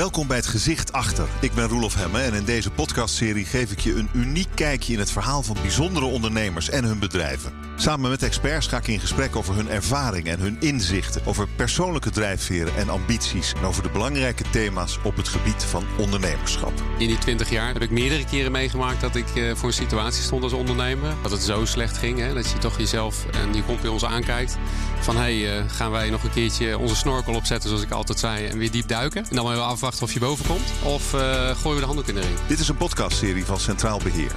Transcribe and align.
Welkom 0.00 0.26
bij 0.26 0.36
het 0.36 0.46
Gezicht 0.46 0.92
Achter. 0.92 1.28
Ik 1.40 1.52
ben 1.52 1.68
Roelof 1.68 1.94
Hemme 1.94 2.20
en 2.20 2.34
in 2.34 2.44
deze 2.44 2.70
podcastserie 2.70 3.44
geef 3.44 3.72
ik 3.72 3.80
je 3.80 3.94
een 3.94 4.08
uniek 4.12 4.48
kijkje 4.54 4.92
in 4.92 4.98
het 4.98 5.10
verhaal 5.10 5.42
van 5.42 5.56
bijzondere 5.62 6.06
ondernemers 6.06 6.70
en 6.70 6.84
hun 6.84 6.98
bedrijven. 6.98 7.52
Samen 7.76 8.10
met 8.10 8.22
experts 8.22 8.66
ga 8.66 8.76
ik 8.76 8.86
in 8.86 9.00
gesprek 9.00 9.36
over 9.36 9.54
hun 9.54 9.68
ervaring 9.68 10.26
en 10.26 10.40
hun 10.40 10.56
inzichten, 10.60 11.26
over 11.26 11.48
persoonlijke 11.56 12.10
drijfveren 12.10 12.76
en 12.76 12.88
ambities 12.88 13.52
en 13.52 13.64
over 13.64 13.82
de 13.82 13.90
belangrijke 13.90 14.44
thema's 14.50 14.98
op 15.04 15.16
het 15.16 15.28
gebied 15.28 15.64
van 15.64 15.84
ondernemerschap. 15.98 16.72
In 16.98 17.06
die 17.06 17.18
20 17.18 17.50
jaar 17.50 17.72
heb 17.72 17.82
ik 17.82 17.90
meerdere 17.90 18.24
keren 18.24 18.52
meegemaakt 18.52 19.00
dat 19.00 19.16
ik 19.16 19.36
eh, 19.36 19.54
voor 19.54 19.68
een 19.68 19.74
situatie 19.74 20.22
stond 20.22 20.42
als 20.42 20.52
ondernemer. 20.52 21.14
Dat 21.22 21.30
het 21.30 21.42
zo 21.42 21.64
slecht 21.64 21.98
ging, 21.98 22.18
hè, 22.18 22.34
dat 22.34 22.50
je 22.50 22.58
toch 22.58 22.78
jezelf 22.78 23.26
en 23.30 23.54
je 23.54 23.62
bij 23.80 23.90
ons 23.90 24.04
aankijkt. 24.04 24.58
Van 25.00 25.16
hé, 25.16 25.40
hey, 25.40 25.58
uh, 25.58 25.70
gaan 25.70 25.90
wij 25.90 26.10
nog 26.10 26.22
een 26.22 26.30
keertje 26.30 26.78
onze 26.78 26.96
snorkel 26.96 27.34
opzetten, 27.34 27.68
zoals 27.68 27.84
ik 27.84 27.90
altijd 27.90 28.18
zei, 28.18 28.46
en 28.46 28.58
weer 28.58 28.70
diep 28.70 28.88
duiken. 28.88 29.26
En 29.28 29.36
dan 29.36 29.50
even 29.50 29.62
of 29.98 30.12
je 30.12 30.20
boven 30.20 30.46
komt. 30.46 30.72
Of 30.82 31.14
uh, 31.14 31.20
gooien 31.20 31.74
we 31.74 31.80
de 31.80 31.86
handdoek 31.86 32.06
in 32.06 32.14
de 32.14 32.20
ring. 32.20 32.34
Dit 32.46 32.58
is 32.58 32.68
een 32.68 32.76
podcastserie 32.76 33.44
van 33.44 33.60
Centraal 33.60 34.00
Beheer. 34.02 34.32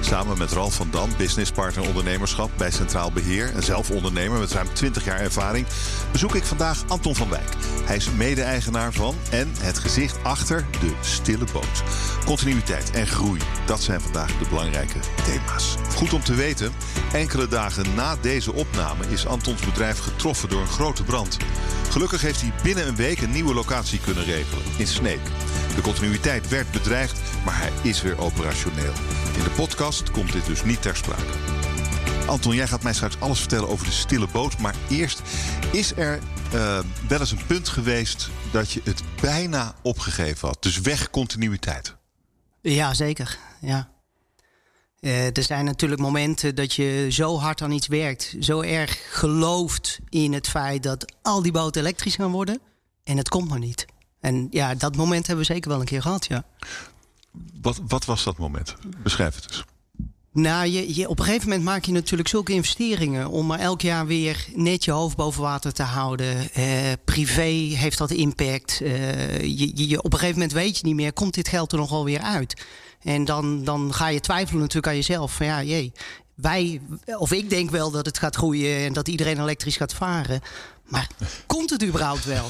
Samen 0.00 0.38
met 0.38 0.52
Ralf 0.52 0.74
van 0.74 0.88
Dam, 0.90 1.10
businesspartner 1.16 1.86
ondernemerschap 1.86 2.50
bij 2.56 2.70
Centraal 2.70 3.12
Beheer 3.12 3.54
en 3.54 3.62
zelf 3.62 3.90
ondernemer 3.90 4.38
met 4.38 4.52
ruim 4.52 4.68
20 4.72 5.04
jaar 5.04 5.20
ervaring, 5.20 5.66
bezoek 6.12 6.34
ik 6.34 6.44
vandaag 6.44 6.84
Anton 6.88 7.14
van 7.14 7.28
Wijk. 7.28 7.48
Hij 7.84 7.96
is 7.96 8.10
mede-eigenaar 8.10 8.92
van 8.92 9.14
en 9.30 9.52
het 9.58 9.78
gezicht 9.78 10.18
achter 10.22 10.66
de 10.80 10.92
stille 11.00 11.46
boot. 11.52 11.82
Continuïteit 12.24 12.90
en 12.90 13.06
groei, 13.06 13.40
dat 13.66 13.82
zijn 13.82 14.00
vandaag 14.00 14.38
de 14.38 14.48
belangrijke 14.48 14.98
thema's. 15.24 15.76
Goed 15.94 16.12
om 16.12 16.22
te 16.22 16.34
weten, 16.34 16.72
enkele 17.12 17.48
dagen 17.48 17.94
na 17.94 18.16
deze 18.16 18.52
opname 18.52 19.04
is 19.08 19.26
Antons 19.26 19.64
bedrijf 19.64 19.98
getroffen 19.98 20.48
door 20.48 20.60
een 20.60 20.66
grote 20.66 21.02
brand. 21.02 21.36
Gelukkig 21.90 22.20
heeft 22.20 22.40
hij 22.40 22.52
binnen 22.62 22.88
een 22.88 22.96
week 22.96 23.20
een 23.20 23.30
nieuwe 23.30 23.54
locatie 23.54 24.00
kunnen 24.00 24.24
regelen, 24.24 24.62
Sneek. 24.88 25.20
De 25.74 25.80
continuïteit 25.82 26.48
werd 26.48 26.70
bedreigd, 26.70 27.20
maar 27.44 27.58
hij 27.58 27.72
is 27.82 28.02
weer 28.02 28.20
operationeel. 28.20 28.92
In 29.36 29.42
de 29.42 29.50
podcast 29.56 30.10
komt 30.10 30.32
dit 30.32 30.46
dus 30.46 30.64
niet 30.64 30.82
ter 30.82 30.96
sprake. 30.96 31.32
Anton, 32.26 32.54
jij 32.54 32.66
gaat 32.66 32.82
mij 32.82 32.94
straks 32.94 33.20
alles 33.20 33.38
vertellen 33.38 33.68
over 33.68 33.86
de 33.86 33.92
stille 33.92 34.28
boot. 34.32 34.58
Maar 34.58 34.74
eerst, 34.88 35.22
is 35.72 35.96
er 35.96 36.18
uh, 36.54 36.78
wel 37.08 37.20
eens 37.20 37.30
een 37.30 37.46
punt 37.46 37.68
geweest 37.68 38.30
dat 38.52 38.70
je 38.70 38.80
het 38.84 39.02
bijna 39.20 39.74
opgegeven 39.82 40.48
had? 40.48 40.62
Dus 40.62 40.80
weg 40.80 41.10
continuïteit. 41.10 41.94
Ja, 42.60 42.94
zeker. 42.94 43.38
Ja. 43.60 43.88
Uh, 45.00 45.36
er 45.36 45.42
zijn 45.42 45.64
natuurlijk 45.64 46.00
momenten 46.00 46.54
dat 46.54 46.72
je 46.74 47.06
zo 47.10 47.38
hard 47.38 47.62
aan 47.62 47.70
iets 47.70 47.86
werkt, 47.86 48.36
zo 48.40 48.60
erg 48.60 48.98
gelooft 49.10 49.98
in 50.08 50.32
het 50.32 50.48
feit 50.48 50.82
dat 50.82 51.12
al 51.22 51.42
die 51.42 51.52
boten 51.52 51.80
elektrisch 51.80 52.14
gaan 52.14 52.30
worden 52.30 52.60
en 53.04 53.16
het 53.16 53.28
komt 53.28 53.48
maar 53.48 53.58
niet. 53.58 53.86
En 54.20 54.46
ja, 54.50 54.74
dat 54.74 54.96
moment 54.96 55.26
hebben 55.26 55.46
we 55.46 55.52
zeker 55.52 55.70
wel 55.70 55.80
een 55.80 55.86
keer 55.86 56.02
gehad, 56.02 56.26
ja. 56.26 56.44
Wat, 57.60 57.80
wat 57.88 58.04
was 58.04 58.24
dat 58.24 58.38
moment? 58.38 58.76
Beschrijf 59.02 59.34
het 59.34 59.44
eens. 59.44 59.64
Nou, 60.32 60.66
je, 60.66 60.94
je, 60.94 61.08
op 61.08 61.18
een 61.18 61.24
gegeven 61.24 61.48
moment 61.48 61.66
maak 61.66 61.84
je 61.84 61.92
natuurlijk 61.92 62.28
zulke 62.28 62.52
investeringen 62.52 63.28
om 63.28 63.46
maar 63.46 63.58
elk 63.58 63.80
jaar 63.80 64.06
weer 64.06 64.46
net 64.54 64.84
je 64.84 64.90
hoofd 64.90 65.16
boven 65.16 65.42
water 65.42 65.72
te 65.72 65.82
houden. 65.82 66.52
Eh, 66.52 66.92
privé 67.04 67.76
heeft 67.76 67.98
dat 67.98 68.10
impact. 68.10 68.80
Uh, 68.82 69.40
je, 69.40 69.88
je, 69.88 70.02
op 70.02 70.12
een 70.12 70.18
gegeven 70.18 70.40
moment 70.40 70.52
weet 70.52 70.78
je 70.78 70.86
niet 70.86 70.94
meer, 70.94 71.12
komt 71.12 71.34
dit 71.34 71.48
geld 71.48 71.72
er 71.72 71.78
nog 71.78 71.90
wel 71.90 72.04
weer 72.04 72.20
uit? 72.20 72.66
En 73.02 73.24
dan, 73.24 73.64
dan 73.64 73.94
ga 73.94 74.08
je 74.08 74.20
twijfelen 74.20 74.60
natuurlijk 74.60 74.86
aan 74.86 74.94
jezelf. 74.94 75.32
Van 75.32 75.46
ja, 75.46 75.62
jee, 75.62 75.92
wij, 76.34 76.80
of 77.18 77.32
ik 77.32 77.50
denk 77.50 77.70
wel 77.70 77.90
dat 77.90 78.06
het 78.06 78.18
gaat 78.18 78.36
groeien 78.36 78.86
en 78.86 78.92
dat 78.92 79.08
iedereen 79.08 79.40
elektrisch 79.40 79.76
gaat 79.76 79.94
varen. 79.94 80.40
Maar 80.88 81.08
komt 81.46 81.70
het 81.70 81.84
überhaupt 81.84 82.24
wel? 82.24 82.48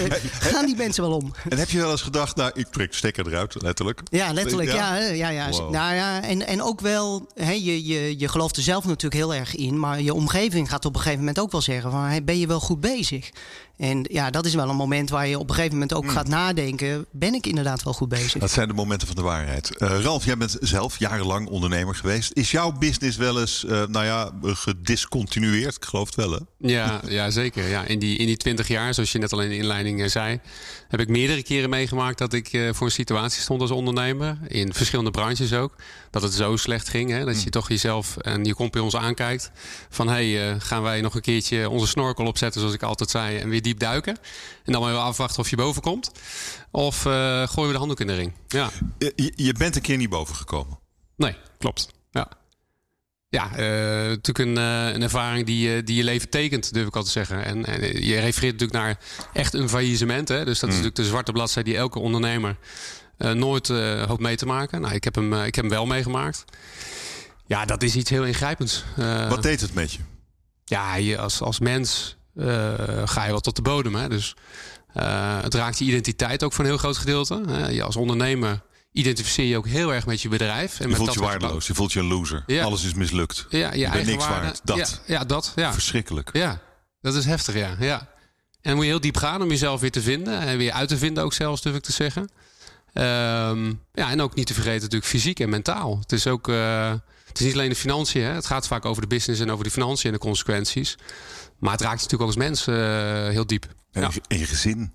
Gaan 0.52 0.66
die 0.66 0.76
mensen 0.76 1.02
wel 1.02 1.12
om? 1.12 1.34
En 1.48 1.58
heb 1.58 1.70
je 1.70 1.78
wel 1.78 1.90
eens 1.90 2.02
gedacht, 2.02 2.36
nou, 2.36 2.50
ik 2.54 2.66
trek 2.66 2.94
stekker 2.94 3.26
eruit, 3.26 3.62
letterlijk? 3.62 4.00
Ja, 4.10 4.32
letterlijk, 4.32 4.72
ja. 4.72 4.96
ja, 4.96 5.10
ja, 5.10 5.28
ja. 5.28 5.48
Wow. 5.48 5.70
Nou 5.70 5.94
ja, 5.94 6.22
en, 6.22 6.46
en 6.46 6.62
ook 6.62 6.80
wel, 6.80 7.26
hè, 7.34 7.52
je, 7.52 7.86
je, 7.86 8.18
je 8.18 8.28
gelooft 8.28 8.56
er 8.56 8.62
zelf 8.62 8.84
natuurlijk 8.84 9.14
heel 9.14 9.34
erg 9.34 9.54
in, 9.54 9.78
maar 9.78 10.00
je 10.00 10.14
omgeving 10.14 10.68
gaat 10.68 10.84
op 10.84 10.94
een 10.94 11.00
gegeven 11.00 11.18
moment 11.18 11.38
ook 11.38 11.52
wel 11.52 11.60
zeggen 11.60 11.90
van, 11.90 12.02
hey, 12.02 12.24
ben 12.24 12.38
je 12.38 12.46
wel 12.46 12.60
goed 12.60 12.80
bezig? 12.80 13.30
En 13.80 14.04
ja, 14.10 14.30
dat 14.30 14.46
is 14.46 14.54
wel 14.54 14.68
een 14.68 14.76
moment 14.76 15.10
waar 15.10 15.28
je 15.28 15.38
op 15.38 15.48
een 15.48 15.54
gegeven 15.54 15.72
moment 15.72 15.94
ook 15.94 16.04
mm. 16.04 16.10
gaat 16.10 16.28
nadenken, 16.28 17.06
ben 17.10 17.34
ik 17.34 17.46
inderdaad 17.46 17.82
wel 17.82 17.92
goed 17.92 18.08
bezig? 18.08 18.40
Dat 18.40 18.50
zijn 18.50 18.68
de 18.68 18.74
momenten 18.74 19.06
van 19.06 19.16
de 19.16 19.22
waarheid. 19.22 19.70
Uh, 19.78 20.00
Ralf, 20.00 20.24
jij 20.24 20.36
bent 20.36 20.56
zelf 20.60 20.98
jarenlang 20.98 21.48
ondernemer 21.48 21.94
geweest. 21.94 22.32
Is 22.32 22.50
jouw 22.50 22.72
business 22.72 23.16
wel 23.16 23.40
eens, 23.40 23.64
uh, 23.64 23.86
nou 23.86 24.04
ja, 24.04 24.30
gediscontinueerd? 24.42 25.76
Ik 25.76 25.84
geloof 25.84 26.06
het 26.06 26.14
wel, 26.14 26.32
hè? 26.32 26.38
Ja, 26.56 27.00
ja 27.08 27.30
zeker. 27.30 27.68
Ja 27.68 27.84
in 27.84 27.98
die, 27.98 28.18
in 28.18 28.26
die 28.26 28.36
20 28.36 28.68
jaar, 28.68 28.94
zoals 28.94 29.12
je 29.12 29.18
net 29.18 29.32
al 29.32 29.42
in 29.42 29.48
de 29.48 29.56
inleiding 29.56 30.10
zei, 30.10 30.40
heb 30.88 31.00
ik 31.00 31.08
meerdere 31.08 31.42
keren 31.42 31.70
meegemaakt 31.70 32.18
dat 32.18 32.32
ik 32.32 32.52
uh, 32.52 32.72
voor 32.72 32.86
een 32.86 32.92
situatie 32.92 33.42
stond 33.42 33.60
als 33.60 33.70
ondernemer. 33.70 34.38
In 34.48 34.74
verschillende 34.74 35.10
branches 35.10 35.52
ook. 35.52 35.74
Dat 36.10 36.22
het 36.22 36.32
zo 36.32 36.56
slecht 36.56 36.88
ging. 36.88 37.10
Hè, 37.10 37.24
dat 37.24 37.36
je 37.36 37.44
mm. 37.44 37.50
toch 37.50 37.68
jezelf 37.68 38.16
en 38.16 38.44
je 38.44 38.54
komt 38.54 38.70
bij 38.70 38.80
ons 38.80 38.96
aankijkt. 38.96 39.50
Van 39.88 40.08
hey, 40.08 40.50
uh, 40.50 40.54
gaan 40.58 40.82
wij 40.82 41.00
nog 41.00 41.14
een 41.14 41.20
keertje 41.20 41.68
onze 41.68 41.86
snorkel 41.86 42.26
opzetten, 42.26 42.60
zoals 42.60 42.74
ik 42.74 42.82
altijd 42.82 43.10
zei, 43.10 43.38
en 43.38 43.48
weer 43.48 43.62
diep 43.70 43.78
duiken. 43.78 44.18
En 44.64 44.72
dan 44.72 44.82
maar 44.82 44.90
even 44.90 45.02
afwachten 45.02 45.40
of 45.40 45.50
je 45.50 45.56
boven 45.56 45.82
komt. 45.82 46.12
Of 46.70 47.04
uh, 47.04 47.12
gooien 47.46 47.66
we 47.66 47.72
de 47.72 47.78
handdoek 47.78 48.00
in 48.00 48.06
de 48.06 48.14
ring. 48.14 48.32
Ja. 48.48 48.70
Je, 48.98 49.32
je 49.36 49.52
bent 49.52 49.76
een 49.76 49.82
keer 49.82 49.96
niet 49.96 50.10
boven 50.10 50.36
gekomen. 50.36 50.78
Nee, 51.16 51.36
klopt. 51.58 51.90
Ja. 52.10 52.28
Ja, 53.28 53.50
uh, 53.50 53.58
natuurlijk 54.08 54.38
een, 54.38 54.58
uh, 54.58 54.94
een 54.94 55.02
ervaring 55.02 55.46
die, 55.46 55.76
uh, 55.76 55.84
die 55.84 55.96
je 55.96 56.04
leven 56.04 56.28
tekent, 56.28 56.72
durf 56.72 56.86
ik 56.86 56.96
al 56.96 57.02
te 57.02 57.10
zeggen. 57.10 57.44
En, 57.44 57.64
en, 57.64 57.80
je 58.04 58.18
refereert 58.18 58.60
natuurlijk 58.60 58.72
naar 58.72 58.98
echt 59.32 59.54
een 59.54 59.68
faillissement. 59.68 60.28
Hè? 60.28 60.44
Dus 60.44 60.58
dat 60.58 60.68
mm. 60.68 60.76
is 60.76 60.82
natuurlijk 60.82 60.96
de 60.96 61.04
zwarte 61.04 61.32
bladzijde 61.32 61.70
die 61.70 61.78
elke 61.78 61.98
ondernemer 61.98 62.56
nooit 63.18 63.68
hoopt 64.06 64.20
mee 64.20 64.36
te 64.36 64.46
maken. 64.46 64.80
Nou, 64.80 64.94
ik 64.94 65.04
heb 65.04 65.14
hem, 65.14 65.34
ik 65.34 65.54
heb 65.54 65.64
hem 65.64 65.74
wel 65.74 65.86
meegemaakt. 65.86 66.44
Ja, 67.46 67.64
dat 67.64 67.82
is 67.82 67.96
iets 67.96 68.10
heel 68.10 68.24
ingrijpends. 68.24 68.84
Wat 69.28 69.42
deed 69.42 69.60
het 69.60 69.74
met 69.74 69.92
je? 69.92 69.98
Ja, 70.64 70.94
je, 70.94 71.18
als, 71.18 71.40
als 71.40 71.58
mens 71.58 72.16
ga 73.04 73.24
je 73.24 73.30
wel 73.30 73.40
tot 73.40 73.56
de 73.56 73.62
bodem. 73.62 73.94
Hè? 73.94 74.08
Dus 74.08 74.34
het 75.42 75.54
raakt 75.54 75.78
je 75.78 75.84
identiteit 75.84 76.44
ook 76.44 76.52
voor 76.52 76.64
een 76.64 76.70
heel 76.70 76.78
groot 76.78 76.96
gedeelte. 76.96 77.42
je 77.70 77.82
als 77.82 77.96
ondernemer 77.96 78.62
identificeer 78.92 79.44
je 79.44 79.56
ook 79.56 79.66
heel 79.66 79.94
erg 79.94 80.06
met 80.06 80.22
je 80.22 80.28
bedrijf. 80.28 80.78
En 80.78 80.84
je 80.84 80.88
met 80.88 80.96
voelt 80.96 81.14
je 81.14 81.20
waardeloos, 81.20 81.66
je 81.66 81.74
voelt 81.74 81.92
je 81.92 82.00
een 82.00 82.06
loser. 82.06 82.42
Ja. 82.46 82.64
Alles 82.64 82.84
is 82.84 82.94
mislukt. 82.94 83.46
Ja, 83.48 83.72
je, 83.72 83.78
je 83.78 83.90
bent 83.90 84.06
niks 84.06 84.26
waarde. 84.26 84.44
waard. 84.44 84.60
Dat. 84.64 85.00
Ja, 85.06 85.14
ja, 85.14 85.24
dat. 85.24 85.52
Ja. 85.56 85.72
Verschrikkelijk. 85.72 86.30
Ja, 86.32 86.60
dat 87.00 87.14
is 87.14 87.24
heftig, 87.24 87.54
ja. 87.54 87.76
ja. 87.78 87.98
En 87.98 88.08
dan 88.60 88.74
moet 88.74 88.84
je 88.84 88.90
heel 88.90 89.00
diep 89.00 89.16
gaan 89.16 89.42
om 89.42 89.48
jezelf 89.48 89.80
weer 89.80 89.90
te 89.90 90.02
vinden. 90.02 90.40
En 90.40 90.58
weer 90.58 90.72
uit 90.72 90.88
te 90.88 90.98
vinden 90.98 91.24
ook 91.24 91.32
zelfs, 91.32 91.62
durf 91.62 91.76
ik 91.76 91.82
te 91.82 91.92
zeggen. 91.92 92.30
Um, 92.94 93.82
ja, 93.92 94.10
en 94.10 94.20
ook 94.20 94.34
niet 94.34 94.46
te 94.46 94.54
vergeten 94.54 94.80
natuurlijk 94.80 95.10
fysiek 95.10 95.40
en 95.40 95.48
mentaal. 95.48 95.98
Het 95.98 96.12
is 96.12 96.26
ook... 96.26 96.48
Uh, 96.48 96.92
het 97.26 97.38
is 97.40 97.44
niet 97.44 97.54
alleen 97.54 97.68
de 97.68 97.76
financiën. 97.76 98.22
Hè. 98.22 98.32
Het 98.32 98.46
gaat 98.46 98.66
vaak 98.66 98.84
over 98.84 99.02
de 99.02 99.08
business 99.08 99.40
en 99.40 99.50
over 99.50 99.64
de 99.64 99.70
financiën 99.70 100.06
en 100.06 100.12
de 100.12 100.24
consequenties. 100.24 100.96
Maar 101.58 101.72
het 101.72 101.80
raakt 101.80 102.00
je 102.00 102.02
natuurlijk 102.02 102.22
ook 102.22 102.36
als 102.36 102.48
mens 102.48 102.66
uh, 102.66 103.28
heel 103.28 103.46
diep. 103.46 103.66
En, 103.92 104.02
ja. 104.02 104.10
en 104.28 104.38
je 104.38 104.46
gezin. 104.46 104.92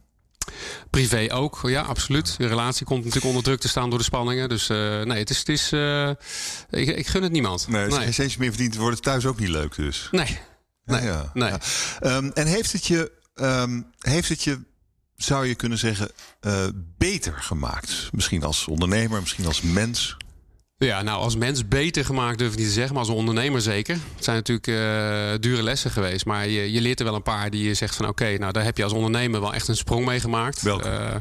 Privé 0.90 1.34
ook, 1.34 1.60
ja, 1.64 1.82
absoluut. 1.82 2.38
De 2.38 2.48
relatie 2.48 2.86
komt 2.86 3.00
natuurlijk 3.00 3.26
onder 3.26 3.44
druk 3.44 3.60
te 3.60 3.68
staan 3.68 3.90
door 3.90 4.00
de 4.00 4.06
spanningen. 4.06 4.50
Dus 4.50 4.70
uh, 4.70 4.78
nee, 5.02 5.20
het 5.20 5.30
is. 5.30 5.38
Het 5.38 5.50
is 5.50 5.72
uh, 5.72 6.10
ik, 6.70 6.88
ik, 6.88 7.08
gun 7.08 7.24
het 7.24 7.32
niemand. 7.32 7.68
Nee, 7.68 7.86
als 7.86 7.96
je 7.96 8.02
geen 8.02 8.14
centje 8.14 8.40
meer 8.40 8.50
verdient, 8.50 8.76
wordt 8.76 8.96
het 8.96 9.04
thuis 9.04 9.26
ook 9.26 9.40
niet 9.40 9.50
leuk, 9.50 9.76
dus. 9.76 10.08
Nee. 10.12 10.40
Nee. 10.86 11.02
Ja, 11.02 11.08
ja. 11.08 11.32
nee. 11.34 11.50
Ja. 11.50 12.16
Um, 12.16 12.32
en 12.32 12.48
heeft 12.48 12.72
het 12.72 12.86
je. 12.86 13.12
Um, 13.36 13.86
heeft 14.00 14.30
het 14.30 14.44
je 14.44 14.60
zou 15.16 15.48
je 15.48 15.56
kunnen 15.56 15.78
zeggen, 15.78 16.12
uh, 16.42 16.66
beter 16.98 17.34
gemaakt? 17.34 18.09
Misschien 18.12 18.44
als 18.44 18.68
ondernemer, 18.68 19.20
misschien 19.20 19.46
als 19.46 19.62
mens? 19.62 20.18
Ja, 20.78 21.02
nou 21.02 21.22
als 21.22 21.36
mens 21.36 21.68
beter 21.68 22.06
gemaakt 22.06 22.38
durf 22.38 22.52
ik 22.52 22.58
niet 22.58 22.68
te 22.68 22.74
zeggen, 22.74 22.94
maar 22.94 23.03
als 23.03 23.14
ondernemer 23.14 23.62
zeker. 23.62 23.98
Het 24.16 24.24
zijn 24.24 24.36
natuurlijk 24.36 24.68
uh, 24.68 25.40
dure 25.40 25.64
lessen 25.64 25.92
geweest, 25.92 26.26
maar 26.26 26.48
je, 26.48 26.72
je 26.72 26.81
leert 26.81 27.00
er 27.00 27.06
wel 27.06 27.16
een 27.16 27.22
paar 27.22 27.50
die 27.50 27.68
je 27.68 27.74
zegt 27.74 27.96
van 27.96 28.08
oké, 28.08 28.23
okay, 28.23 28.35
nou 28.35 28.52
daar 28.52 28.64
heb 28.64 28.78
je 28.78 28.84
als 28.84 28.94
ondernemer 28.94 29.41
wel 29.41 29.53
echt 29.53 29.67
een 29.67 29.76
sprong 29.76 30.06
mee 30.06 30.20
gemaakt. 30.20 30.62
Welke? 30.62 30.90
Uh, 30.90 31.16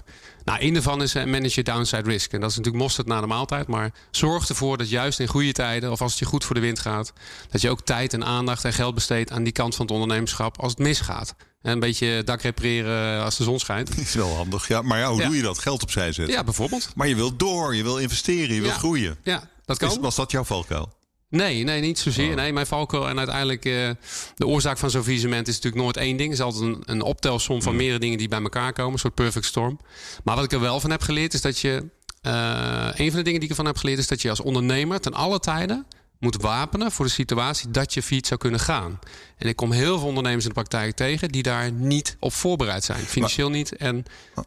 nou, 0.45 0.59
een 0.61 0.73
daarvan 0.73 1.03
is 1.03 1.15
manage 1.15 1.53
je 1.55 1.63
downside 1.63 2.11
risk. 2.11 2.33
En 2.33 2.41
dat 2.41 2.51
is 2.51 2.57
natuurlijk 2.57 2.85
mosterd 2.85 3.07
na 3.07 3.21
de 3.21 3.27
maaltijd, 3.27 3.67
maar 3.67 3.93
zorg 4.11 4.49
ervoor 4.49 4.79
dat 4.79 4.89
juist 4.89 5.21
in 5.21 5.27
goede 5.27 5.53
tijden 5.53 5.91
of 5.91 6.01
als 6.01 6.11
het 6.11 6.21
je 6.21 6.27
goed 6.27 6.45
voor 6.45 6.55
de 6.55 6.61
wind 6.61 6.79
gaat, 6.79 7.13
dat 7.51 7.61
je 7.61 7.71
ook 7.71 7.81
tijd 7.81 8.13
en 8.13 8.25
aandacht 8.25 8.65
en 8.65 8.73
geld 8.73 8.95
besteedt 8.95 9.31
aan 9.31 9.45
die 9.45 9.53
kant 9.53 9.75
van 9.75 9.85
het 9.87 9.95
ondernemerschap 9.95 10.61
als 10.61 10.71
het 10.71 10.81
misgaat. 10.81 11.35
En 11.65 11.73
een 11.73 11.81
beetje 11.81 12.23
dak 12.25 12.43
repareren 12.43 13.23
als 13.23 13.37
de 13.37 13.45
zon 13.45 13.59
schijnt. 13.59 13.99
Is 13.99 14.15
wel 14.15 14.35
handig, 14.37 14.69
ja. 14.69 14.83
Maar 14.83 14.99
ja, 14.99 15.11
hoe 15.11 15.21
ja. 15.21 15.27
doe 15.27 15.37
je 15.37 15.43
dat? 15.43 15.59
Geld 15.59 15.83
opzij 15.83 16.13
zetten? 16.13 16.35
Ja, 16.35 16.45
bijvoorbeeld. 16.45 16.91
Maar 16.95 17.09
je 17.09 17.15
wilt 17.15 17.39
door, 17.39 17.77
je 17.77 17.83
wil 17.83 17.99
investeren, 17.99 18.55
je 18.55 18.61
wil 18.61 18.71
groeien. 18.71 19.17
Ja, 19.23 19.49
dat 19.65 19.79
kan. 19.79 19.91
Is, 19.91 19.99
was 20.01 20.15
dat 20.15 20.31
jouw 20.31 20.45
valkuil? 20.45 20.93
Nee, 21.29 21.65
nee, 21.65 21.81
niet 21.81 21.99
zozeer. 21.99 22.31
Oh. 22.31 22.37
Nee, 22.37 22.53
mijn 22.53 22.67
valkuil 22.67 23.09
en 23.09 23.19
uiteindelijk 23.19 23.65
uh, 23.65 23.91
de 24.35 24.47
oorzaak 24.47 24.79
van 24.79 24.91
zo'n 24.91 25.05
visement 25.05 25.49
is 25.49 25.55
natuurlijk 25.55 25.83
nooit 25.83 25.97
één 25.97 26.17
ding. 26.17 26.31
Het 26.31 26.39
is 26.39 26.45
altijd 26.45 26.63
een, 26.63 26.83
een 26.87 27.03
optelsom 27.03 27.63
van 27.63 27.73
mm. 27.73 27.79
meerdere 27.79 28.01
dingen 28.01 28.19
die 28.19 28.29
bij 28.29 28.43
elkaar 28.43 28.73
komen. 28.73 28.93
Een 28.93 28.99
soort 28.99 29.15
perfect 29.15 29.45
storm. 29.45 29.81
Maar 30.25 30.35
wat 30.35 30.45
ik 30.45 30.53
er 30.53 30.61
wel 30.61 30.81
van 30.81 30.91
heb 30.91 31.03
geleerd 31.03 31.35
is 31.35 31.41
dat 31.41 31.59
je... 31.59 31.89
Uh, 32.27 32.89
een 32.95 33.09
van 33.09 33.19
de 33.19 33.23
dingen 33.23 33.41
die 33.41 33.43
ik 33.43 33.49
ervan 33.49 33.67
heb 33.67 33.77
geleerd 33.77 33.99
is 33.99 34.09
dat 34.09 34.23
je 34.23 34.31
als 34.31 34.41
ondernemer 34.41 35.01
ten 35.01 35.15
alle 35.15 35.39
tijden 35.39 35.87
moet 36.25 36.43
wapenen 36.43 36.93
voor 36.93 37.05
de 37.05 37.11
situatie 37.11 37.71
dat 37.71 37.95
je 37.95 38.03
fiets 38.03 38.29
zou 38.29 38.41
kunnen 38.41 38.61
gaan. 38.61 38.99
En 39.37 39.49
ik 39.49 39.57
kom 39.57 39.73
heel 39.73 39.99
veel 39.99 40.09
ondernemers 40.09 40.43
in 40.43 40.49
de 40.49 40.55
praktijk 40.55 40.97
tegen 40.97 41.29
die 41.29 41.43
daar 41.43 41.73
niet 41.73 42.17
op 42.21 42.33
voorbereid 42.33 42.85
zijn. 42.85 43.01
Financieel 43.01 43.51
niet 43.51 43.77
en 43.77 44.05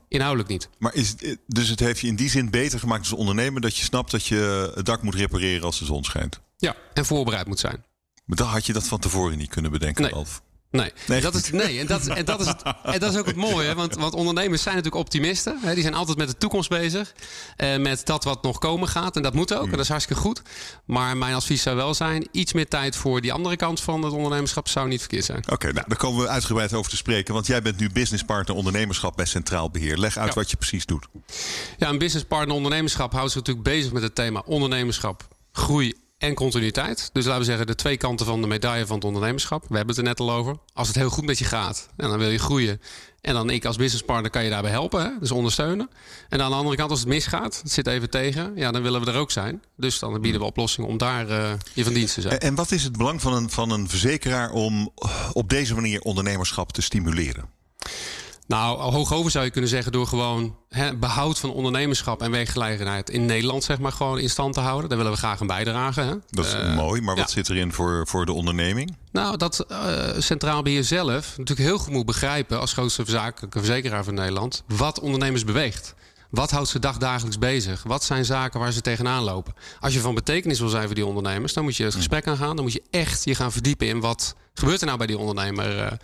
inhoudelijk 0.07 0.49
niet. 0.49 0.69
Maar 0.77 0.93
is 0.93 1.09
het, 1.09 1.37
dus 1.47 1.69
het 1.69 1.79
heeft 1.79 1.99
je 1.99 2.07
in 2.07 2.15
die 2.15 2.29
zin 2.29 2.49
beter 2.49 2.79
gemaakt 2.79 2.99
als 2.99 3.13
ondernemer 3.13 3.61
dat 3.61 3.77
je 3.77 3.83
snapt 3.83 4.11
dat 4.11 4.25
je 4.25 4.71
het 4.75 4.85
dak 4.85 5.01
moet 5.01 5.15
repareren 5.15 5.63
als 5.63 5.79
de 5.79 5.85
zon 5.85 6.03
schijnt? 6.03 6.41
Ja, 6.57 6.75
en 6.93 7.05
voorbereid 7.05 7.47
moet 7.47 7.59
zijn. 7.59 7.85
Maar 8.25 8.37
dan 8.37 8.47
had 8.47 8.65
je 8.65 8.73
dat 8.73 8.87
van 8.87 8.99
tevoren 8.99 9.37
niet 9.37 9.49
kunnen 9.49 9.71
bedenken, 9.71 10.03
nee. 10.03 10.13
Alf. 10.13 10.41
Nee, 10.71 10.91
nee. 11.07 11.21
Dat 11.21 11.35
is, 11.35 11.51
nee 11.51 11.79
en, 11.79 11.87
dat, 11.87 12.07
en, 12.07 12.25
dat 12.25 12.41
is 12.41 12.47
het, 12.47 12.61
en 12.83 12.99
dat 12.99 13.13
is 13.13 13.19
ook 13.19 13.25
het 13.25 13.35
mooie. 13.35 13.75
Want, 13.75 13.95
want 13.95 14.13
ondernemers 14.13 14.61
zijn 14.61 14.75
natuurlijk 14.75 15.01
optimisten. 15.01 15.59
Hè, 15.61 15.73
die 15.73 15.81
zijn 15.83 15.93
altijd 15.93 16.17
met 16.17 16.27
de 16.27 16.37
toekomst 16.37 16.69
bezig. 16.69 17.13
Uh, 17.57 17.77
met 17.77 18.05
dat 18.05 18.23
wat 18.23 18.43
nog 18.43 18.57
komen 18.57 18.87
gaat. 18.87 19.15
En 19.15 19.21
dat 19.21 19.33
moet 19.33 19.53
ook. 19.53 19.65
En 19.65 19.71
dat 19.71 19.79
is 19.79 19.89
hartstikke 19.89 20.21
goed. 20.21 20.41
Maar 20.85 21.17
mijn 21.17 21.33
advies 21.33 21.61
zou 21.61 21.75
wel 21.75 21.93
zijn... 21.93 22.27
iets 22.31 22.53
meer 22.53 22.67
tijd 22.67 22.95
voor 22.95 23.21
die 23.21 23.33
andere 23.33 23.55
kant 23.55 23.81
van 23.81 24.03
het 24.03 24.13
ondernemerschap... 24.13 24.67
zou 24.67 24.87
niet 24.87 24.99
verkeerd 24.99 25.25
zijn. 25.25 25.43
Oké, 25.49 25.71
nou, 25.71 25.85
daar 25.87 25.97
komen 25.97 26.21
we 26.21 26.27
uitgebreid 26.27 26.73
over 26.73 26.91
te 26.91 26.97
spreken. 26.97 27.33
Want 27.33 27.47
jij 27.47 27.61
bent 27.61 27.79
nu 27.79 27.89
businesspartner 27.89 28.55
ondernemerschap 28.55 29.15
bij 29.15 29.25
Centraal 29.25 29.69
Beheer. 29.69 29.97
Leg 29.97 30.17
uit 30.17 30.27
ja. 30.27 30.33
wat 30.33 30.51
je 30.51 30.57
precies 30.57 30.85
doet. 30.85 31.07
Ja, 31.77 31.89
een 31.89 31.97
businesspartner 31.97 32.55
ondernemerschap 32.55 33.11
houdt 33.11 33.31
zich 33.31 33.39
natuurlijk 33.39 33.67
bezig 33.67 33.91
met 33.91 34.03
het 34.03 34.15
thema 34.15 34.41
ondernemerschap, 34.45 35.27
groei 35.51 35.93
en 36.17 36.33
continuïteit. 36.33 37.09
Dus 37.13 37.25
laten 37.25 37.39
we 37.39 37.45
zeggen 37.45 37.67
de 37.67 37.75
twee 37.75 37.97
kanten 37.97 38.25
van 38.25 38.41
de 38.41 38.47
medaille 38.47 38.85
van 38.85 38.95
het 38.95 39.05
ondernemerschap. 39.05 39.61
We 39.61 39.75
hebben 39.75 39.95
het 39.95 39.97
er 39.97 40.09
net 40.09 40.19
al 40.19 40.31
over. 40.31 40.57
Als 40.73 40.87
het 40.87 40.95
heel 40.95 41.09
goed 41.09 41.25
met 41.25 41.37
je 41.37 41.45
gaat 41.45 41.89
en 41.97 42.09
dan 42.09 42.17
wil 42.17 42.29
je 42.29 42.37
groeien. 42.37 42.81
En 43.21 43.33
dan 43.33 43.49
ik 43.49 43.65
als 43.65 43.75
businesspartner 43.75 44.31
kan 44.31 44.43
je 44.43 44.49
daarbij 44.49 44.71
helpen, 44.71 45.01
hè? 45.01 45.09
dus 45.19 45.31
ondersteunen. 45.31 45.89
En 46.29 46.41
aan 46.41 46.49
de 46.49 46.55
andere 46.55 46.75
kant, 46.75 46.89
als 46.89 46.99
het 46.99 47.09
misgaat, 47.09 47.59
het 47.63 47.71
zit 47.71 47.87
even 47.87 48.09
tegen, 48.09 48.51
ja, 48.55 48.71
dan 48.71 48.81
willen 48.81 49.05
we 49.05 49.11
er 49.11 49.17
ook 49.17 49.31
zijn. 49.31 49.63
Dus 49.75 49.99
dan 49.99 50.21
bieden 50.21 50.41
we 50.41 50.47
oplossingen 50.47 50.89
om 50.89 50.97
daar 50.97 51.29
uh, 51.29 51.51
je 51.73 51.83
van 51.83 51.93
dienst 51.93 52.13
te 52.13 52.21
zijn. 52.21 52.39
En 52.39 52.55
wat 52.55 52.71
is 52.71 52.83
het 52.83 52.97
belang 52.97 53.21
van 53.21 53.33
een, 53.33 53.49
van 53.49 53.71
een 53.71 53.89
verzekeraar 53.89 54.51
om 54.51 54.91
op 55.33 55.49
deze 55.49 55.75
manier 55.75 56.01
ondernemerschap 56.01 56.71
te 56.71 56.81
stimuleren? 56.81 57.49
Nou, 58.47 58.79
hoogover 58.79 59.31
zou 59.31 59.45
je 59.45 59.51
kunnen 59.51 59.69
zeggen 59.69 59.91
door 59.91 60.07
gewoon 60.07 60.55
hè, 60.69 60.95
behoud 60.95 61.39
van 61.39 61.53
ondernemerschap 61.53 62.21
en 62.21 62.31
werkgelegenheid 62.31 63.09
in 63.09 63.25
Nederland 63.25 63.63
zeg 63.63 63.79
maar 63.79 63.91
gewoon 63.91 64.19
in 64.19 64.29
stand 64.29 64.53
te 64.53 64.59
houden. 64.59 64.89
Daar 64.89 64.97
willen 64.97 65.13
we 65.13 65.17
graag 65.17 65.41
aan 65.41 65.47
bijdragen. 65.47 66.07
Hè. 66.07 66.13
Dat 66.29 66.45
is 66.45 66.53
uh, 66.53 66.75
mooi, 66.75 67.01
maar 67.01 67.15
wat 67.15 67.31
zit 67.31 67.49
erin 67.49 67.73
voor, 67.73 68.07
voor 68.07 68.25
de 68.25 68.33
onderneming? 68.33 68.95
Nou, 69.11 69.37
dat 69.37 69.65
uh, 69.71 69.77
Centraal 70.17 70.61
Beheer 70.61 70.83
zelf 70.83 71.37
natuurlijk 71.37 71.67
heel 71.67 71.77
goed 71.77 71.93
moet 71.93 72.05
begrijpen 72.05 72.59
als 72.59 72.73
grootste 72.73 73.03
zakelijke 73.05 73.59
verzekeraar 73.59 74.03
van 74.03 74.13
Nederland 74.13 74.63
wat 74.67 74.99
ondernemers 74.99 75.43
beweegt. 75.43 75.95
Wat 76.29 76.51
houdt 76.51 76.69
ze 76.69 76.79
dagdagelijks 76.79 77.39
bezig? 77.39 77.83
Wat 77.83 78.03
zijn 78.03 78.25
zaken 78.25 78.59
waar 78.59 78.71
ze 78.71 78.81
tegenaan 78.81 79.23
lopen? 79.23 79.53
Als 79.79 79.93
je 79.93 79.99
van 79.99 80.15
betekenis 80.15 80.59
wil 80.59 80.69
zijn 80.69 80.85
voor 80.85 80.95
die 80.95 81.05
ondernemers, 81.05 81.53
dan 81.53 81.63
moet 81.63 81.75
je 81.75 81.83
het 81.83 81.95
gesprek 81.95 82.27
aangaan. 82.27 82.55
Dan 82.55 82.65
moet 82.65 82.73
je 82.73 82.83
echt 82.91 83.23
je 83.23 83.35
gaan 83.35 83.51
verdiepen 83.51 83.87
in 83.87 83.99
wat 83.99 84.35
gebeurt 84.53 84.79
er 84.79 84.85
nou 84.85 84.97
bij 84.97 85.07
die 85.07 85.17
ondernemer. 85.17 85.97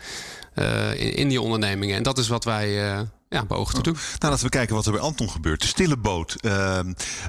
Uh, 0.56 0.64
uh, 0.66 1.00
in, 1.00 1.14
in, 1.16 1.28
die 1.28 1.42
ondernemingen. 1.42 1.96
En 1.96 2.04
dat 2.04 2.18
is 2.18 2.28
wat 2.28 2.44
wij 2.44 2.94
uh, 2.94 3.02
ja, 3.30 3.46
beogen 3.46 3.74
te 3.74 3.82
doen. 3.82 3.94
Nou, 3.94 4.32
laten 4.32 4.46
we 4.46 4.50
kijken 4.50 4.76
wat 4.76 4.86
er 4.86 4.92
bij 4.92 5.02
Anton 5.02 5.30
gebeurt. 5.30 5.62
De 5.62 5.68
stille 5.68 5.98
boot. 5.98 6.36
Uh, 6.42 6.80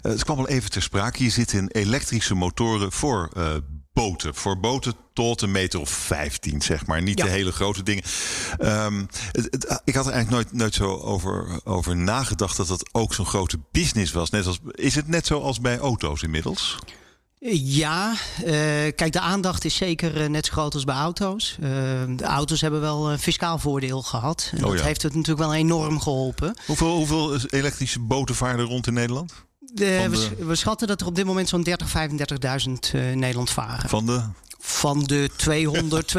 het 0.03 0.25
kwam 0.25 0.39
al 0.39 0.49
even 0.49 0.71
ter 0.71 0.83
sprake. 0.83 1.23
Je 1.23 1.31
zit 1.31 1.53
in 1.53 1.69
elektrische 1.69 2.35
motoren 2.35 2.93
voor 2.93 3.29
boten. 3.93 4.35
Voor 4.35 4.61
boten 4.61 4.95
tot 5.13 5.43
een 5.43 5.51
meter 5.51 5.81
of 5.81 5.91
15, 5.91 6.63
zeg 6.63 6.87
maar. 6.87 7.03
Niet 7.03 7.19
ja. 7.19 7.25
de 7.25 7.31
hele 7.31 7.53
grote 7.53 7.83
dingen. 7.83 8.05
Um, 8.61 9.09
het, 9.33 9.49
het, 9.51 9.81
ik 9.85 9.95
had 9.95 10.07
er 10.07 10.13
eigenlijk 10.13 10.31
nooit, 10.31 10.53
nooit 10.53 10.75
zo 10.75 10.97
over, 10.97 11.61
over 11.65 11.97
nagedacht 11.97 12.57
dat 12.57 12.67
dat 12.67 12.89
ook 12.93 13.15
zo'n 13.15 13.27
grote 13.27 13.59
business 13.73 14.13
was. 14.13 14.31
Net 14.31 14.47
als, 14.47 14.59
is 14.71 14.95
het 14.95 15.09
net 15.09 15.27
zoals 15.27 15.61
bij 15.61 15.79
auto's 15.79 16.23
inmiddels? 16.23 16.79
Ja, 17.53 18.13
uh, 18.13 18.47
kijk, 18.95 19.13
de 19.13 19.21
aandacht 19.21 19.65
is 19.65 19.77
zeker 19.77 20.23
uh, 20.23 20.29
net 20.29 20.47
zo 20.47 20.53
groot 20.53 20.75
als 20.75 20.85
bij 20.85 20.95
auto's. 20.95 21.57
Uh, 21.61 21.69
de 22.17 22.25
auto's 22.25 22.61
hebben 22.61 22.81
wel 22.81 23.11
een 23.11 23.19
fiscaal 23.19 23.59
voordeel 23.59 24.03
gehad. 24.03 24.51
En 24.53 24.65
oh, 24.65 24.71
dat 24.71 24.79
ja. 24.79 24.85
heeft 24.85 25.03
het 25.03 25.15
natuurlijk 25.15 25.47
wel 25.47 25.55
enorm 25.55 26.01
geholpen. 26.01 26.57
Hoeveel, 26.67 26.97
hoeveel 26.97 27.37
elektrische 27.49 28.01
boten 28.01 28.35
varen 28.35 28.65
rond 28.65 28.87
in 28.87 28.93
Nederland? 28.93 29.33
De, 29.59 29.75
de... 29.75 30.09
We, 30.09 30.45
we, 30.45 30.55
schatten 30.55 30.89
dat 30.89 31.01
er 31.01 31.07
op 31.07 31.15
dit 31.15 31.25
moment 31.25 31.49
zo'n 31.49 31.63
30, 31.63 31.93
35.000 32.67 32.73
in 32.93 33.19
Nederland 33.19 33.51
varen. 33.51 33.89
Van 33.89 34.07
de? 34.07 34.23
Van 34.67 35.03
de 35.05 35.31
200, 35.37 36.15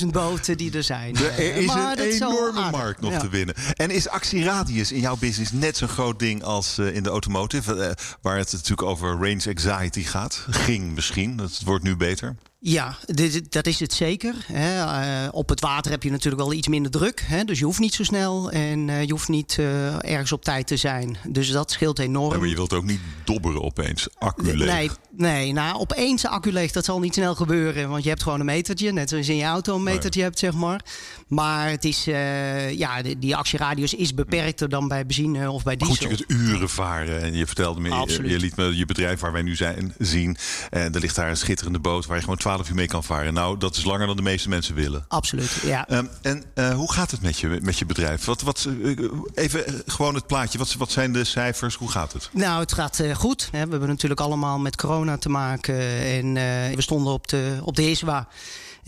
240.000 0.00 0.06
boten 0.12 0.56
die 0.56 0.72
er 0.72 0.82
zijn. 0.82 1.16
Er 1.16 1.56
is 1.56 1.66
maar 1.66 1.98
een 1.98 2.04
enorme 2.04 2.70
markt 2.70 3.00
nog 3.00 3.12
ja. 3.12 3.18
te 3.18 3.28
winnen. 3.28 3.54
En 3.74 3.90
is 3.90 4.08
actieradius 4.08 4.92
in 4.92 5.00
jouw 5.00 5.16
business 5.16 5.52
net 5.52 5.76
zo'n 5.76 5.88
groot 5.88 6.18
ding 6.18 6.42
als 6.42 6.78
uh, 6.78 6.94
in 6.94 7.02
de 7.02 7.08
automotive? 7.08 7.74
Uh, 7.74 7.90
waar 8.22 8.36
het 8.36 8.52
natuurlijk 8.52 8.82
over 8.82 9.08
range 9.08 9.42
anxiety 9.48 10.02
gaat. 10.02 10.46
Ging 10.50 10.94
misschien, 10.94 11.36
dat 11.36 11.60
wordt 11.64 11.84
nu 11.84 11.96
beter. 11.96 12.36
Ja, 12.60 12.96
dit, 13.04 13.52
dat 13.52 13.66
is 13.66 13.80
het 13.80 13.92
zeker. 13.92 14.34
Hè. 14.52 14.84
Uh, 15.24 15.28
op 15.32 15.48
het 15.48 15.60
water 15.60 15.90
heb 15.90 16.02
je 16.02 16.10
natuurlijk 16.10 16.42
wel 16.42 16.52
iets 16.52 16.68
minder 16.68 16.90
druk. 16.90 17.24
Hè. 17.26 17.44
Dus 17.44 17.58
je 17.58 17.64
hoeft 17.64 17.78
niet 17.78 17.94
zo 17.94 18.04
snel 18.04 18.50
en 18.50 18.88
uh, 18.88 19.02
je 19.02 19.10
hoeft 19.10 19.28
niet 19.28 19.56
uh, 19.60 20.04
ergens 20.04 20.32
op 20.32 20.44
tijd 20.44 20.66
te 20.66 20.76
zijn. 20.76 21.16
Dus 21.28 21.50
dat 21.50 21.70
scheelt 21.70 21.98
enorm. 21.98 22.32
Ja, 22.32 22.38
maar 22.38 22.48
je 22.48 22.54
wilt 22.54 22.72
ook 22.72 22.84
niet 22.84 23.00
dobberen 23.24 23.62
opeens. 23.62 24.08
Accu 24.18 24.56
leeg. 24.56 24.66
Nee, 24.66 24.90
nee 25.16 25.52
nou, 25.52 25.78
opeens 25.78 26.26
accu 26.26 26.52
leeg, 26.52 26.72
dat 26.72 26.84
zal 26.84 27.00
niet 27.00 27.14
snel 27.14 27.34
gebeuren. 27.34 27.88
Want 27.88 28.02
je 28.02 28.08
hebt 28.08 28.22
gewoon 28.22 28.40
een 28.40 28.46
metertje. 28.46 28.92
Net 28.92 29.08
zoals 29.08 29.28
in 29.28 29.36
je 29.36 29.44
auto 29.44 29.74
een 29.74 29.82
metertje 29.82 30.22
hebt, 30.22 30.38
zeg 30.38 30.52
maar. 30.52 30.84
Maar 31.28 31.70
het 31.70 31.84
is, 31.84 32.04
ja, 32.04 33.02
die, 33.02 33.18
die 33.18 33.36
actieradius 33.36 33.94
is 33.94 34.14
beperkter 34.14 34.68
dan 34.68 34.88
bij 34.88 35.06
benzine 35.06 35.50
of 35.50 35.62
bij 35.62 35.76
diesel. 35.76 35.94
Goed, 35.94 36.18
je 36.18 36.24
kunt 36.26 36.40
uren 36.40 36.68
varen. 36.68 37.22
En 37.22 37.34
je 37.34 37.46
vertelde 37.46 37.80
me, 37.80 37.88
je, 37.88 38.28
je, 38.28 38.38
liet 38.38 38.56
me 38.56 38.76
je 38.76 38.86
bedrijf 38.86 39.20
waar 39.20 39.32
wij 39.32 39.42
nu 39.42 39.56
zijn 39.56 39.94
zien. 39.98 40.36
En 40.70 40.94
er 40.94 41.00
ligt 41.00 41.16
daar 41.16 41.28
een 41.28 41.36
schitterende 41.36 41.78
boot 41.78 42.06
waar 42.06 42.16
je 42.16 42.22
gewoon 42.22 42.38
12 42.48 42.68
uur 42.68 42.74
mee 42.74 42.86
kan 42.86 43.04
varen. 43.04 43.34
Nou, 43.34 43.58
dat 43.58 43.76
is 43.76 43.84
langer 43.84 44.06
dan 44.06 44.16
de 44.16 44.22
meeste 44.22 44.48
mensen 44.48 44.74
willen. 44.74 45.04
Absoluut, 45.08 45.50
ja. 45.62 45.90
Um, 45.90 46.08
en 46.22 46.44
uh, 46.54 46.74
hoe 46.74 46.92
gaat 46.92 47.10
het 47.10 47.22
met 47.22 47.38
je, 47.38 47.58
met 47.62 47.78
je 47.78 47.86
bedrijf? 47.86 48.24
Wat, 48.24 48.42
wat, 48.42 48.66
uh, 48.68 48.98
even 49.34 49.82
gewoon 49.86 50.14
het 50.14 50.26
plaatje. 50.26 50.58
Wat, 50.58 50.74
wat 50.74 50.90
zijn 50.90 51.12
de 51.12 51.24
cijfers? 51.24 51.74
Hoe 51.74 51.90
gaat 51.90 52.12
het? 52.12 52.30
Nou, 52.32 52.60
het 52.60 52.72
gaat 52.72 53.02
goed. 53.14 53.48
We 53.50 53.56
hebben 53.56 53.88
natuurlijk 53.88 54.20
allemaal 54.20 54.58
met 54.58 54.76
corona 54.76 55.18
te 55.18 55.28
maken. 55.28 55.78
En 56.02 56.34
we 56.74 56.82
stonden 56.82 57.12
op 57.12 57.28
de, 57.28 57.58
op 57.62 57.76
de 57.76 57.90
ISWA. 57.90 58.28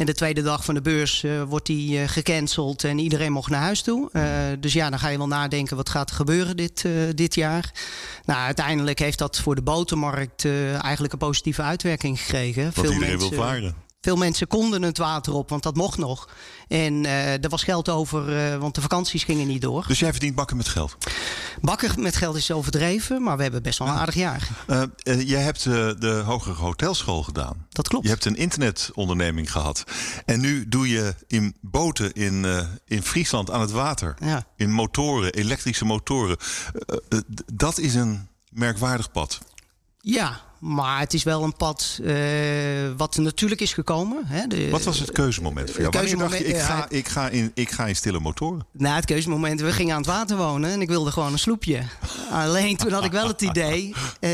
En 0.00 0.06
de 0.06 0.14
tweede 0.14 0.42
dag 0.42 0.64
van 0.64 0.74
de 0.74 0.80
beurs 0.80 1.22
uh, 1.22 1.42
wordt 1.42 1.66
die 1.66 2.00
uh, 2.00 2.08
gecanceld 2.08 2.84
en 2.84 2.98
iedereen 2.98 3.32
mocht 3.32 3.50
naar 3.50 3.60
huis 3.60 3.82
toe. 3.82 4.08
Uh, 4.12 4.22
dus 4.60 4.72
ja, 4.72 4.90
dan 4.90 4.98
ga 4.98 5.08
je 5.08 5.18
wel 5.18 5.26
nadenken 5.26 5.76
wat 5.76 5.88
gaat 5.88 6.10
er 6.10 6.16
gebeuren 6.16 6.56
dit, 6.56 6.84
dit 7.14 7.34
jaar. 7.34 7.72
Nou, 8.24 8.40
uiteindelijk 8.40 8.98
heeft 8.98 9.18
dat 9.18 9.38
voor 9.38 9.54
de 9.54 9.62
botermarkt 9.62 10.44
eigenlijk 10.80 11.12
een 11.12 11.18
positieve 11.18 11.62
uitwerking 11.62 12.20
gekregen. 12.20 12.62
Want 12.62 12.74
Veel 12.74 12.84
iedereen 12.84 13.08
mensen, 13.08 13.30
wil 13.30 13.38
varen. 13.38 13.74
Veel 14.02 14.16
mensen 14.16 14.46
konden 14.46 14.82
het 14.82 14.98
water 14.98 15.32
op, 15.32 15.48
want 15.48 15.62
dat 15.62 15.74
mocht 15.74 15.98
nog. 15.98 16.28
En 16.68 17.04
uh, 17.04 17.44
er 17.44 17.48
was 17.48 17.62
geld 17.62 17.88
over, 17.88 18.52
uh, 18.52 18.56
want 18.56 18.74
de 18.74 18.80
vakanties 18.80 19.24
gingen 19.24 19.46
niet 19.46 19.62
door. 19.62 19.84
Dus 19.86 19.98
jij 19.98 20.10
verdient 20.10 20.34
bakken 20.34 20.56
met 20.56 20.68
geld? 20.68 20.96
Bakken 21.60 22.02
met 22.02 22.16
geld 22.16 22.36
is 22.36 22.50
overdreven, 22.50 23.22
maar 23.22 23.36
we 23.36 23.42
hebben 23.42 23.62
best 23.62 23.78
wel 23.78 23.88
een 23.88 23.94
aardig 23.94 24.14
jaar. 24.14 24.48
Uh, 24.68 24.82
jij 25.28 25.42
hebt 25.42 25.62
de 25.64 26.22
Hogere 26.24 26.54
Hotelschool 26.54 27.22
gedaan. 27.22 27.66
Dat 27.68 27.88
klopt. 27.88 28.04
Je 28.04 28.10
hebt 28.10 28.24
een 28.24 28.36
internetonderneming 28.36 29.52
gehad. 29.52 29.84
En 30.24 30.40
nu 30.40 30.68
doe 30.68 30.88
je 30.88 31.14
in 31.26 31.56
boten 31.60 32.12
in, 32.12 32.46
in 32.86 33.02
Friesland 33.02 33.50
aan 33.50 33.60
het 33.60 33.70
water. 33.70 34.14
Ja. 34.20 34.44
In 34.56 34.72
motoren, 34.72 35.32
elektrische 35.32 35.84
motoren. 35.84 36.36
dat 37.52 37.78
is 37.78 37.94
een 37.94 38.28
merkwaardig 38.50 39.10
pad. 39.10 39.38
Ja, 40.00 40.40
maar 40.60 41.00
het 41.00 41.14
is 41.14 41.22
wel 41.22 41.42
een 41.42 41.56
pad 41.56 41.98
uh, 42.02 42.16
wat 42.96 43.16
natuurlijk 43.16 43.60
is 43.60 43.72
gekomen. 43.72 44.22
Hè. 44.26 44.46
De, 44.46 44.70
wat 44.70 44.82
was 44.82 44.98
het 44.98 45.12
keuzemoment 45.12 45.70
voor 45.70 45.80
jou? 45.80 45.92
Keuzemoment, 45.92 46.32
dacht 46.32 46.44
je, 46.44 46.54
ik 46.54 46.60
ga, 46.60 46.86
ik, 46.88 47.08
ga 47.08 47.28
in, 47.28 47.50
ik 47.54 47.70
ga 47.70 47.86
in 47.86 47.96
stille 47.96 48.20
motoren? 48.20 48.66
Nou, 48.72 48.94
het 48.94 49.04
keuzemoment, 49.04 49.60
we 49.60 49.72
gingen 49.72 49.94
aan 49.94 50.00
het 50.00 50.10
water 50.10 50.36
wonen 50.36 50.70
en 50.70 50.80
ik 50.80 50.88
wilde 50.88 51.10
gewoon 51.10 51.32
een 51.32 51.38
sloepje. 51.38 51.82
Alleen 52.32 52.76
toen 52.76 52.92
had 52.92 53.04
ik 53.04 53.12
wel 53.12 53.26
het 53.26 53.42
idee, 53.42 53.94
uh, 54.20 54.30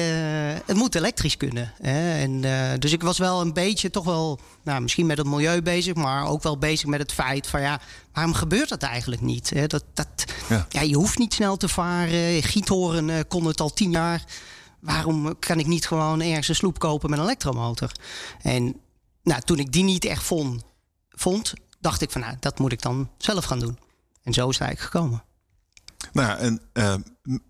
het 0.66 0.76
moet 0.76 0.94
elektrisch 0.94 1.36
kunnen. 1.36 1.72
Hè. 1.82 2.20
En, 2.20 2.42
uh, 2.42 2.70
dus 2.78 2.92
ik 2.92 3.02
was 3.02 3.18
wel 3.18 3.40
een 3.40 3.52
beetje 3.52 3.90
toch 3.90 4.04
wel, 4.04 4.40
nou, 4.62 4.80
misschien 4.80 5.06
met 5.06 5.18
het 5.18 5.26
milieu 5.26 5.62
bezig, 5.62 5.94
maar 5.94 6.26
ook 6.26 6.42
wel 6.42 6.58
bezig 6.58 6.86
met 6.86 7.00
het 7.00 7.12
feit 7.12 7.46
van 7.46 7.60
ja, 7.60 7.80
waarom 8.12 8.34
gebeurt 8.34 8.68
dat 8.68 8.82
eigenlijk 8.82 9.22
niet? 9.22 9.50
Hè? 9.50 9.66
Dat, 9.66 9.84
dat, 9.94 10.08
ja. 10.48 10.66
ja. 10.68 10.80
je 10.80 10.96
hoeft 10.96 11.18
niet 11.18 11.34
snel 11.34 11.56
te 11.56 11.68
varen. 11.68 12.42
Giethoren 12.42 13.26
kon 13.26 13.44
het 13.44 13.60
al 13.60 13.72
tien 13.72 13.90
jaar 13.90 14.24
waarom 14.80 15.38
kan 15.38 15.58
ik 15.58 15.66
niet 15.66 15.86
gewoon 15.86 16.20
ergens 16.20 16.48
een 16.48 16.54
sloep 16.54 16.78
kopen 16.78 17.10
met 17.10 17.18
een 17.18 17.24
elektromotor? 17.24 17.92
En 18.42 18.80
nou, 19.22 19.40
toen 19.40 19.58
ik 19.58 19.72
die 19.72 19.84
niet 19.84 20.04
echt 20.04 20.22
vond, 20.22 20.62
vond, 21.08 21.52
dacht 21.80 22.02
ik 22.02 22.10
van 22.10 22.20
nou, 22.20 22.36
dat 22.40 22.58
moet 22.58 22.72
ik 22.72 22.82
dan 22.82 23.10
zelf 23.18 23.44
gaan 23.44 23.58
doen. 23.58 23.78
En 24.22 24.32
zo 24.32 24.48
is 24.48 24.58
het 24.58 24.66
eigenlijk 24.66 24.94
gekomen. 24.94 25.24
Nou, 26.12 26.38
en 26.38 26.60
uh, 26.72 26.94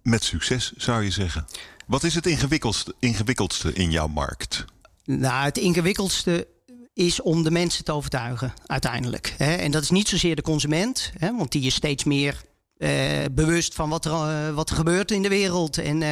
met 0.02 0.24
succes 0.24 0.72
zou 0.76 1.04
je 1.04 1.10
zeggen. 1.10 1.46
Wat 1.86 2.04
is 2.04 2.14
het 2.14 2.26
ingewikkeldste, 2.26 2.94
ingewikkeldste 2.98 3.72
in 3.72 3.90
jouw 3.90 4.06
markt? 4.06 4.64
Nou, 5.04 5.44
het 5.44 5.58
ingewikkeldste 5.58 6.48
is 6.94 7.22
om 7.22 7.42
de 7.42 7.50
mensen 7.50 7.84
te 7.84 7.92
overtuigen, 7.92 8.52
uiteindelijk. 8.66 9.34
En 9.38 9.70
dat 9.70 9.82
is 9.82 9.90
niet 9.90 10.08
zozeer 10.08 10.36
de 10.36 10.42
consument, 10.42 11.12
want 11.20 11.52
die 11.52 11.66
is 11.66 11.74
steeds 11.74 12.04
meer 12.04 12.42
uh, 12.78 13.24
bewust 13.32 13.74
van 13.74 13.88
wat 13.88 14.04
er, 14.04 14.12
uh, 14.12 14.54
wat 14.54 14.70
er 14.70 14.76
gebeurt 14.76 15.10
in 15.10 15.22
de 15.22 15.28
wereld. 15.28 15.78
En, 15.78 16.02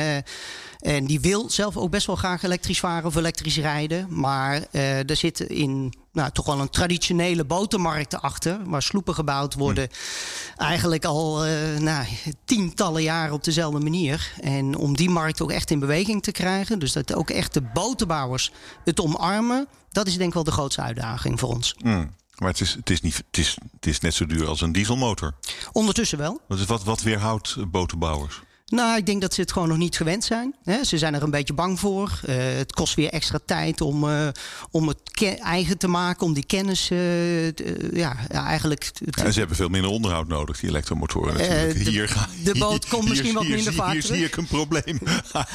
En 0.85 1.05
die 1.05 1.21
wil 1.21 1.51
zelf 1.51 1.77
ook 1.77 1.91
best 1.91 2.07
wel 2.07 2.17
graag 2.17 2.43
elektrisch 2.43 2.81
varen 2.81 3.05
of 3.05 3.15
elektrisch 3.15 3.57
rijden. 3.57 4.07
Maar 4.09 4.65
uh, 4.71 5.11
er 5.11 5.17
zit 5.17 5.41
in 5.41 5.95
nou, 6.13 6.31
toch 6.31 6.47
wel 6.47 6.61
een 6.61 6.71
traditionele 6.71 7.45
botermarkt 7.45 8.21
achter. 8.21 8.59
Waar 8.65 8.83
sloepen 8.83 9.15
gebouwd 9.15 9.55
worden. 9.55 9.89
Eigenlijk 10.57 11.05
al 11.05 11.47
uh, 11.47 11.79
nou, 11.79 12.07
tientallen 12.45 13.03
jaren 13.03 13.35
op 13.35 13.45
dezelfde 13.45 13.81
manier. 13.81 14.33
En 14.41 14.77
om 14.77 14.97
die 14.97 15.11
markt 15.11 15.43
ook 15.43 15.51
echt 15.51 15.71
in 15.71 15.79
beweging 15.79 16.23
te 16.23 16.33
krijgen. 16.33 16.79
Dus 16.79 16.93
dat 16.93 17.15
ook 17.15 17.31
echt 17.31 17.55
de 17.55 17.63
boterbouwers 17.63 18.53
het 18.85 19.01
omarmen. 19.01 19.67
Dat 19.91 20.07
is 20.07 20.17
denk 20.17 20.29
ik 20.29 20.35
wel 20.35 20.45
de 20.45 20.51
grootste 20.51 20.83
uitdaging 20.83 21.41
voor 21.41 21.49
ons. 21.49 21.75
Mm. 21.83 22.11
Maar 22.39 22.49
het 22.49 22.61
is, 22.61 22.75
het, 22.75 22.91
is 22.91 23.01
niet, 23.01 23.17
het, 23.17 23.39
is, 23.39 23.59
het 23.75 23.87
is 23.87 24.01
net 24.01 24.15
zo 24.15 24.27
duur 24.27 24.47
als 24.47 24.61
een 24.61 24.73
dieselmotor. 24.73 25.35
Ondertussen 25.73 26.19
wel. 26.19 26.41
Wat, 26.49 26.67
wat, 26.67 26.85
wat 26.85 27.03
weerhoudt 27.03 27.71
boterbouwers? 27.71 28.43
Nou, 28.67 28.97
ik 28.97 29.07
denk 29.07 29.21
dat 29.21 29.35
ze 29.35 29.41
het 29.41 29.53
gewoon 29.53 29.69
nog 29.69 29.79
niet 29.79 29.97
gewend 29.97 30.25
zijn. 30.25 30.55
Ze 30.83 30.99
zijn 30.99 31.15
er 31.15 31.23
een 31.23 31.31
beetje 31.31 31.53
bang 31.53 31.81
voor. 31.81 32.21
Uh, 32.29 32.35
het 32.57 32.73
kost 32.73 32.95
weer 32.95 33.11
extra 33.11 33.39
tijd 33.47 33.81
om, 33.81 34.05
uh, 34.05 34.29
om 34.71 34.89
het 34.89 35.01
eigen 35.43 35.79
te 35.79 35.89
maken, 35.89 36.27
om 36.27 36.33
die 36.33 36.47
kennis 36.47 36.91
uh, 36.91 36.99
te, 36.99 37.91
ja, 37.93 38.17
eigenlijk. 38.29 38.91
Ja, 39.05 39.31
ze 39.31 39.39
hebben 39.39 39.57
veel 39.57 39.69
minder 39.69 39.91
onderhoud 39.91 40.29
nodig, 40.29 40.61
die 40.61 40.69
elektromotoren. 40.69 41.37
Natuurlijk. 41.37 41.85
De, 41.85 41.91
hier 41.91 42.29
de 42.45 42.59
boot 42.59 42.87
komt 42.87 43.09
misschien 43.09 43.31
hier, 43.31 43.39
wat 43.39 43.49
minder 43.49 43.73
hier, 43.73 43.73
vaak. 43.73 43.93
Hier 43.93 44.03
zie 44.03 44.25
ik 44.25 44.37
een 44.37 44.47
probleem. 44.47 44.99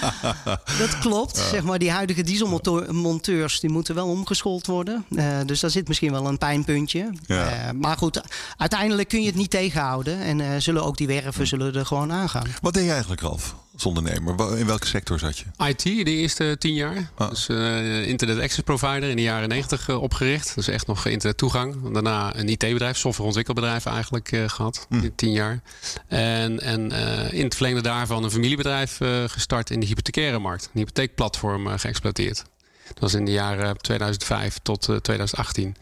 dat 0.79 0.99
klopt. 0.99 1.37
Zeg 1.37 1.63
maar, 1.63 1.79
die 1.79 1.91
huidige 1.91 2.23
dieselmonteurs 2.23 3.59
die 3.59 3.69
moeten 3.69 3.95
wel 3.95 4.07
omgeschoold 4.07 4.65
worden. 4.65 5.05
dus 5.45 5.59
daar 5.59 5.69
zit 5.69 5.87
misschien 5.87 6.11
wel 6.11 6.27
een 6.27 6.37
pijnpuntje. 6.37 7.09
Ja. 7.25 7.73
maar 7.75 7.97
goed, 7.97 8.21
uiteindelijk 8.57 9.07
kun 9.07 9.21
je 9.21 9.27
het 9.27 9.35
niet 9.35 9.49
tegenhouden. 9.49 10.19
En 10.19 10.61
zullen 10.61 10.83
ook 10.83 10.97
die 10.97 11.07
werven 11.07 11.47
zullen 11.47 11.75
er 11.75 11.85
gewoon 11.85 12.11
aangaan. 12.11 12.47
Wat 12.61 12.73
deed 12.73 12.85
jij 12.85 13.03
eigenlijk, 13.09 13.41
Ralf, 13.41 13.55
als 13.73 13.85
ondernemer? 13.85 14.57
In 14.57 14.65
welke 14.65 14.87
sector 14.87 15.19
zat 15.19 15.37
je? 15.37 15.45
IT, 15.67 15.83
de 15.83 16.11
eerste 16.11 16.55
tien 16.59 16.73
jaar. 16.73 17.11
Ah. 17.15 17.29
Dus 17.29 17.47
uh, 17.47 18.07
internet 18.07 18.39
access 18.39 18.59
provider 18.59 19.09
in 19.09 19.15
de 19.15 19.21
jaren 19.21 19.49
negentig 19.49 19.87
uh, 19.87 20.01
opgericht. 20.01 20.55
Dus 20.55 20.67
echt 20.67 20.87
nog 20.87 21.05
internettoegang. 21.05 21.91
Daarna 21.93 22.35
een 22.35 22.49
IT-bedrijf, 22.49 22.97
softwareontwikkelbedrijf 22.97 23.85
eigenlijk 23.85 24.31
uh, 24.31 24.49
gehad. 24.49 24.85
Hm. 24.89 25.09
Tien 25.15 25.31
jaar. 25.31 25.61
En, 26.07 26.59
en 26.59 26.91
in 27.31 27.43
het 27.43 27.55
verlengde 27.55 27.81
daarvan 27.81 28.23
een 28.23 28.31
familiebedrijf 28.31 28.99
gestart 29.25 29.69
in 29.69 29.79
de 29.79 29.85
hypothecaire 29.85 30.39
markt. 30.39 30.63
Een 30.63 30.79
hypotheekplatform 30.79 31.67
geëxploiteerd. 31.67 32.43
Dat 32.87 32.99
was 32.99 33.13
in 33.13 33.25
de 33.25 33.31
jaren 33.31 33.77
2005 33.77 34.59
tot 34.63 34.81
2018. 34.81 35.75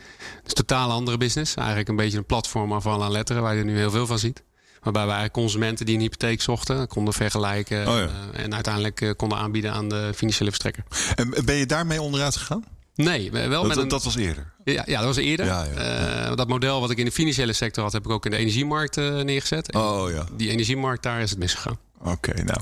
Dus 0.43 0.53
totaal 0.53 0.91
andere 0.91 1.17
business. 1.17 1.55
Eigenlijk 1.55 1.89
een 1.89 1.95
beetje 1.95 2.17
een 2.17 2.25
platform 2.25 2.81
van 2.81 3.01
aan 3.01 3.11
letteren, 3.11 3.41
waar 3.41 3.55
je 3.55 3.63
nu 3.63 3.77
heel 3.77 3.91
veel 3.91 4.07
van 4.07 4.19
ziet. 4.19 4.43
Waarbij 4.87 5.05
we 5.05 5.11
eigenlijk 5.11 5.47
consumenten 5.47 5.85
die 5.85 5.95
een 5.95 6.01
hypotheek 6.01 6.41
zochten, 6.41 6.87
konden 6.87 7.13
vergelijken. 7.13 7.87
Oh 7.87 7.95
ja. 7.97 8.09
uh, 8.33 8.43
en 8.43 8.53
uiteindelijk 8.53 9.01
uh, 9.01 9.11
konden 9.17 9.37
aanbieden 9.37 9.71
aan 9.71 9.89
de 9.89 10.11
financiële 10.15 10.49
verstrekker. 10.49 10.83
En 11.15 11.45
ben 11.45 11.55
je 11.55 11.65
daarmee 11.65 12.01
onderuit 12.01 12.35
gegaan? 12.35 12.63
Nee, 12.95 13.31
wel 13.31 13.49
dat, 13.49 13.67
met 13.67 13.77
een... 13.77 13.87
dat 13.87 14.03
was 14.03 14.15
eerder. 14.15 14.53
Ja, 14.63 14.83
ja, 14.85 14.97
dat 14.97 15.05
was 15.05 15.17
eerder. 15.17 15.45
Ja, 15.45 15.63
ja, 15.75 16.29
uh, 16.29 16.35
dat 16.35 16.47
model 16.47 16.79
wat 16.79 16.89
ik 16.89 16.97
in 16.97 17.05
de 17.05 17.11
financiële 17.11 17.53
sector 17.53 17.83
had, 17.83 17.93
heb 17.93 18.05
ik 18.05 18.11
ook 18.11 18.25
in 18.25 18.31
de 18.31 18.37
energiemarkt 18.37 18.95
neergezet. 18.95 19.71
En 19.71 19.79
Oh 19.79 20.11
ja. 20.11 20.25
Die 20.33 20.49
energiemarkt, 20.49 21.03
daar 21.03 21.21
is 21.21 21.29
het 21.29 21.39
misgegaan. 21.39 21.77
Oké, 21.99 22.09
okay, 22.09 22.43
nou. 22.43 22.59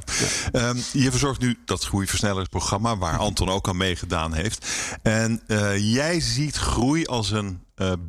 Um, 0.69 0.83
je 0.93 1.11
verzorgt 1.11 1.41
nu 1.41 1.57
dat 1.65 1.83
groeiversnellersprogramma, 1.83 2.97
waar 2.97 3.17
Anton 3.17 3.49
ook 3.49 3.67
aan 3.67 3.77
meegedaan 3.77 4.33
heeft. 4.33 4.67
En 5.01 5.41
uh, 5.47 5.93
jij 5.93 6.19
ziet 6.19 6.55
groei 6.55 7.05
als 7.05 7.31
een 7.31 7.63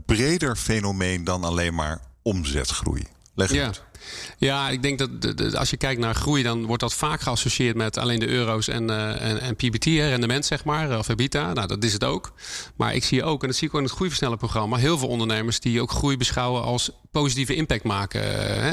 breder 0.07 0.57
fenomeen 0.57 1.25
dan 1.25 1.45
alleen 1.45 1.75
maar 1.75 2.01
omzetgroei. 2.23 3.07
Leg 3.35 3.49
het 3.49 3.57
ja. 3.57 3.65
uit. 3.65 3.83
Ja, 4.39 4.69
ik 4.69 4.83
denk 4.83 4.99
dat 4.99 5.55
als 5.55 5.71
je 5.71 5.77
kijkt 5.77 6.01
naar 6.01 6.15
groei, 6.15 6.43
dan 6.43 6.65
wordt 6.67 6.83
dat 6.83 6.95
vaak 6.95 7.21
geassocieerd 7.21 7.77
met 7.77 7.99
alleen 7.99 8.19
de 8.19 8.29
euro's 8.29 8.69
en, 8.69 8.91
uh, 8.91 9.23
en, 9.23 9.41
en 9.41 9.57
PBT, 9.57 9.85
hè, 9.85 10.09
rendement 10.09 10.47
zeg 10.47 10.65
maar, 10.65 10.99
of 10.99 11.09
EBITDA. 11.09 11.53
Nou, 11.53 11.67
dat 11.67 11.85
is 11.85 11.93
het 11.93 12.05
ook. 12.05 12.33
Maar 12.77 12.95
ik 12.95 13.05
zie 13.05 13.25
ook, 13.25 13.43
en 13.43 13.49
dat 13.49 13.57
zie 13.57 13.69
ik 13.69 13.75
ook 13.75 13.81
in 13.81 13.87
het 13.87 13.95
groeiversnellerprogramma, 13.95 14.77
heel 14.77 14.99
veel 14.99 15.09
ondernemers 15.09 15.61
die 15.61 15.81
ook 15.81 15.91
groei 15.91 16.17
beschouwen 16.17 16.63
als 16.63 16.91
positieve 17.21 17.55
impact 17.55 17.85
maken 17.85 18.23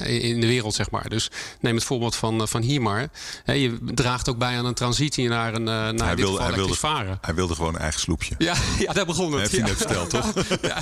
uh, 0.07 0.23
in 0.23 0.41
de 0.41 0.47
wereld, 0.47 0.73
zeg 0.73 0.89
maar. 0.91 1.09
Dus 1.09 1.31
neem 1.59 1.75
het 1.75 1.83
voorbeeld 1.83 2.15
van, 2.15 2.47
van 2.47 2.61
hier 2.61 2.81
maar. 2.81 3.09
Hè, 3.43 3.53
je 3.53 3.77
draagt 3.85 4.29
ook 4.29 4.37
bij 4.37 4.57
aan 4.57 4.65
een 4.65 4.73
transitie 4.73 5.27
naar 5.27 5.53
een 5.53 5.61
uh, 5.61 5.65
naar 5.65 5.93
hij 5.97 6.15
dit 6.15 6.25
wilde, 6.25 6.43
hij 6.43 6.53
wilde, 6.53 6.75
varen. 6.75 7.17
Hij 7.21 7.33
wilde 7.33 7.55
gewoon 7.55 7.73
een 7.75 7.81
eigen 7.81 7.99
sloepje. 7.99 8.35
Ja, 8.37 8.53
ja 8.85 8.93
daar 8.93 9.05
begon 9.05 9.31
het. 9.31 9.39
Heeft 9.39 9.51
hij 9.51 9.59
ja. 9.59 9.65
net 9.65 9.77
verteld, 9.77 10.09
toch? 10.09 10.33
ja, 10.71 10.77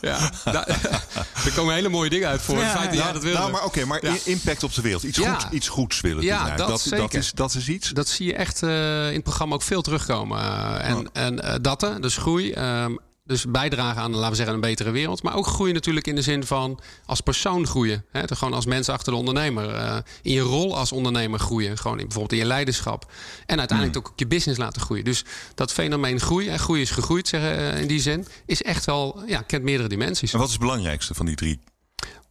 ja. 0.00 0.30
Daar, 0.44 0.66
er 1.46 1.52
komen 1.54 1.74
hele 1.74 1.88
mooie 1.88 2.10
dingen 2.10 2.28
uit 2.28 2.42
voor. 2.42 2.56
Ja, 2.56 2.62
het 2.62 2.70
feit 2.70 2.90
dat 2.90 2.98
jij 2.98 3.12
dat 3.12 3.22
wilde. 3.22 3.38
nou, 3.38 3.50
maar 3.50 3.64
oké, 3.64 3.84
maar 3.84 4.04
Ja. 4.06 4.14
impact 4.24 4.62
op 4.62 4.74
de 4.74 4.82
wereld. 4.82 5.02
Iets, 5.02 5.18
Ja. 5.18 5.32
goeds, 5.32 5.46
iets 5.50 5.68
goeds 5.68 6.00
willen 6.00 6.22
Ja, 6.22 6.38
doen. 6.46 6.56
dat 6.56 6.68
dat, 6.68 7.14
is, 7.14 7.32
dat 7.32 7.54
is 7.54 7.68
iets. 7.68 7.90
Dat 7.90 8.08
zie 8.08 8.26
je 8.26 8.34
echt 8.34 8.62
uh, 8.62 9.06
in 9.08 9.14
het 9.14 9.22
programma 9.22 9.54
ook 9.54 9.62
veel 9.62 9.82
terugkomen. 9.82 10.38
Uh, 10.38 10.88
en 10.88 10.96
Oh. 10.96 11.06
en 11.12 11.34
uh, 11.44 11.54
dat, 11.60 11.92
dus 12.00 12.16
groei. 12.16 12.52
Um, 12.52 12.98
dus 13.28 13.44
bijdragen 13.48 14.02
aan, 14.02 14.14
laten 14.14 14.30
we 14.30 14.36
zeggen, 14.36 14.54
een 14.54 14.60
betere 14.60 14.90
wereld. 14.90 15.22
Maar 15.22 15.34
ook 15.34 15.46
groeien 15.46 15.74
natuurlijk 15.74 16.06
in 16.06 16.14
de 16.14 16.22
zin 16.22 16.44
van 16.44 16.80
als 17.06 17.20
persoon 17.20 17.66
groeien. 17.66 18.04
Hè? 18.10 18.24
Dus 18.24 18.38
gewoon 18.38 18.54
als 18.54 18.66
mens 18.66 18.88
achter 18.88 19.12
de 19.12 19.18
ondernemer. 19.18 19.74
Uh, 19.74 19.96
in 20.22 20.32
je 20.32 20.40
rol 20.40 20.76
als 20.76 20.92
ondernemer 20.92 21.38
groeien. 21.38 21.78
Gewoon 21.78 21.98
in, 21.98 22.04
bijvoorbeeld 22.04 22.32
in 22.32 22.38
je 22.38 22.44
leiderschap. 22.44 23.12
En 23.46 23.58
uiteindelijk 23.58 23.98
Hmm. 23.98 24.06
ook 24.06 24.18
je 24.18 24.26
business 24.26 24.58
laten 24.58 24.80
groeien. 24.80 25.04
Dus 25.04 25.24
dat 25.54 25.72
fenomeen 25.72 26.20
groei, 26.20 26.48
en 26.48 26.58
groei 26.58 26.80
is 26.80 26.90
gegroeid 26.90 27.28
zeggen, 27.28 27.58
uh, 27.58 27.80
in 27.80 27.86
die 27.86 28.00
zin, 28.00 28.26
is 28.46 28.62
echt 28.62 28.84
wel, 28.84 29.22
ja, 29.26 29.40
kent 29.40 29.62
meerdere 29.62 29.88
dimensies. 29.88 30.32
En 30.32 30.38
wat 30.38 30.46
is 30.46 30.52
het 30.52 30.62
belangrijkste 30.62 31.14
van 31.14 31.26
die 31.26 31.36
drie? 31.36 31.60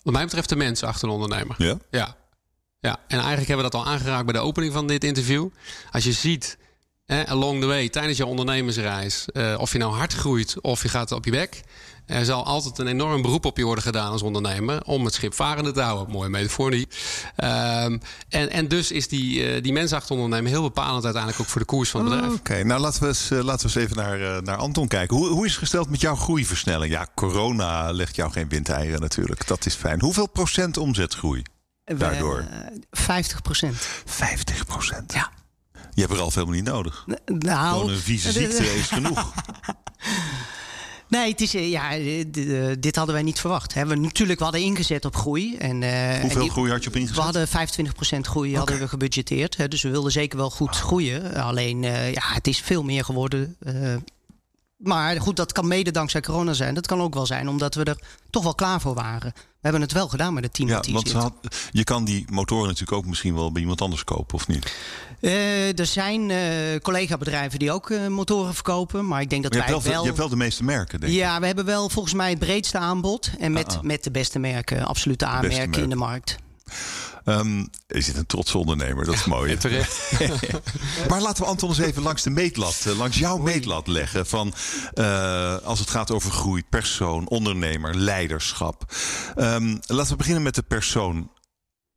Wat 0.04 0.14
mij 0.14 0.24
betreft 0.24 0.50
de 0.50 0.56
mens 0.56 0.84
achter 0.84 1.08
de 1.08 1.14
ondernemer. 1.14 1.56
Ja? 1.58 1.78
Ja. 1.92 2.16
ja, 2.80 3.00
en 3.08 3.18
eigenlijk 3.18 3.48
hebben 3.48 3.66
we 3.66 3.72
dat 3.72 3.82
al 3.82 3.88
aangeraakt 3.92 4.26
bij 4.26 4.34
de 4.34 4.40
opening 4.40 4.74
van 4.74 4.88
dit 4.88 5.04
interview. 5.04 5.48
Als 5.92 6.04
je 6.04 6.12
ziet, 6.12 6.58
eh, 7.08 7.24
along 7.24 7.62
the 7.62 7.68
way, 7.68 7.90
tijdens 7.90 8.18
je 8.18 8.26
ondernemersreis, 8.26 9.26
eh, 9.34 9.56
of 9.58 9.72
je 9.72 9.78
nou 9.78 9.94
hard 9.94 10.14
groeit 10.14 10.62
of 10.62 10.82
je 10.82 10.90
gaat 10.90 11.12
op 11.12 11.26
je 11.26 11.32
bek. 11.32 11.62
Er 12.06 12.26
zal 12.26 12.46
altijd 12.46 12.78
een 12.78 12.88
enorm 12.88 13.22
beroep 13.22 13.46
op 13.46 13.58
je 13.58 13.64
worden 13.64 13.84
gedaan 13.84 14.12
als 14.12 14.22
ondernemer 14.22 14.84
om 14.84 15.06
het 15.06 15.14
schip 15.14 15.34
varende 15.34 15.72
te 15.72 15.82
houden. 15.82 16.14
Mooie 16.14 16.30
metafoor 16.30 16.70
niet. 16.70 16.98
Um, 17.38 18.02
en, 18.30 18.50
en 18.50 18.68
dus 18.68 18.92
is 18.92 19.08
die, 19.08 19.56
uh, 19.56 19.64
die 19.64 19.94
achter 19.96 20.16
ondernemen 20.16 20.52
heel 20.52 20.62
bepalend 20.62 21.04
uiteindelijk 21.04 21.42
ook 21.42 21.50
voor 21.50 21.62
de 21.62 21.68
koers 21.68 21.90
van 21.90 22.02
het 22.02 22.10
bedrijf. 22.10 22.34
Oké, 22.34 22.64
nou 22.64 22.82
laten 22.82 23.02
we 23.02 23.08
eens, 23.08 23.32
uh, 23.32 23.44
laten 23.44 23.70
we 23.70 23.76
eens 23.76 23.86
even 23.86 24.04
naar, 24.04 24.20
uh, 24.20 24.38
naar 24.38 24.56
Anton 24.56 24.88
kijken. 24.88 25.18
Hoe, 25.18 25.28
hoe 25.28 25.46
is 25.46 25.52
het 25.52 25.60
gesteld 25.60 25.90
met 25.90 26.02
jouw 26.02 26.16
groeiversnelling? 26.16 26.92
Ja, 26.92 27.08
corona 27.16 27.92
legt 27.92 28.16
jou 28.16 28.32
geen 28.32 28.50
windeieren 28.50 29.02
natuurlijk. 29.02 29.48
Dat 29.48 29.66
is 29.66 29.74
fijn. 29.74 30.02
Hoeveel 30.02 30.28
procent 30.28 30.78
omzetgroei? 30.78 31.44
Daardoor? 31.84 32.46
50 32.92 33.42
procent. 33.42 33.76
50 34.06 34.66
procent? 34.66 35.14
Ja. 35.14 35.32
Je 35.98 36.04
hebt 36.04 36.16
er 36.16 36.22
al 36.22 36.32
helemaal 36.34 36.56
niet 36.56 36.64
nodig. 36.64 37.06
Nou, 37.26 37.78
Gewoon 37.78 37.90
een 37.90 38.00
vieze 38.00 38.32
ziekte 38.40 38.76
is 38.76 38.88
genoeg. 38.88 39.34
Nee, 41.08 41.32
het 41.32 41.42
is, 41.42 41.52
ja, 41.52 41.90
dit 42.80 42.96
hadden 42.96 43.16
wij 43.16 43.24
niet 43.24 43.40
verwacht. 43.40 43.74
We 43.74 43.96
natuurlijk 43.96 44.38
we 44.38 44.44
hadden 44.44 44.64
ingezet 44.64 45.06
op 45.06 45.16
groei. 45.16 45.56
En, 45.56 45.82
uh, 45.82 45.90
Hoeveel 46.10 46.30
en 46.30 46.40
die, 46.40 46.52
groei 46.52 46.72
had 46.72 46.84
je 46.84 46.90
op 46.90 46.96
ingezet? 46.96 47.16
We 47.16 47.22
hadden 47.22 47.48
25% 47.48 47.52
groei 48.22 48.50
okay. 48.50 48.60
hadden 48.60 48.80
we 48.80 48.88
gebudgeteerd. 48.88 49.58
Hè, 49.58 49.68
dus 49.68 49.82
we 49.82 49.90
wilden 49.90 50.12
zeker 50.12 50.38
wel 50.38 50.50
goed 50.50 50.76
groeien. 50.76 51.36
Alleen, 51.36 51.84
uh, 51.84 52.14
ja, 52.14 52.22
het 52.34 52.48
is 52.48 52.60
veel 52.60 52.84
meer 52.84 53.04
geworden. 53.04 53.56
Uh, 53.60 53.96
maar 54.78 55.22
goed, 55.22 55.36
dat 55.36 55.52
kan 55.52 55.68
mede 55.68 55.92
dankzij 55.92 56.22
corona 56.22 56.54
zijn. 56.54 56.74
Dat 56.74 56.88
kan 56.88 57.02
ook 57.02 57.14
wel 57.14 57.26
zijn 57.26 57.48
omdat 57.48 57.76
we 57.76 57.84
er 57.84 58.02
toch 58.30 58.44
wel 58.44 58.56
klaar 58.56 58.82
voor 58.82 58.94
waren. 58.94 59.34
We 59.36 59.74
hebben 59.74 59.82
het 59.82 59.92
wel 59.92 60.08
gedaan 60.08 60.34
met 60.34 60.44
de 60.44 60.52
team. 60.52 60.70
Ja, 60.70 60.82
want 60.92 61.12
had, 61.12 61.34
je 61.72 61.84
kan 61.84 62.06
die 62.06 62.26
motoren 62.30 62.68
natuurlijk 62.68 62.98
ook 62.98 63.06
misschien 63.06 63.34
wel 63.34 63.52
bij 63.52 63.62
iemand 63.62 63.82
anders 63.82 64.04
kopen, 64.04 64.36
of 64.36 64.48
niet? 64.48 64.74
Uh, 65.22 65.80
er 65.80 65.86
zijn 65.86 66.30
uh, 66.30 66.38
collega-bedrijven 66.82 67.60
die 67.60 67.72
ook 67.72 67.90
uh, 67.90 68.08
motoren 68.08 68.54
verkopen. 68.54 69.08
Maar 69.08 69.22
ik 69.22 69.30
denk 69.30 69.44
dat 69.44 69.54
je 69.54 69.60
wij 69.60 69.70
wel, 69.70 69.82
wel... 69.82 70.00
Je 70.00 70.06
hebt 70.06 70.18
wel 70.18 70.30
de 70.30 70.36
meeste 70.36 70.64
merken, 70.64 71.00
denk 71.00 71.12
ik. 71.12 71.18
Ja, 71.18 71.40
we 71.40 71.46
hebben 71.46 71.66
wel 71.66 71.90
volgens 71.90 72.14
mij 72.14 72.30
het 72.30 72.40
breedste 72.40 72.78
aanbod. 72.78 73.32
En 73.40 73.52
met, 73.52 73.68
Ah, 73.68 73.78
ah. 73.78 73.82
met 73.82 74.04
de 74.04 74.12
beste 74.12 74.40
merken, 74.40 74.86
absolute 74.86 75.26
aanmerken 75.26 75.58
merken. 75.58 75.84
in 75.84 75.90
de 75.90 75.96
markt. 75.96 76.38
Um, 77.26 77.70
je 77.88 78.02
zit 78.02 78.18
een 78.18 78.26
trotse 78.26 78.58
ondernemer, 78.58 79.06
dat 79.06 79.14
is 79.14 79.24
ja, 79.24 79.30
mooi. 79.30 79.58
Terecht. 79.58 80.12
maar 81.10 81.22
laten 81.22 81.44
we 81.44 81.50
Anton 81.50 81.70
eens 81.70 81.78
even 81.78 82.02
langs 82.02 82.24
de 82.24 82.30
meetlat, 82.30 82.86
langs 82.98 83.18
jouw 83.18 83.38
meetlat 83.38 83.88
leggen. 83.88 84.26
Van 84.26 84.54
uh, 84.96 85.58
als 85.58 85.80
het 85.80 85.90
gaat 85.90 86.12
over 86.12 86.32
groei, 86.32 86.64
persoon, 86.70 87.28
ondernemer, 87.28 87.96
leiderschap. 87.96 88.94
Um, 89.38 89.80
laten 89.86 90.12
we 90.12 90.18
beginnen 90.18 90.44
met 90.44 90.56
de 90.56 90.64
persoon. 90.64 91.30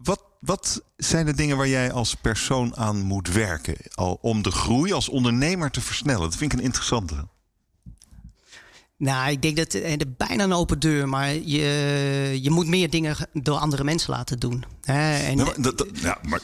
Wat, 0.03 0.23
wat 0.41 0.83
zijn 0.97 1.27
de 1.27 1.35
dingen 1.35 1.57
waar 1.57 1.69
jij 1.69 1.93
als 1.93 2.15
persoon 2.15 2.77
aan 2.77 3.01
moet 3.01 3.33
werken 3.33 3.77
al 3.95 4.19
om 4.21 4.43
de 4.43 4.51
groei 4.51 4.93
als 4.93 5.09
ondernemer 5.09 5.71
te 5.71 5.81
versnellen? 5.81 6.21
Dat 6.21 6.37
vind 6.37 6.53
ik 6.53 6.59
een 6.59 6.65
interessante. 6.65 7.29
Nou, 8.97 9.31
ik 9.31 9.43
denk 9.43 9.57
dat 9.57 9.73
het 9.73 10.17
bijna 10.17 10.45
een 10.45 10.53
open 10.53 10.79
deur, 10.79 11.09
maar 11.09 11.33
je, 11.35 12.39
je 12.43 12.51
moet 12.51 12.67
meer 12.67 12.91
dingen 12.91 13.17
door 13.33 13.57
andere 13.57 13.85
mensen 13.85 14.11
laten 14.11 14.39
doen. 14.39 14.65
Hè? 14.83 15.17
En, 15.17 15.37
nou, 15.37 15.49
maar, 15.49 15.63
dat, 15.63 15.79
dat, 15.79 15.89
ja, 15.93 16.19
maar 16.29 16.41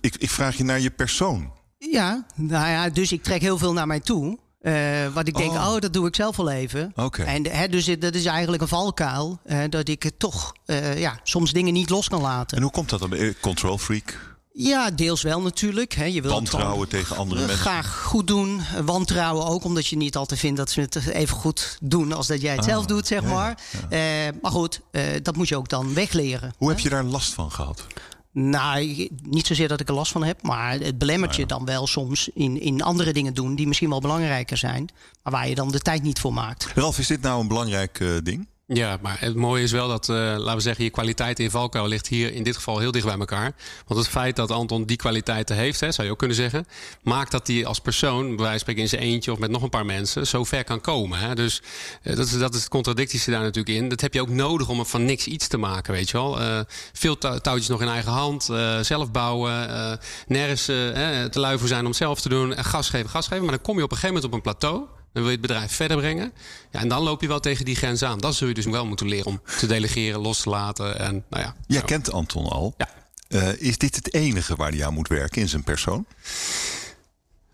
ik, 0.00 0.16
ik 0.16 0.30
vraag 0.30 0.56
je 0.56 0.64
naar 0.64 0.80
je 0.80 0.90
persoon. 0.90 1.52
Ja, 1.78 2.26
nou 2.34 2.68
ja, 2.68 2.90
dus 2.90 3.12
ik 3.12 3.22
trek 3.22 3.40
heel 3.40 3.58
veel 3.58 3.72
naar 3.72 3.86
mij 3.86 4.00
toe. 4.00 4.38
Uh, 4.62 5.06
wat 5.14 5.28
ik 5.28 5.36
denk, 5.36 5.50
oh. 5.50 5.72
oh. 5.72 5.80
dat 5.80 5.92
doe 5.92 6.06
ik 6.06 6.14
zelf 6.14 6.36
wel 6.36 6.50
even. 6.50 6.92
Okay. 6.96 7.26
En 7.26 7.46
hè, 7.46 7.68
dus 7.68 7.84
dat 7.98 8.14
is 8.14 8.24
eigenlijk 8.24 8.62
een 8.62 8.68
valkuil. 8.68 9.38
Uh, 9.46 9.58
dat 9.68 9.88
ik 9.88 10.10
toch 10.16 10.52
uh, 10.66 10.98
ja, 10.98 11.20
soms 11.22 11.52
dingen 11.52 11.72
niet 11.72 11.90
los 11.90 12.08
kan 12.08 12.20
laten. 12.20 12.56
En 12.56 12.62
hoe 12.62 12.72
komt 12.72 12.88
dat 12.88 13.00
dan? 13.00 13.34
Control 13.40 13.78
freak? 13.78 14.30
Ja, 14.52 14.90
deels 14.90 15.22
wel 15.22 15.40
natuurlijk. 15.40 15.92
Hè. 15.94 16.04
Je 16.04 16.22
wilt 16.22 16.34
Wantrouwen 16.34 16.88
tegen 16.88 17.16
andere 17.16 17.40
mensen. 17.40 17.58
Graag 17.58 18.02
goed 18.02 18.26
doen. 18.26 18.60
Wantrouwen 18.84 19.46
ook, 19.46 19.64
omdat 19.64 19.86
je 19.86 19.96
niet 19.96 20.16
altijd 20.16 20.40
vindt 20.40 20.56
dat 20.56 20.70
ze 20.70 20.80
het 20.80 21.06
even 21.06 21.36
goed 21.36 21.78
doen 21.82 22.12
als 22.12 22.26
dat 22.26 22.40
jij 22.40 22.54
het 22.54 22.64
zelf 22.64 22.82
Ah, 22.82 22.88
doet, 22.88 23.06
zeg 23.06 23.22
ja, 23.22 23.28
ja, 23.28 23.34
maar. 23.34 23.58
Eh, 23.88 24.00
maar 24.42 24.50
goed, 24.50 24.80
eh, 24.90 25.02
dat 25.22 25.36
moet 25.36 25.48
je 25.48 25.56
ook 25.56 25.68
dan 25.68 25.94
wegleren. 25.94 26.52
Hoe 26.58 26.68
heb 26.68 26.78
je 26.78 26.88
daar 26.88 27.04
last 27.04 27.32
van 27.32 27.50
gehad? 27.50 27.86
Nou, 28.32 29.08
niet 29.22 29.46
zozeer 29.46 29.68
dat 29.68 29.80
ik 29.80 29.88
er 29.88 29.94
last 29.94 30.12
van 30.12 30.24
heb, 30.24 30.42
maar 30.42 30.72
het 30.72 30.98
belemmert 30.98 31.36
je 31.36 31.46
dan 31.46 31.64
wel 31.64 31.86
soms 31.86 32.28
in, 32.34 32.60
in 32.60 32.82
andere 32.82 33.12
dingen 33.12 33.34
doen 33.34 33.54
die 33.54 33.66
misschien 33.66 33.88
wel 33.88 34.00
belangrijker 34.00 34.56
zijn, 34.56 34.88
maar 35.22 35.32
waar 35.32 35.48
je 35.48 35.54
dan 35.54 35.70
de 35.70 35.80
tijd 35.80 36.02
niet 36.02 36.20
voor 36.20 36.32
maakt. 36.32 36.72
Ralf, 36.74 36.98
is 36.98 37.06
dit 37.06 37.20
nou 37.20 37.40
een 37.40 37.48
belangrijk 37.48 38.00
eh, 38.00 38.08
ding? 38.22 38.46
Ja, 38.72 38.98
maar 39.02 39.16
het 39.20 39.34
mooie 39.34 39.62
is 39.62 39.72
wel 39.72 39.88
dat, 39.88 40.08
eh, 40.08 40.16
laten 40.16 40.54
we 40.54 40.60
zeggen, 40.60 40.84
je 40.84 40.90
kwaliteit 40.90 41.38
in 41.38 41.50
valkuil 41.50 41.86
ligt 41.86 42.06
hier 42.06 42.32
in 42.34 42.42
dit 42.42 42.56
geval 42.56 42.78
heel 42.78 42.90
dicht 42.90 43.06
bij 43.06 43.18
elkaar. 43.18 43.52
Want 43.86 44.00
het 44.00 44.08
feit 44.08 44.36
dat 44.36 44.50
Anton 44.50 44.84
die 44.84 44.96
kwaliteiten 44.96 45.56
heeft, 45.56 45.80
hè, 45.80 45.92
zou 45.92 46.06
je 46.06 46.12
ook 46.12 46.18
kunnen 46.18 46.36
zeggen, 46.36 46.66
maakt 47.02 47.30
dat 47.30 47.46
hij 47.46 47.66
als 47.66 47.78
persoon, 47.78 48.26
bij 48.26 48.36
wijze 48.36 48.50
van 48.50 48.58
spreken 48.58 48.82
in 48.82 48.88
zijn 48.88 49.02
eentje 49.02 49.32
of 49.32 49.38
met 49.38 49.50
nog 49.50 49.62
een 49.62 49.68
paar 49.68 49.86
mensen, 49.86 50.26
zo 50.26 50.44
ver 50.44 50.64
kan 50.64 50.80
komen. 50.80 51.18
Hè. 51.18 51.34
Dus 51.34 51.62
eh, 52.02 52.16
dat, 52.16 52.26
is, 52.26 52.38
dat 52.38 52.54
is 52.54 52.60
het 52.60 52.68
contradictische 52.68 53.30
daar 53.30 53.40
natuurlijk 53.42 53.76
in. 53.76 53.88
Dat 53.88 54.00
heb 54.00 54.14
je 54.14 54.20
ook 54.20 54.28
nodig 54.28 54.68
om 54.68 54.86
van 54.86 55.04
niks 55.04 55.26
iets 55.26 55.48
te 55.48 55.56
maken, 55.58 55.92
weet 55.92 56.10
je 56.10 56.16
wel. 56.16 56.40
Eh, 56.40 56.60
veel 56.92 57.18
tou- 57.18 57.40
touwtjes 57.40 57.68
nog 57.68 57.80
in 57.80 57.88
eigen 57.88 58.12
hand, 58.12 58.44
zelf 58.80 59.10
bouwen, 59.10 59.98
nergens 60.26 60.64
te 60.64 61.30
lui 61.40 61.58
voor 61.58 61.68
zijn 61.68 61.86
om 61.86 61.92
zelf 61.92 62.20
te 62.20 62.28
doen, 62.28 62.54
en 62.54 62.64
gas 62.64 62.88
geven, 62.88 63.10
gas 63.10 63.26
geven. 63.26 63.44
Maar 63.44 63.54
dan 63.54 63.62
kom 63.62 63.76
je 63.76 63.82
op 63.84 63.90
een 63.90 63.96
gegeven 63.96 64.14
moment 64.14 64.32
op 64.32 64.38
een 64.38 64.52
plateau. 64.52 64.99
Dan 65.12 65.22
wil 65.22 65.32
je 65.32 65.38
het 65.38 65.46
bedrijf 65.46 65.72
verder 65.72 65.96
brengen. 65.96 66.32
Ja, 66.70 66.80
en 66.80 66.88
dan 66.88 67.02
loop 67.02 67.20
je 67.20 67.28
wel 67.28 67.40
tegen 67.40 67.64
die 67.64 67.76
grens 67.76 68.02
aan. 68.02 68.18
Dat 68.18 68.34
zul 68.34 68.48
je 68.48 68.54
dus 68.54 68.64
wel 68.64 68.86
moeten 68.86 69.08
leren 69.08 69.26
om 69.26 69.40
te 69.58 69.66
delegeren, 69.66 70.20
los 70.20 70.40
te 70.42 70.48
laten. 70.50 70.98
En, 70.98 71.24
nou 71.30 71.42
ja, 71.42 71.54
Jij 71.66 71.80
zo. 71.80 71.84
kent 71.86 72.12
Anton 72.12 72.46
al. 72.48 72.74
Ja. 72.76 72.88
Eh, 73.28 73.60
is 73.60 73.78
dit 73.78 73.96
het 73.96 74.14
enige 74.14 74.56
waar 74.56 74.70
hij 74.70 74.84
aan 74.86 74.94
moet 74.94 75.08
werken 75.08 75.40
in 75.40 75.48
zijn 75.48 75.64
persoon? 75.64 76.06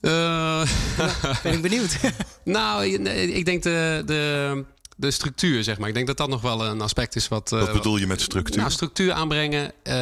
Eh, 0.01 0.63
Ben 1.43 1.53
ik 1.53 1.63
benieuwd. 1.63 1.97
nou, 2.45 2.85
ik 3.11 3.45
denk 3.45 3.63
de, 3.63 4.03
de, 4.07 4.65
de 4.99 5.11
structuur, 5.11 5.65
zeg 5.65 5.79
maar. 5.79 5.89
Ik 5.89 5.95
denk 5.95 6.07
dat 6.07 6.17
dat 6.17 6.29
nog 6.29 6.41
wel 6.41 6.65
een 6.67 6.81
aspect 6.81 7.17
is 7.17 7.29
wat... 7.29 7.53
eh, 7.53 7.59
Wat 7.61 7.73
bedoel 7.73 7.97
je 7.97 8.07
met 8.07 8.21
structuur? 8.21 8.57
Nou, 8.57 8.71
structuur 8.71 9.13
aanbrengen. 9.13 9.73
eh, 9.83 9.95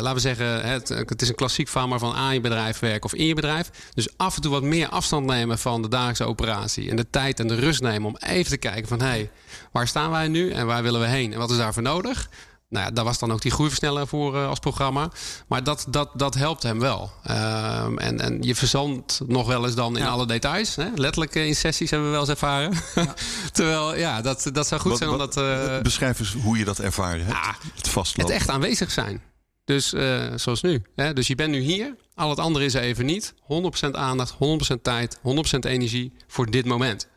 laten 0.00 0.14
we 0.14 0.20
zeggen, 0.20 0.68
het, 0.68 0.88
het 0.88 1.22
is 1.22 1.28
een 1.28 1.34
klassiek 1.34 1.68
verhaal 1.68 1.88
maar 1.88 1.98
van 1.98 2.14
aan 2.14 2.34
je 2.34 2.40
bedrijf 2.40 2.78
werken 2.78 3.02
of 3.04 3.14
in 3.14 3.26
je 3.26 3.34
bedrijf. 3.34 3.70
Dus 3.94 4.08
af 4.16 4.36
en 4.36 4.42
toe 4.42 4.50
wat 4.50 4.62
meer 4.62 4.88
afstand 4.88 5.26
nemen 5.26 5.58
van 5.58 5.82
de 5.82 5.88
dagelijkse 5.88 6.24
operatie. 6.24 6.90
En 6.90 6.96
de 6.96 7.10
tijd 7.10 7.40
en 7.40 7.48
de 7.48 7.54
rust 7.54 7.80
nemen 7.80 8.08
om 8.08 8.16
even 8.16 8.50
te 8.50 8.56
kijken 8.56 8.88
van... 8.88 9.00
hé, 9.00 9.06
hey, 9.06 9.30
waar 9.72 9.88
staan 9.88 10.10
wij 10.10 10.28
nu 10.28 10.50
en 10.50 10.66
waar 10.66 10.82
willen 10.82 11.00
we 11.00 11.06
heen? 11.06 11.32
En 11.32 11.38
wat 11.38 11.50
is 11.50 11.56
daarvoor 11.56 11.82
nodig? 11.82 12.28
Nou 12.68 12.84
ja, 12.86 12.90
daar 12.90 13.04
was 13.04 13.18
dan 13.18 13.32
ook 13.32 13.40
die 13.42 13.50
groeiversneller 13.50 14.06
voor 14.06 14.36
eh, 14.36 14.48
als 14.48 14.58
programma. 14.58 15.10
Maar 15.48 15.64
dat, 15.64 15.86
dat, 15.88 16.10
dat 16.14 16.34
helpt 16.34 16.62
hem 16.62 16.80
wel. 16.80 17.10
Ehm, 17.22 17.98
en, 17.98 18.20
en 18.20 18.42
je 18.42 18.54
verzandt 18.54 19.20
nog 19.26 19.46
wel 19.46 19.64
eens 19.66 19.74
dan 19.74 19.96
in 19.96 20.02
Ja. 20.02 20.08
alle 20.10 20.26
details. 20.26 20.76
Hè? 20.76 20.88
Letterlijk 20.94 21.34
eh, 21.34 21.46
in 21.46 21.56
sessies 21.56 21.90
hebben 21.90 22.08
we 22.08 22.14
wel 22.14 22.22
eens 22.24 22.30
ervaren. 22.40 22.72
Terwijl, 23.52 23.96
ja, 23.96 24.20
dat, 24.22 24.48
dat 24.52 24.66
zou 24.66 24.80
goed 24.80 24.90
Wat- 24.90 24.98
zijn 24.98 25.10
om 25.10 25.16
wat- 25.18 25.32
dat... 25.34 25.44
eh, 25.68 25.80
Beschrijf 25.82 26.18
eens 26.18 26.32
hoe 26.42 26.58
je 26.58 26.64
dat 26.64 26.78
ervaren 26.78 27.24
hebt. 27.24 27.36
Ja, 27.36 27.54
het 27.74 27.88
vastlopen. 27.88 28.32
het 28.32 28.42
echt 28.42 28.50
aanwezig 28.50 28.90
zijn. 28.90 29.22
Dus 29.64 29.92
eh, 29.92 30.24
zoals 30.36 30.62
nu. 30.62 30.82
Hè? 30.96 31.12
Dus 31.12 31.26
je 31.26 31.34
bent 31.34 31.50
nu 31.50 31.58
hier. 31.60 31.94
Al 32.14 32.30
het 32.30 32.38
andere 32.38 32.64
is 32.64 32.74
er 32.74 32.82
even 32.82 33.06
niet. 33.06 33.34
100% 33.86 33.90
aandacht, 33.90 34.34
100% 34.34 34.36
tijd, 34.82 35.16
100% 35.16 35.20
energie 35.60 36.12
voor 36.26 36.50
dit 36.50 36.64
moment. 36.66 37.08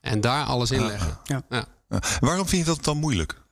En 0.00 0.20
daar 0.20 0.44
alles 0.44 0.70
in 0.70 0.86
leggen. 0.86 1.18
Ja. 1.24 1.42
Ja. 1.48 1.64
Waarom 2.20 2.48
vind 2.48 2.66
je 2.66 2.72
dat 2.74 2.84
dan 2.84 2.96
moeilijk? 2.96 3.46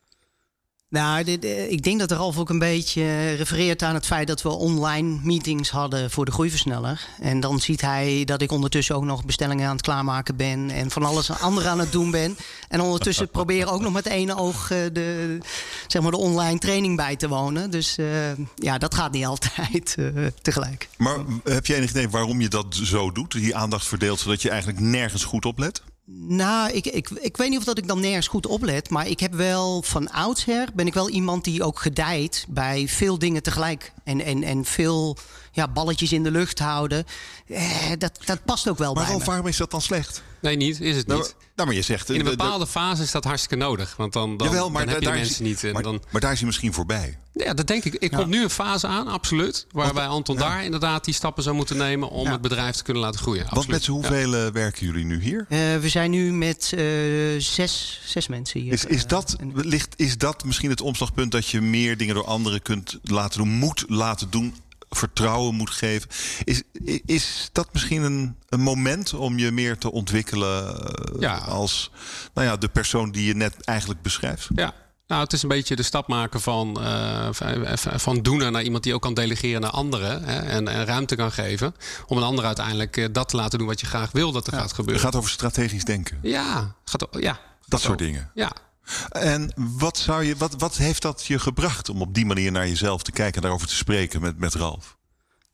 Nou, 0.88 1.25
ik 1.69 1.83
denk 1.83 1.99
dat 1.99 2.11
Ralf 2.11 2.38
ook 2.38 2.50
een 2.50 2.59
beetje 2.59 3.35
refereert 3.35 3.83
aan 3.83 3.95
het 3.95 4.07
feit 4.07 4.26
dat 4.26 4.43
we 4.43 4.49
online 4.49 5.19
meetings 5.23 5.71
hadden 5.71 6.11
voor 6.11 6.25
de 6.25 6.31
groeiversneller. 6.31 7.07
En 7.21 7.40
dan 7.40 7.61
ziet 7.61 7.81
hij 7.81 8.23
dat 8.25 8.43
ik 8.43 8.52
ondertussen 8.52 8.95
ook 8.95 9.05
nog 9.05 9.25
bestellingen 9.25 9.66
aan 9.66 9.76
het 9.76 9.85
klaarmaken 9.85 10.37
ben 10.37 10.71
en 10.71 10.90
van 10.90 11.05
alles 11.05 11.31
andere 11.31 11.69
aan 11.69 11.78
het 11.78 11.93
doen 11.93 12.11
ben. 12.11 12.37
En 12.69 12.81
ondertussen 12.81 13.28
probeer 13.28 13.69
ook 13.71 13.81
nog 13.81 13.93
met 13.93 14.07
één 14.07 14.37
oog 14.37 14.71
eh, 14.71 14.78
de, 14.93 15.38
zeg 15.87 16.02
maar 16.02 16.11
de 16.11 16.16
online 16.16 16.59
training 16.59 16.97
bij 16.97 17.16
te 17.16 17.28
wonen. 17.28 17.71
Dus 17.71 17.97
eh, 17.99 18.07
ja, 18.55 18.78
dat 18.78 18.95
gaat 18.95 19.12
niet 19.12 19.26
altijd 19.26 19.95
eh, 19.99 20.26
tegelijk. 20.43 20.89
Maar 20.97 21.19
heb 21.45 21.67
je 21.67 21.75
enig 21.75 21.91
idee 21.91 22.08
waarom 22.08 22.41
je 22.41 22.49
dat 22.49 22.75
zo 22.82 23.13
doet? 23.13 23.32
Die 23.32 23.56
aandacht 23.56 23.87
verdeelt 23.87 24.21
zodat 24.21 24.43
je 24.43 24.50
eigenlijk 24.50 24.80
nergens 24.80 25.25
goed 25.25 25.45
oplet? 25.45 25.82
Nou, 26.08 26.71
ik, 26.71 26.86
ik, 26.86 27.10
ik 27.10 27.36
weet 27.36 27.49
niet 27.49 27.58
of 27.58 27.64
dat 27.64 27.78
ik 27.78 27.88
dan 27.88 28.00
nergens 28.00 28.28
goed 28.28 28.47
oplet. 28.47 28.90
Maar 28.90 29.08
ik 29.08 29.21
heb 29.21 29.34
wel 29.34 29.82
van 29.82 30.10
oudsher 30.10 30.69
ben 30.75 30.86
ik 30.86 30.95
wel 30.95 31.08
iemand 31.08 31.45
die 31.45 31.62
ook 31.62 31.80
gedijt 31.80 32.47
bij 32.49 32.88
veel 32.88 33.19
dingen 33.19 33.42
tegelijk. 33.42 33.92
En, 34.04 34.21
en, 34.21 34.42
en 34.42 34.64
veel 34.64 35.16
ja, 35.52 35.69
balletjes 35.69 36.12
in 36.12 36.23
de 36.23 36.30
lucht 36.30 36.58
houden. 36.58 37.04
Eh, 37.47 37.90
dat, 37.99 38.19
dat 38.25 38.45
past 38.45 38.69
ook 38.69 38.78
wel 38.78 38.95
Maar 38.95 39.06
bij 39.06 39.16
me. 39.16 39.25
waarom 39.25 39.47
is 39.47 39.56
dat 39.56 39.71
dan 39.71 39.82
slecht? 39.82 40.23
Nee, 40.47 40.56
niet. 40.56 40.80
Is 40.80 40.97
het 40.97 41.06
Nou, 41.06 41.21
niet. 41.21 41.35
nou, 41.56 41.69
maar 41.69 41.76
je 41.76 41.82
zegt... 41.82 42.09
In 42.09 42.15
een 42.15 42.21
eh, 42.21 42.30
de- 42.30 42.37
bepaalde 42.37 42.67
fase 42.67 43.02
is 43.02 43.11
dat 43.11 43.25
hartstikke 43.25 43.56
nodig. 43.65 43.97
Want 43.97 44.13
dan, 44.13 44.37
dan, 44.37 44.47
Jawel, 44.47 44.71
maar 44.71 44.85
dan 44.85 44.95
heb 44.95 44.99
je 45.02 45.04
de 45.06 45.11
daar 45.13 45.21
is- 45.21 45.26
mensen 45.26 45.45
niet. 45.45 45.65
En 45.65 45.73
maar, 45.73 45.82
dan, 45.82 46.02
maar 46.11 46.21
daar 46.21 46.32
is 46.32 46.37
hij 46.39 46.47
misschien 46.47 46.73
voorbij. 46.73 47.19
ja, 47.32 47.54
dat 47.54 47.67
denk 47.67 47.85
ik. 47.85 47.95
Ik 47.95 48.11
komt 48.11 48.26
nu 48.26 48.43
een 48.43 48.50
fase 48.50 48.87
aan, 48.87 49.06
absoluut. 49.09 49.67
Waarbij 49.71 50.06
Anton 50.06 50.37
daar 50.37 50.65
inderdaad 50.65 51.04
die 51.04 51.15
stappen 51.15 51.43
zou 51.43 51.56
moeten 51.56 51.76
nemen... 51.76 52.11
om 52.11 52.25
Ja. 52.25 52.32
het 52.32 52.41
bedrijf 52.41 52.76
te 52.76 52.82
kunnen 52.82 53.02
laten 53.02 53.21
groeien. 53.21 53.41
Want 53.43 53.52
Absoluut. 53.56 53.76
met 53.76 53.85
z'n 53.85 53.91
hoeveel 53.93 54.35
eh, 54.35 54.52
werken 54.52 54.87
jullie 54.87 55.04
nu 55.04 55.21
hier? 55.23 55.47
Eh, 55.49 55.59
we 55.76 55.89
zijn 55.89 56.11
nu 56.11 56.32
met 56.32 56.73
eh, 56.76 56.85
zes, 57.39 58.00
zes 58.04 58.26
mensen 58.28 58.61
hier. 58.61 58.73
Is, 58.73 58.85
is, 58.85 59.06
dat, 59.06 59.37
en- 59.41 59.52
ligt, 59.54 59.95
is 59.97 60.19
dat 60.19 60.45
misschien 60.45 60.71
het 60.71 60.80
omslagpunt 60.80 61.32
dat 61.32 61.49
je 61.49 61.61
meer 61.61 61.97
dingen 61.97 62.15
door 62.15 62.25
anderen 62.26 62.63
kunt 62.63 62.99
laten 63.02 63.39
doen, 63.39 63.49
moet 63.49 63.85
laten 63.89 64.30
doen, 64.30 64.54
vertrouwen 64.88 65.54
moet 65.54 65.70
geven? 65.70 66.08
Is, 66.44 66.62
is 67.06 67.49
dat 67.52 67.68
misschien 67.72 68.02
een, 68.02 68.36
een 68.49 68.60
moment 68.60 69.14
om 69.14 69.38
je 69.38 69.50
meer 69.50 69.78
te 69.78 69.92
ontwikkelen 69.92 70.84
eh, 70.86 71.20
Ja. 71.20 71.36
als 71.36 71.90
nou 72.34 72.46
ja, 72.46 72.56
de 72.56 72.68
persoon 72.68 73.10
die 73.10 73.26
je 73.26 73.34
net 73.34 73.54
eigenlijk 73.64 74.02
beschrijft? 74.02 74.49
Ja. 74.54 74.72
Nou, 75.06 75.22
het 75.22 75.32
is 75.32 75.42
een 75.42 75.49
beetje 75.49 75.76
de 75.76 75.82
stap 75.82 76.08
maken 76.08 76.40
van, 76.40 76.80
eh, 76.82 77.28
van- 77.96 78.22
doener 78.22 78.50
naar 78.50 78.62
iemand 78.62 78.82
die 78.82 78.94
ook 78.94 79.02
kan 79.02 79.14
delegeren 79.14 79.60
naar 79.60 79.70
anderen. 79.70 80.25
Hè, 80.25 80.38
en, 80.38 80.68
en 80.68 80.84
ruimte 80.84 81.14
kan 81.16 81.32
geven. 81.32 81.75
Om 82.06 82.16
een 82.16 82.22
ander 82.22 82.44
uiteindelijk 82.44 82.96
eh, 82.96 83.06
dat 83.12 83.28
te 83.28 83.36
laten 83.36 83.58
doen 83.58 83.68
wat 83.68 83.80
je 83.80 83.86
graag 83.86 84.12
wil 84.12 84.32
dat 84.32 84.46
er 84.46 84.52
gaat 84.52 84.62
Het 84.62 84.72
gebeuren. 84.72 85.02
gaat 85.02 85.14
over 85.16 85.30
strategisch 85.30 85.84
denken. 85.84 86.18
Ja, 86.22 86.75
gaat, 86.84 87.06
ja, 87.10 87.38
Dat 87.66 87.80
soort 87.80 87.99
dingen. 87.99 88.30
Ja. 88.34 88.52
En 89.10 89.52
wat, 89.56 89.99
zou 89.99 90.25
je, 90.25 90.36
wat, 90.36 90.54
wat 90.58 90.76
heeft 90.76 91.02
dat 91.02 91.26
je 91.26 91.38
gebracht 91.38 91.88
om 91.88 92.00
op 92.00 92.14
die 92.14 92.26
manier 92.26 92.52
naar 92.52 92.68
jezelf 92.68 93.02
te 93.02 93.12
kijken 93.12 93.34
en 93.34 93.42
daarover 93.42 93.68
te 93.68 93.75
spreken 93.75 94.20
met, 94.20 94.38
met 94.38 94.54
Ralf? 94.54 94.96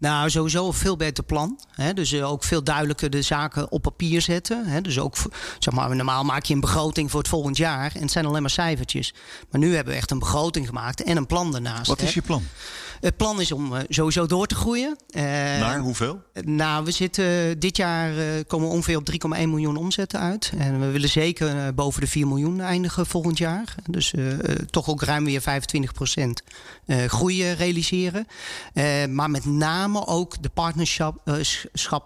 Nou, 0.03 0.31
sowieso 0.31 0.67
een 0.67 0.73
veel 0.73 0.97
beter 0.97 1.25
plan. 1.25 1.59
Hè? 1.71 1.95
Dus 1.95 2.13
eh, 2.13 2.31
ook 2.31 2.45
veel 2.45 2.65
duidelijker 2.65 3.11
de 3.11 3.23
zaken 3.23 3.71
op 3.73 3.83
papier 3.83 4.21
zetten. 4.21 4.67
Hè? 4.67 4.81
Dus 4.81 4.99
ook, 4.99 5.17
zeg 5.59 5.75
maar, 5.75 5.97
normaal 5.97 6.25
maak 6.25 6.45
je 6.45 6.55
een 6.55 6.61
begroting 6.61 7.11
voor 7.11 7.21
het 7.21 7.29
volgend 7.29 7.57
jaar. 7.57 7.93
En 7.95 8.01
het 8.01 8.11
zijn 8.11 8.27
alleen 8.27 8.41
maar 8.41 8.51
cijfertjes. 8.51 9.15
Maar 9.51 9.61
nu 9.61 9.75
hebben 9.75 9.93
we 9.93 9.99
echt 9.99 10.11
een 10.11 10.19
begroting 10.19 10.67
gemaakt 10.67 11.03
en 11.03 11.17
een 11.17 11.27
plan 11.27 11.53
daarnaast. 11.53 11.87
Wat 11.87 12.01
hè. 12.01 12.07
is 12.07 12.15
je 12.15 12.23
plan? 12.23 12.43
Het 13.01 13.17
plan 13.17 13.41
is 13.41 13.53
om 13.53 13.77
eh, 13.77 13.83
sowieso 13.89 14.27
door 14.27 14.47
te 14.47 14.55
groeien. 14.55 14.97
Eh, 15.11 15.23
Naar 15.23 15.79
hoeveel? 15.79 16.23
Nou, 16.45 16.85
we 16.85 16.91
zitten 16.91 17.59
dit 17.59 17.77
jaar 17.77 18.13
komen 18.47 18.69
we 18.69 18.75
ongeveer 18.75 18.97
op 18.97 19.11
3,1 19.11 19.49
miljoen 19.49 19.77
omzetten 19.77 20.21
uit. 20.21 20.53
En 20.59 20.81
we 20.81 20.91
willen 20.91 21.09
zeker 21.09 21.75
boven 21.75 22.01
de 22.01 22.07
4 22.07 22.27
miljoen 22.27 22.61
eindigen 22.61 23.07
volgend 23.07 23.39
jaar. 23.39 23.75
Dus 23.91 24.15
toch 24.71 24.89
ook 24.89 25.03
ruim 25.03 25.25
weer 25.25 25.41
25 25.41 25.93
procent 25.93 26.43
groei 27.07 27.53
realiseren. 27.53 28.27
Maar 29.11 29.31
met 29.31 29.45
name 29.45 29.92
ook 30.01 30.43
de 30.43 30.49
partnerschap, 30.49 31.21
eh, 31.25 31.35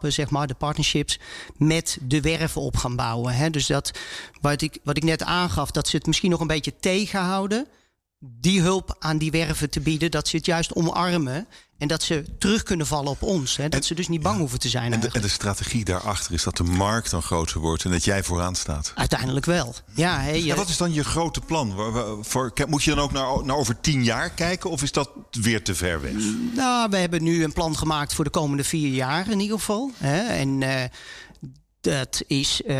zeg 0.00 0.30
maar, 0.30 0.46
de 0.46 0.54
partnerships 0.54 1.18
met 1.56 1.98
de 2.02 2.20
werven 2.20 2.60
op 2.60 2.76
gaan 2.76 2.96
bouwen. 2.96 3.34
Hè. 3.34 3.50
Dus 3.50 3.66
dat 3.66 3.98
wat 4.40 4.62
ik, 4.62 4.78
wat 4.84 4.96
ik 4.96 5.04
net 5.04 5.22
aangaf, 5.22 5.70
dat 5.70 5.88
ze 5.88 5.96
het 5.96 6.06
misschien 6.06 6.30
nog 6.30 6.40
een 6.40 6.46
beetje 6.46 6.76
tegenhouden 6.80 7.66
die 8.40 8.60
hulp 8.60 8.96
aan 8.98 9.18
die 9.18 9.30
werven 9.30 9.70
te 9.70 9.80
bieden, 9.80 10.10
dat 10.10 10.28
ze 10.28 10.36
het 10.36 10.46
juist 10.46 10.74
omarmen 10.74 11.46
en 11.78 11.88
dat 11.88 12.02
ze 12.02 12.24
terug 12.38 12.62
kunnen 12.62 12.86
vallen 12.86 13.10
op 13.10 13.22
ons. 13.22 13.56
Hè? 13.56 13.62
Dat 13.68 13.80
En- 13.80 13.86
ze 13.86 13.94
dus 13.94 14.08
niet 14.08 14.22
bang 14.22 14.38
hoeven 14.38 14.58
te 14.58 14.68
zijn 14.68 14.92
En 14.92 15.00
de, 15.00 15.08
en 15.12 15.20
de 15.20 15.28
strategie 15.28 15.84
daarachter 15.84 16.32
is 16.32 16.42
dat 16.42 16.56
de 16.56 16.62
markt 16.64 17.10
dan 17.10 17.22
groter 17.22 17.60
wordt 17.60 17.84
en 17.84 17.90
dat 17.90 18.04
jij 18.04 18.22
vooraan 18.22 18.54
staat. 18.54 18.92
Uiteindelijk 18.94 19.46
wel. 19.46 19.74
Ja, 19.94 20.20
hè, 20.20 20.30
je- 20.30 20.50
En 20.50 20.56
wat 20.56 20.68
is 20.68 20.76
dan 20.76 20.92
je 20.92 21.04
grote 21.04 21.40
plan? 21.40 21.74
Voor, 22.20 22.52
moet 22.68 22.82
je 22.82 22.94
dan 22.94 23.04
ook 23.04 23.12
naar, 23.12 23.44
naar 23.44 23.56
over 23.56 23.80
tien 23.80 24.04
jaar 24.04 24.30
kijken 24.30 24.70
of 24.70 24.82
is 24.82 24.92
dat 24.92 25.10
weer 25.30 25.62
te 25.64 25.74
ver 25.74 26.00
weg? 26.00 26.12
Nou, 26.54 26.90
we 26.90 26.96
hebben 26.96 27.22
nu 27.22 27.44
een 27.44 27.52
plan 27.52 27.76
gemaakt 27.76 28.14
voor 28.14 28.24
de 28.24 28.30
komende 28.30 28.64
vier 28.64 28.88
jaar 28.92 29.30
in 29.30 29.40
ieder 29.40 29.58
geval. 29.58 29.90
Hè? 29.96 30.18
En 30.20 30.62
eh, 30.62 30.84
dat 31.80 32.22
is 32.26 32.62
eh, 32.62 32.76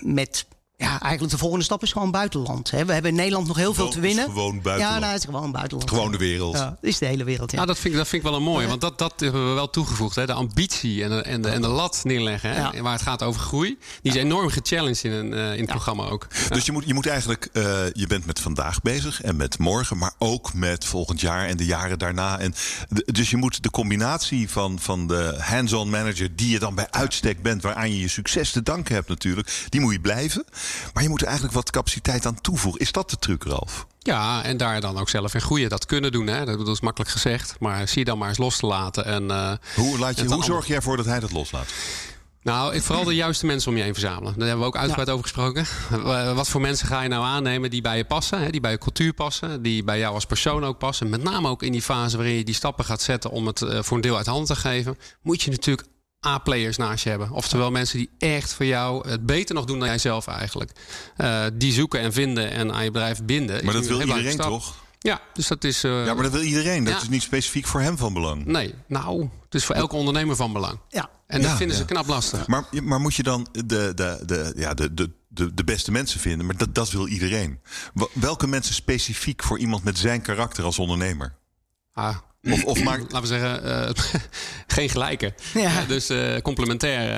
met 0.00 0.46
Ja, 0.80 1.00
eigenlijk 1.00 1.32
de 1.32 1.38
volgende 1.38 1.64
stap 1.64 1.82
is 1.82 1.92
gewoon 1.92 2.10
buitenland. 2.10 2.70
Hè. 2.70 2.84
We 2.84 2.92
hebben 2.92 3.10
in 3.10 3.16
Nederland 3.16 3.46
nog 3.46 3.56
heel 3.56 3.74
veel 3.74 3.88
te 3.90 4.00
winnen. 4.00 4.24
Gewoon 4.24 4.60
buitenland. 4.62 4.94
Ja, 4.94 4.98
nou, 5.00 5.12
het 5.12 5.22
is 5.22 5.28
gewoon 5.30 5.52
buitenland. 5.52 5.90
Gewoon 5.90 6.10
de 6.12 6.18
wereld. 6.18 6.56
Ja, 6.56 6.64
het 6.80 6.90
is 6.90 6.98
de 6.98 7.06
hele 7.06 7.24
wereld. 7.24 7.50
Ja. 7.50 7.56
Nou, 7.56 7.68
dat 7.68 7.78
vind, 7.78 7.92
ik, 7.92 7.98
dat 7.98 8.08
vind 8.08 8.22
ik 8.24 8.28
wel 8.28 8.38
een 8.38 8.44
mooie. 8.44 8.66
Want 8.66 8.80
dat, 8.80 8.98
dat 8.98 9.20
hebben 9.20 9.48
we 9.48 9.54
wel 9.54 9.70
toegevoegd. 9.70 10.14
Hè? 10.14 10.26
De 10.26 10.32
ambitie 10.32 11.02
en 11.04 11.10
de, 11.10 11.22
en 11.22 11.42
de, 11.42 11.48
en 11.48 11.60
de 11.62 11.68
lat 11.68 12.00
neerleggen. 12.04 12.50
Hè? 12.50 12.56
Ja. 12.60 12.82
Waar 12.82 12.92
het 12.92 13.02
gaat 13.02 13.22
over 13.22 13.40
groei. 13.40 13.78
Die 14.02 14.12
is 14.12 14.18
enorm 14.18 14.48
gechallenged 14.50 15.04
in, 15.04 15.12
een, 15.12 15.32
eh, 15.34 15.52
in 15.52 15.58
het 15.60 15.66
programma 15.70 16.04
ook. 16.04 16.26
Dus 16.48 16.66
je 16.66 16.72
moet, 16.72 16.84
je 16.86 16.94
moet 16.94 17.06
eigenlijk, 17.06 17.48
eh, 17.52 17.62
je 17.92 18.06
bent 18.06 18.26
met 18.26 18.40
vandaag 18.40 18.80
bezig 18.82 19.22
en 19.22 19.36
met 19.36 19.58
morgen, 19.58 19.98
maar 19.98 20.12
ook 20.18 20.54
met 20.54 20.84
volgend 20.84 21.20
jaar 21.20 21.46
en 21.46 21.56
de 21.56 21.64
jaren 21.66 21.98
daarna. 21.98 22.38
En 22.38 22.54
de- 22.88 23.08
dus 23.12 23.30
je 23.30 23.36
moet 23.36 23.62
de 23.62 23.70
combinatie 23.70 24.50
van, 24.50 24.78
van 24.80 25.06
de 25.06 25.36
hands-on 25.40 25.90
manager, 25.90 26.36
die 26.36 26.50
je 26.50 26.58
dan 26.58 26.74
bij 26.74 26.86
uitstek 26.90 27.42
bent, 27.42 27.62
waaraan 27.62 27.90
je 27.90 28.00
je 28.00 28.08
succes 28.08 28.50
te 28.50 28.62
danken 28.62 28.94
hebt 28.94 29.08
natuurlijk, 29.08 29.66
die 29.68 29.80
moet 29.80 29.92
je 29.92 30.00
blijven. 30.00 30.44
Maar 30.92 31.02
je 31.02 31.08
moet 31.08 31.20
er 31.20 31.26
eigenlijk 31.26 31.56
wat 31.56 31.70
capaciteit 31.70 32.26
aan 32.26 32.40
toevoegen. 32.40 32.80
Is 32.80 32.92
dat 32.92 33.10
de 33.10 33.16
truc, 33.18 33.44
Ralf? 33.44 33.86
Ja, 33.98 34.42
en 34.44 34.56
daar 34.56 34.80
dan 34.80 34.98
ook 34.98 35.08
zelf 35.08 35.34
in 35.34 35.40
groeien. 35.40 35.68
Dat 35.68 35.86
kunnen 35.86 36.12
doen. 36.12 36.26
Hè? 36.26 36.44
Dat 36.44 36.68
is 36.68 36.80
makkelijk 36.80 37.10
gezegd. 37.10 37.56
Maar 37.60 37.88
zie 37.88 37.98
je 37.98 38.04
dan 38.04 38.18
maar 38.18 38.28
eens 38.28 38.38
los 38.38 38.56
te 38.56 38.66
laten. 38.66 39.04
En, 39.04 39.30
eh, 39.30 39.52
Hoe, 39.76 39.98
laat 39.98 40.16
je, 40.16 40.22
en 40.24 40.32
hoe 40.32 40.44
zorg 40.44 40.66
jij 40.66 40.76
ervoor 40.76 40.96
dat 40.96 41.06
hij 41.06 41.20
dat 41.20 41.32
loslaat? 41.32 41.66
Nou, 42.42 42.74
ik- 42.74 42.82
vooral 42.82 43.04
de 43.04 43.14
juiste 43.14 43.46
mensen 43.46 43.70
om 43.70 43.76
je 43.76 43.82
heen 43.82 43.92
verzamelen. 43.92 44.34
Daar 44.38 44.46
hebben 44.48 44.58
we 44.64 44.70
ook 44.72 44.76
uitgebreid 44.76 45.10
over 45.10 45.22
gesproken. 45.22 45.66
Wat 46.34 46.48
voor 46.48 46.60
mensen 46.60 46.86
ga 46.86 47.02
je 47.02 47.08
nou 47.08 47.24
aannemen 47.24 47.70
die 47.70 47.80
bij 47.80 47.96
je 47.96 48.04
passen, 48.04 48.40
hè, 48.40 48.50
die 48.50 48.60
bij 48.60 48.70
je 48.70 48.78
cultuur 48.78 49.12
passen, 49.12 49.62
die 49.62 49.84
bij 49.84 49.98
jou 49.98 50.14
als 50.14 50.24
persoon 50.26 50.64
ook 50.64 50.78
passen. 50.78 51.08
Met 51.08 51.22
name 51.22 51.48
ook 51.48 51.62
in 51.62 51.72
die 51.72 51.82
fase 51.82 52.16
waarin 52.16 52.34
je 52.34 52.44
die 52.44 52.54
stappen 52.54 52.84
gaat 52.84 53.02
zetten 53.02 53.30
om 53.30 53.46
het 53.46 53.62
eh, 53.62 53.82
voor 53.82 53.96
een 53.96 54.02
deel 54.02 54.16
uit 54.16 54.26
handen 54.26 54.46
te 54.46 54.56
geven, 54.56 54.98
moet 55.22 55.42
je 55.42 55.50
natuurlijk 55.50 55.88
A-players 56.26 56.76
naast 56.76 57.04
je 57.04 57.10
hebben. 57.10 57.30
Oftewel 57.30 57.70
mensen 57.70 57.98
die 57.98 58.10
echt 58.18 58.52
voor 58.54 58.66
jou 58.66 59.08
het 59.08 59.26
beter 59.26 59.54
nog 59.54 59.64
doen 59.64 59.78
dan 59.78 59.88
jijzelf 59.88 60.26
eigenlijk. 60.26 60.72
Eh, 61.16 61.44
die 61.54 61.72
zoeken 61.72 62.00
en 62.00 62.12
vinden 62.12 62.50
en 62.50 62.72
aan 62.74 62.84
je 62.84 62.90
bedrijf 62.90 63.22
binden. 63.22 63.64
Maar 63.64 63.74
dat 63.74 63.86
wil 63.86 64.00
iedereen 64.00 64.36
toch? 64.36 64.74
Ja, 64.98 65.20
dus 65.32 65.46
dat 65.48 65.64
is. 65.64 65.84
eh, 65.84 66.04
Ja, 66.06 66.14
maar 66.14 66.22
dat 66.22 66.32
wil 66.32 66.42
iedereen. 66.42 66.84
Dat 66.84 66.94
Ja. 66.94 67.00
is 67.00 67.08
niet 67.08 67.22
specifiek 67.22 67.66
voor 67.66 67.80
hem 67.80 67.96
van 67.96 68.12
belang. 68.12 68.44
Nee, 68.44 68.74
nou, 68.86 69.28
het 69.44 69.54
is 69.54 69.64
voor 69.64 69.74
elke 69.74 69.96
ondernemer 69.96 70.36
van 70.36 70.52
belang. 70.52 70.78
ja. 70.88 71.10
En 71.26 71.40
dat 71.40 71.50
Ja, 71.50 71.56
vinden 71.56 71.76
ja. 71.76 71.82
ze 71.82 71.88
knap 71.88 72.06
lastig. 72.06 72.46
Maar, 72.46 72.64
maar 72.82 73.00
moet 73.00 73.14
je 73.14 73.22
dan 73.22 73.46
de, 73.52 73.66
de, 73.94 74.22
de, 74.26 74.52
ja, 74.56 74.74
de, 74.74 74.94
de, 74.94 75.10
de, 75.28 75.54
de 75.54 75.64
beste 75.64 75.90
mensen 75.90 76.20
vinden? 76.20 76.46
Maar 76.46 76.56
dat, 76.56 76.74
dat 76.74 76.90
wil 76.90 77.06
iedereen. 77.08 77.60
Welke 78.12 78.46
mensen 78.46 78.74
specifiek 78.74 79.42
voor 79.42 79.58
iemand 79.58 79.84
met 79.84 79.98
zijn 79.98 80.22
karakter 80.22 80.64
als 80.64 80.78
ondernemer? 80.78 81.34
Ah, 81.92 82.16
Of, 82.42 82.64
of 82.64 82.82
maar, 82.82 82.98
laten 82.98 83.20
we 83.20 83.26
zeggen, 83.26 83.64
eh, 83.64 84.04
geen 84.76 84.88
gelijke. 84.88 85.34
Ja. 85.54 85.80
Eh, 85.80 85.88
dus 85.88 86.08
eh, 86.08 86.40
complementair. 86.40 87.10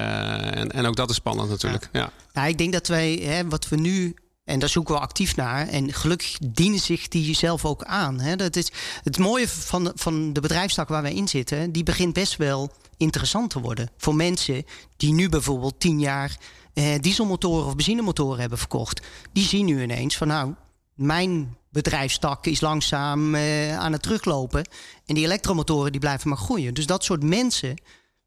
en, 0.53 0.71
en 0.71 0.87
ook 0.87 0.97
dat 0.97 1.11
is 1.11 1.17
spannend 1.17 1.49
natuurlijk. 1.49 1.89
Ja. 1.93 2.13
Nou, 2.33 2.49
ik 2.49 2.59
denk 2.59 2.73
dat 2.73 2.89
wij, 2.89 3.13
hè, 3.13 3.49
wat 3.49 3.69
we 3.69 3.77
nu, 3.77 4.15
en 4.45 4.59
daar 4.59 4.69
zoeken 4.69 4.95
we 4.95 5.01
actief 5.01 5.37
naar, 5.37 5.69
en 5.69 5.93
gelukkig 5.93 6.39
dienen 6.39 6.79
zich 6.79 7.09
die 7.09 7.35
zelf 7.35 7.65
ook 7.65 7.85
aan. 7.85 8.21
Hè. 8.21 8.37
Dat 8.37 8.57
is, 8.57 8.73
het 9.03 9.19
mooie 9.19 9.49
van, 9.49 9.93
van 9.95 10.33
de 10.33 10.41
bedrijfstak 10.41 10.89
waar 10.89 11.03
wij 11.03 11.15
in 11.15 11.29
zitten, 11.29 11.73
die 11.73 11.83
begint 11.83 12.13
best 12.13 12.37
wel 12.37 12.73
interessant 12.97 13.51
te 13.51 13.61
worden. 13.61 13.91
Voor 13.97 14.15
mensen 14.15 14.65
die 14.97 15.13
nu 15.13 15.29
bijvoorbeeld 15.29 15.81
tien 15.81 16.01
jaar 16.01 16.37
eh, 16.75 16.99
dieselmotoren 17.01 17.67
of 17.67 17.77
benzinemotoren 17.77 18.41
hebben 18.41 18.59
verkocht. 18.59 19.01
Die 19.33 19.45
zien 19.45 19.65
nu 19.67 19.83
ineens 19.83 20.17
van 20.17 20.29
nou, 20.29 20.55
mijn 20.95 21.57
bedrijfstak 21.71 22.47
is 22.47 22.61
langzaam 22.61 23.35
eh, 23.35 23.79
aan 23.79 23.93
het 23.93 24.03
teruglopen. 24.03 24.69
En 25.07 25.15
die 25.15 25.25
elektromotoren 25.25 25.93
die 25.93 26.01
blijven 26.01 26.29
maar 26.29 26.39
groeien. 26.39 26.75
Dus 26.75 26.87
dat 26.87 27.05
soort 27.05 27.23
mensen, 27.23 27.83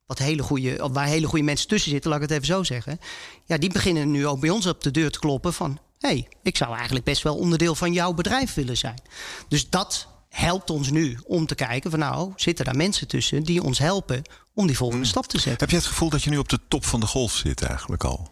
wat 0.06 0.18
hele 0.18 0.44
goede, 0.44 0.90
waar 0.92 1.08
hele 1.08 1.28
goede 1.28 1.46
mensen 1.46 1.68
tussen 1.68 1.92
zitten, 1.92 2.10
laat 2.10 2.22
ik 2.22 2.30
het 2.30 2.38
even 2.38 2.54
zo 2.54 2.64
zeggen. 2.64 3.00
Ja, 3.46 3.58
die 3.58 3.72
beginnen 3.72 4.12
nu 4.12 4.28
ook 4.28 4.40
bij 4.40 4.50
ons 4.50 4.66
op 4.66 4.84
de 4.84 4.92
deur 4.92 5.12
te 5.12 5.20
kloppen 5.20 5.54
van... 5.54 5.80
hé, 6.00 6.10
hey, 6.10 6.28
ik 6.44 6.58
zou 6.58 6.76
eigenlijk 6.76 7.06
best 7.06 7.22
wel 7.22 7.38
onderdeel 7.38 7.76
van 7.76 7.94
jouw 7.94 8.14
bedrijf 8.14 8.54
willen 8.54 8.78
zijn. 8.78 9.02
Dus 9.48 9.70
dat 9.70 10.08
helpt 10.30 10.70
ons 10.70 10.90
nu 10.90 11.18
om 11.26 11.46
te 11.46 11.56
kijken 11.56 11.90
van 11.90 12.00
nou, 12.00 12.32
zitten 12.36 12.66
daar 12.66 12.76
mensen 12.76 13.08
tussen 13.08 13.44
die 13.44 13.64
ons 13.64 13.80
helpen 13.80 14.22
om 14.54 14.68
die 14.68 14.78
volgende 14.78 15.06
stap 15.06 15.26
te 15.26 15.38
zetten. 15.38 15.60
heb 15.60 15.70
je 15.70 15.76
het 15.76 15.86
gevoel 15.86 16.10
dat 16.10 16.24
je 16.24 16.30
nu 16.30 16.38
op 16.38 16.50
de 16.50 16.60
top 16.68 16.86
van 16.86 17.00
de 17.00 17.06
golf 17.06 17.34
zit 17.34 17.62
eigenlijk 17.62 18.04
al? 18.04 18.32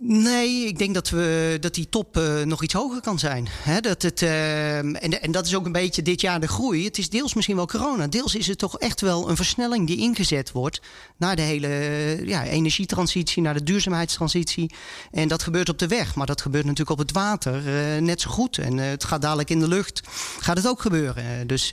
Nee, 0.00 0.66
ik 0.66 0.78
denk 0.78 0.94
dat, 0.94 1.10
we, 1.10 1.56
dat 1.60 1.74
die 1.74 1.88
top 1.88 2.16
eh, 2.16 2.42
nog 2.42 2.62
iets 2.62 2.74
hoger 2.74 3.00
kan 3.00 3.18
zijn. 3.18 3.48
Dat 3.80 4.02
het, 4.02 4.22
eh, 4.22 4.78
en, 4.78 5.22
en 5.22 5.30
dat 5.30 5.46
is 5.46 5.54
ook 5.54 5.66
een 5.66 5.72
beetje 5.72 6.02
dit 6.02 6.20
jaar 6.20 6.40
de 6.40 6.48
groei. 6.48 6.84
Het 6.84 6.98
is 6.98 7.10
deels 7.10 7.34
misschien 7.34 7.56
wel 7.56 7.66
corona. 7.66 8.06
Deels 8.06 8.34
is 8.34 8.46
het 8.46 8.58
toch 8.58 8.78
echt 8.78 9.00
wel 9.00 9.28
een 9.28 9.36
versnelling 9.36 9.86
die 9.86 9.96
ingezet 9.96 10.52
wordt... 10.52 10.80
naar 11.16 11.36
de 11.36 11.42
hele 11.42 11.66
eh, 11.66 12.26
ja, 12.26 12.44
energietransitie, 12.44 13.42
naar 13.42 13.54
de 13.54 13.62
duurzaamheidstransitie. 13.62 14.74
En 15.10 15.28
dat 15.28 15.42
gebeurt 15.42 15.68
op 15.68 15.78
de 15.78 15.86
weg. 15.86 16.14
Maar 16.14 16.26
dat 16.26 16.40
gebeurt 16.40 16.64
natuurlijk 16.64 17.00
op 17.00 17.06
het 17.06 17.12
water 17.12 17.62
net 18.02 18.20
zo 18.20 18.30
goed. 18.30 18.58
En 18.58 18.76
het 18.76 19.04
gaat 19.04 19.22
dadelijk 19.22 19.50
in 19.50 19.60
de 19.60 19.68
lucht. 19.68 20.00
Gaat 20.40 20.56
het 20.56 20.68
ook 20.68 20.80
gebeuren. 20.80 21.46
Dus, 21.46 21.72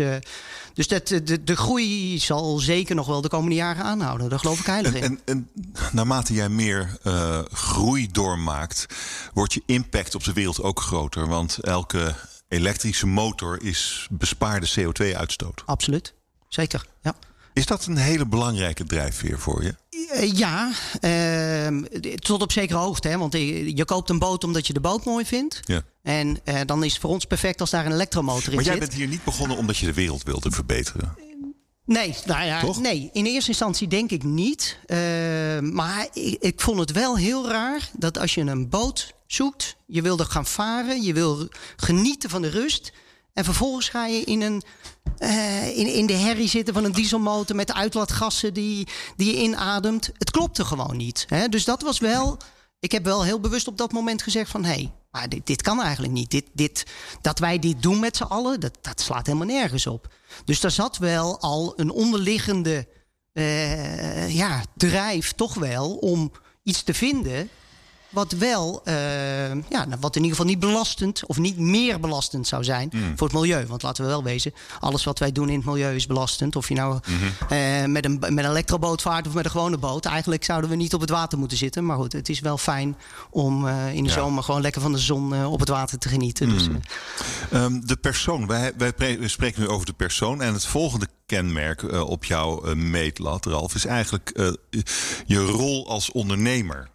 dus 0.73 0.88
dat, 0.88 1.07
de, 1.07 1.43
de 1.43 1.55
groei 1.55 2.19
zal 2.19 2.57
zeker 2.57 2.95
nog 2.95 3.07
wel 3.07 3.21
de 3.21 3.27
komende 3.27 3.55
jaren 3.55 3.83
aanhouden. 3.83 4.29
Daar 4.29 4.39
geloof 4.39 4.59
ik 4.59 4.65
heilig 4.65 4.93
En, 4.93 5.03
in. 5.03 5.21
en, 5.25 5.49
en 5.55 5.69
naarmate 5.91 6.33
jij 6.33 6.49
meer 6.49 6.97
eh, 7.03 7.39
groei 7.51 8.12
doormaakt, 8.12 8.86
wordt 9.33 9.53
je 9.53 9.63
impact 9.65 10.15
op 10.15 10.23
de 10.23 10.33
wereld 10.33 10.62
ook 10.62 10.79
groter. 10.79 11.27
Want 11.27 11.57
elke 11.57 12.15
elektrische 12.47 13.07
motor 13.07 13.63
is 13.63 14.07
bespaarde 14.12 14.69
CO2-uitstoot. 14.79 15.63
Absoluut. 15.65 16.13
Zeker, 16.47 16.86
ja. 17.01 17.15
Is 17.53 17.65
dat 17.65 17.85
een 17.85 17.97
hele 17.97 18.25
belangrijke 18.25 18.83
drijfveer 18.83 19.39
voor 19.39 19.63
je? 19.63 19.75
Eh, 20.11 20.31
Ja, 20.31 20.71
ehm, 20.99 21.83
tot 22.15 22.41
op 22.41 22.51
zekere 22.51 22.79
hoogte. 22.79 23.07
Hè? 23.07 23.17
Want 23.17 23.33
je, 23.33 23.83
koopt 23.85 24.09
een 24.09 24.19
boot 24.19 24.43
omdat 24.43 24.67
je 24.67 24.73
de 24.73 24.79
boot 24.79 25.05
mooi 25.05 25.25
vindt. 25.25 25.59
Ja. 25.63 25.81
En 26.03 26.39
eh, 26.43 26.59
dan 26.65 26.83
is 26.83 26.91
het 26.91 27.01
voor 27.01 27.09
ons 27.09 27.25
perfect 27.25 27.61
als 27.61 27.69
daar 27.69 27.85
een 27.85 27.91
elektromotor 27.91 28.49
in 28.49 28.55
Maar 28.55 28.63
jij 28.63 28.73
zit. 28.73 28.81
bent 28.83 28.93
hier 28.93 29.07
niet 29.07 29.23
begonnen 29.23 29.57
omdat 29.57 29.77
je 29.77 29.85
de 29.85 29.93
wereld 29.93 30.23
wilde 30.23 30.51
verbeteren. 30.51 31.15
Nee, 31.85 32.15
nou 32.25 32.45
ja, 32.45 32.59
Toch? 32.59 32.79
nee, 32.81 33.09
in 33.13 33.25
eerste 33.25 33.49
instantie 33.49 33.87
denk 33.87 34.11
ik 34.11 34.23
niet. 34.23 34.77
Eh, 34.85 34.97
maar 35.59 36.07
ik, 36.13 36.37
ik 36.39 36.61
vond 36.61 36.79
het 36.79 36.91
wel 36.91 37.17
heel 37.17 37.47
raar 37.49 37.89
dat 37.97 38.17
als 38.17 38.33
je 38.33 38.41
een 38.41 38.69
boot 38.69 39.13
zoekt, 39.27 39.75
je 39.87 40.01
wil 40.01 40.19
er 40.19 40.25
gaan 40.25 40.45
varen, 40.45 41.01
je 41.01 41.13
wil 41.13 41.47
genieten 41.75 42.29
van 42.29 42.41
de 42.41 42.49
rust. 42.49 42.91
En 43.33 43.43
vervolgens 43.43 43.89
ga 43.89 44.05
je 44.05 44.21
in, 44.21 44.41
een, 44.41 44.63
eh, 45.17 45.77
in, 45.77 45.93
in 45.93 46.05
de 46.05 46.13
herrie 46.13 46.47
zitten 46.47 46.73
van 46.73 46.83
een 46.83 46.91
dieselmotor 46.91 47.55
met 47.55 47.73
uitlaatgassen 47.73 48.53
die, 48.53 48.87
die 49.15 49.33
je 49.33 49.41
inademt. 49.41 50.09
Het 50.17 50.31
klopte 50.31 50.65
gewoon 50.65 50.97
niet. 50.97 51.25
Hè? 51.27 51.47
Dus 51.47 51.65
dat 51.65 51.81
was 51.81 51.99
wel. 51.99 52.37
Ik 52.79 52.91
heb 52.91 53.03
wel 53.03 53.23
heel 53.23 53.39
bewust 53.39 53.67
op 53.67 53.77
dat 53.77 53.91
moment 53.91 54.21
gezegd 54.21 54.51
van 54.51 54.63
hé, 54.63 54.73
hey, 54.73 54.91
maar 55.11 55.29
dit, 55.29 55.47
dit 55.47 55.61
kan 55.61 55.81
eigenlijk 55.81 56.13
niet. 56.13 56.31
Dit, 56.31 56.45
dit, 56.53 56.85
dat 57.21 57.39
wij 57.39 57.59
dit 57.59 57.81
doen 57.81 57.99
met 57.99 58.17
z'n 58.17 58.23
allen, 58.23 58.59
dat, 58.59 58.77
dat 58.81 59.01
slaat 59.01 59.25
helemaal 59.25 59.47
nergens 59.47 59.87
op. 59.87 60.13
Dus 60.45 60.59
daar 60.59 60.71
zat 60.71 60.97
wel 60.97 61.39
al 61.39 61.73
een 61.75 61.89
onderliggende 61.89 62.87
eh, 63.33 64.35
ja, 64.35 64.63
drijf 64.75 65.31
toch 65.31 65.53
wel 65.53 65.95
om 65.95 66.31
iets 66.63 66.83
te 66.83 66.93
vinden. 66.93 67.49
Wat 68.13 68.32
wel, 68.32 68.82
eh, 68.84 69.49
ja, 69.54 69.86
nou, 69.86 69.95
wat 69.99 70.15
in 70.15 70.21
ieder 70.23 70.38
geval 70.38 70.52
niet 70.52 70.60
belastend 70.60 71.26
of 71.26 71.38
niet 71.38 71.58
meer 71.58 71.99
belastend 71.99 72.47
zou 72.47 72.63
zijn 72.63 72.91
voor 73.15 73.28
het 73.28 73.36
milieu. 73.38 73.65
Want 73.65 73.84
laten 73.84 74.04
we 74.04 74.10
wel 74.10 74.23
wezen, 74.23 74.54
alles 74.80 75.04
wat 75.04 75.19
wij 75.19 75.32
doen 75.32 75.49
in 75.49 75.56
het 75.56 75.65
milieu 75.65 75.95
is 75.95 76.06
belastend. 76.08 76.56
Of 76.56 76.67
je 76.69 76.76
nou 76.76 76.99
eh, 77.49 77.86
met, 77.86 78.06
een, 78.06 78.17
met 78.19 78.38
een 78.38 78.49
elektroboot 78.49 79.02
vaart 79.02 79.28
of 79.28 79.34
met 79.34 79.45
een 79.45 79.52
gewone 79.52 79.78
boot. 79.78 80.06
Eigenlijk 80.06 80.43
zouden 80.43 80.69
we 80.69 80.76
niet 80.76 80.93
op 80.93 81.02
het 81.02 81.10
water 81.10 81.38
moeten 81.38 81.58
zitten. 81.58 81.86
Maar 81.86 81.97
goed, 81.97 82.13
het 82.13 82.30
is 82.30 82.39
wel 82.39 82.58
fijn 82.58 82.97
om 83.30 83.67
eh, 83.67 83.93
in 83.93 84.04
de 84.04 84.10
Ja. 84.10 84.15
zomer 84.15 84.43
gewoon 84.43 84.62
lekker 84.62 84.82
van 84.82 84.91
de 84.91 84.97
zon 84.97 85.45
op 85.45 85.60
het 85.60 85.69
water 85.69 85.97
te 85.97 86.10
genieten. 86.10 86.49
Dus, 86.49 86.67
eh, 86.67 86.73
Ehm, 87.63 87.80
de 87.86 87.95
persoon, 87.95 88.47
wij, 88.47 88.71
wij 88.78 88.93
spreken 89.26 89.62
nu 89.62 89.67
over 89.67 89.86
de 89.86 89.93
persoon. 89.93 90.41
En 90.41 90.54
het 90.54 90.65
volgende 90.65 91.08
kenmerk 91.26 91.91
op 91.91 92.26
jouw 92.26 92.76
meetlat, 92.76 93.45
Ralf, 93.45 93.76
is 93.76 93.86
eigenlijk 93.86 94.54
je 95.26 95.45
rol 95.45 95.88
als 95.89 96.12
ondernemer. 96.12 96.89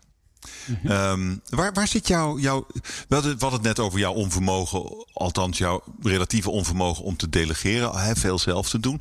Ehm, 0.84 1.36
waar, 1.48 1.72
waar 1.72 1.88
zit 1.88 2.06
jouw. 2.08 2.38
jouw 2.38 2.66
we, 3.08 3.14
hadden, 3.14 3.38
het 3.52 3.62
net 3.62 3.78
over 3.78 3.98
jouw 3.98 4.12
onvermogen, 4.12 5.06
althans 5.12 5.58
jouw 5.58 5.82
relatieve 6.02 6.50
onvermogen 6.50 7.04
om 7.04 7.16
te 7.16 7.28
delegeren, 7.28 8.16
veel 8.16 8.38
zelf 8.38 8.68
te 8.68 8.80
doen. 8.80 9.00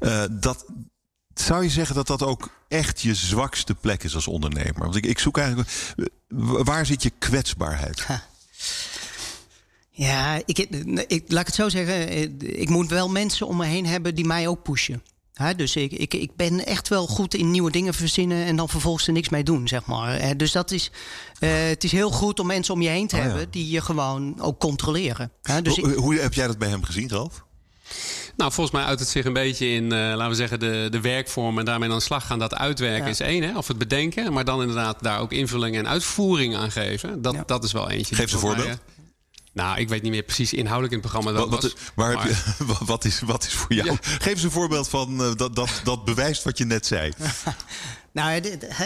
Eh, 0.00 0.22
dat, 0.30 0.64
zou 1.34 1.62
je 1.62 1.70
zeggen 1.70 1.94
dat 1.94 2.06
dat 2.06 2.22
ook 2.22 2.48
echt 2.68 3.00
je 3.00 3.14
zwakste 3.14 3.74
plek 3.74 4.04
is 4.04 4.14
als 4.14 4.26
ondernemer? 4.26 4.78
Want 4.82 4.96
ik, 4.96 5.06
ik 5.06 5.18
zoek 5.18 5.38
eigenlijk. 5.38 5.68
eh, 5.96 6.04
Waar 6.64 6.86
zit 6.86 7.02
je 7.02 7.10
kwetsbaarheid? 7.18 8.06
Ja, 9.90 10.40
ik, 10.44 10.58
ik, 10.58 11.22
laat 11.28 11.40
ik 11.40 11.46
het 11.46 11.54
zo 11.54 11.68
zeggen. 11.68 12.08
eh, 12.08 12.22
Ik 12.60 12.68
moet 12.68 12.88
wel 12.90 13.08
mensen 13.08 13.46
om 13.46 13.56
me 13.56 13.64
heen 13.66 13.86
hebben 13.86 14.14
die 14.14 14.24
mij 14.26 14.48
ook 14.48 14.62
pushen. 14.62 15.02
Hè, 15.36 15.54
dus 15.54 15.76
ik, 15.76 15.92
ik, 15.92 16.14
ik 16.14 16.36
ben 16.36 16.66
echt 16.66 16.88
wel 16.88 17.06
goed 17.06 17.34
in 17.34 17.50
nieuwe 17.50 17.70
dingen 17.70 17.94
verzinnen 17.94 18.44
en 18.46 18.56
dan 18.56 18.68
vervolgens 18.68 19.06
er 19.06 19.12
niks 19.12 19.28
mee 19.28 19.42
doen, 19.44 19.68
zeg 19.68 19.84
maar. 19.86 20.14
Eh, 20.14 20.30
Dus 20.36 20.52
dat 20.52 20.70
is, 20.70 20.90
eh, 21.38 21.50
het 21.68 21.84
is 21.84 21.92
heel 21.92 22.10
goed 22.10 22.40
om 22.40 22.46
mensen 22.46 22.74
om 22.74 22.82
je 22.82 22.88
heen 22.88 23.06
te 23.06 23.16
Oh, 23.16 23.22
ja. 23.22 23.28
hebben 23.28 23.46
die 23.50 23.70
je 23.70 23.80
gewoon 23.80 24.40
ook 24.40 24.60
controleren. 24.60 25.32
Hè, 25.42 25.62
Dus 25.62 25.76
hoe, 25.76 26.14
heb 26.14 26.34
jij 26.34 26.46
dat 26.46 26.58
bij 26.58 26.68
hem 26.68 26.82
gezien, 26.82 27.08
Ralf? 27.08 27.44
Nou, 28.36 28.52
volgens 28.52 28.76
mij 28.76 28.84
uit 28.86 28.98
het 28.98 29.08
zich 29.08 29.24
een 29.24 29.32
beetje 29.32 29.66
in, 29.66 29.84
uh, 29.84 29.90
laten 29.90 30.28
we 30.28 30.34
zeggen, 30.34 30.60
de, 30.60 30.88
de 30.90 31.00
werkvorm 31.00 31.58
en 31.58 31.64
daarmee 31.64 31.90
aan 31.90 31.96
de 31.96 32.02
slag 32.02 32.26
gaan. 32.26 32.38
Dat 32.38 32.54
uitwerken 32.54 33.08
is 33.08 33.20
één, 33.20 33.42
hè, 33.42 33.56
of 33.56 33.68
het 33.68 33.78
bedenken. 33.78 34.32
Maar 34.32 34.44
dan 34.44 34.60
inderdaad 34.60 35.02
daar 35.02 35.20
ook 35.20 35.32
invulling 35.32 35.76
en 35.76 35.88
uitvoering 35.88 36.56
aan 36.56 36.70
geven. 36.70 37.22
Dat, 37.22 37.36
dat 37.48 37.64
is 37.64 37.72
wel 37.72 37.90
eentje. 37.90 38.14
Geef 38.14 38.32
een 38.32 38.38
voorbeeld. 38.38 38.66
Mij, 38.66 38.78
nou, 39.56 39.78
ik 39.78 39.88
weet 39.88 40.02
niet 40.02 40.10
meer 40.10 40.22
precies 40.22 40.52
inhoudelijk 40.52 40.92
in 40.92 40.98
het 40.98 41.10
programma. 41.10 41.40
Wat, 41.40 41.62
wat, 41.62 41.74
waar 41.94 42.10
heb 42.10 42.22
je, 42.22 42.64
wat, 42.84 43.04
is, 43.04 43.20
wat 43.20 43.46
is 43.46 43.54
voor 43.54 43.74
jou? 43.74 43.96
Geef 44.00 44.32
eens 44.32 44.42
een 44.42 44.50
voorbeeld 44.50 44.88
van 44.88 45.20
uh, 45.20 45.34
dat, 45.34 45.56
dat, 45.56 45.80
dat 45.84 46.04
bewijst 46.04 46.42
wat 46.42 46.58
je 46.58 46.64
net 46.64 46.86
zei. 46.86 47.12
nou, 48.12 48.42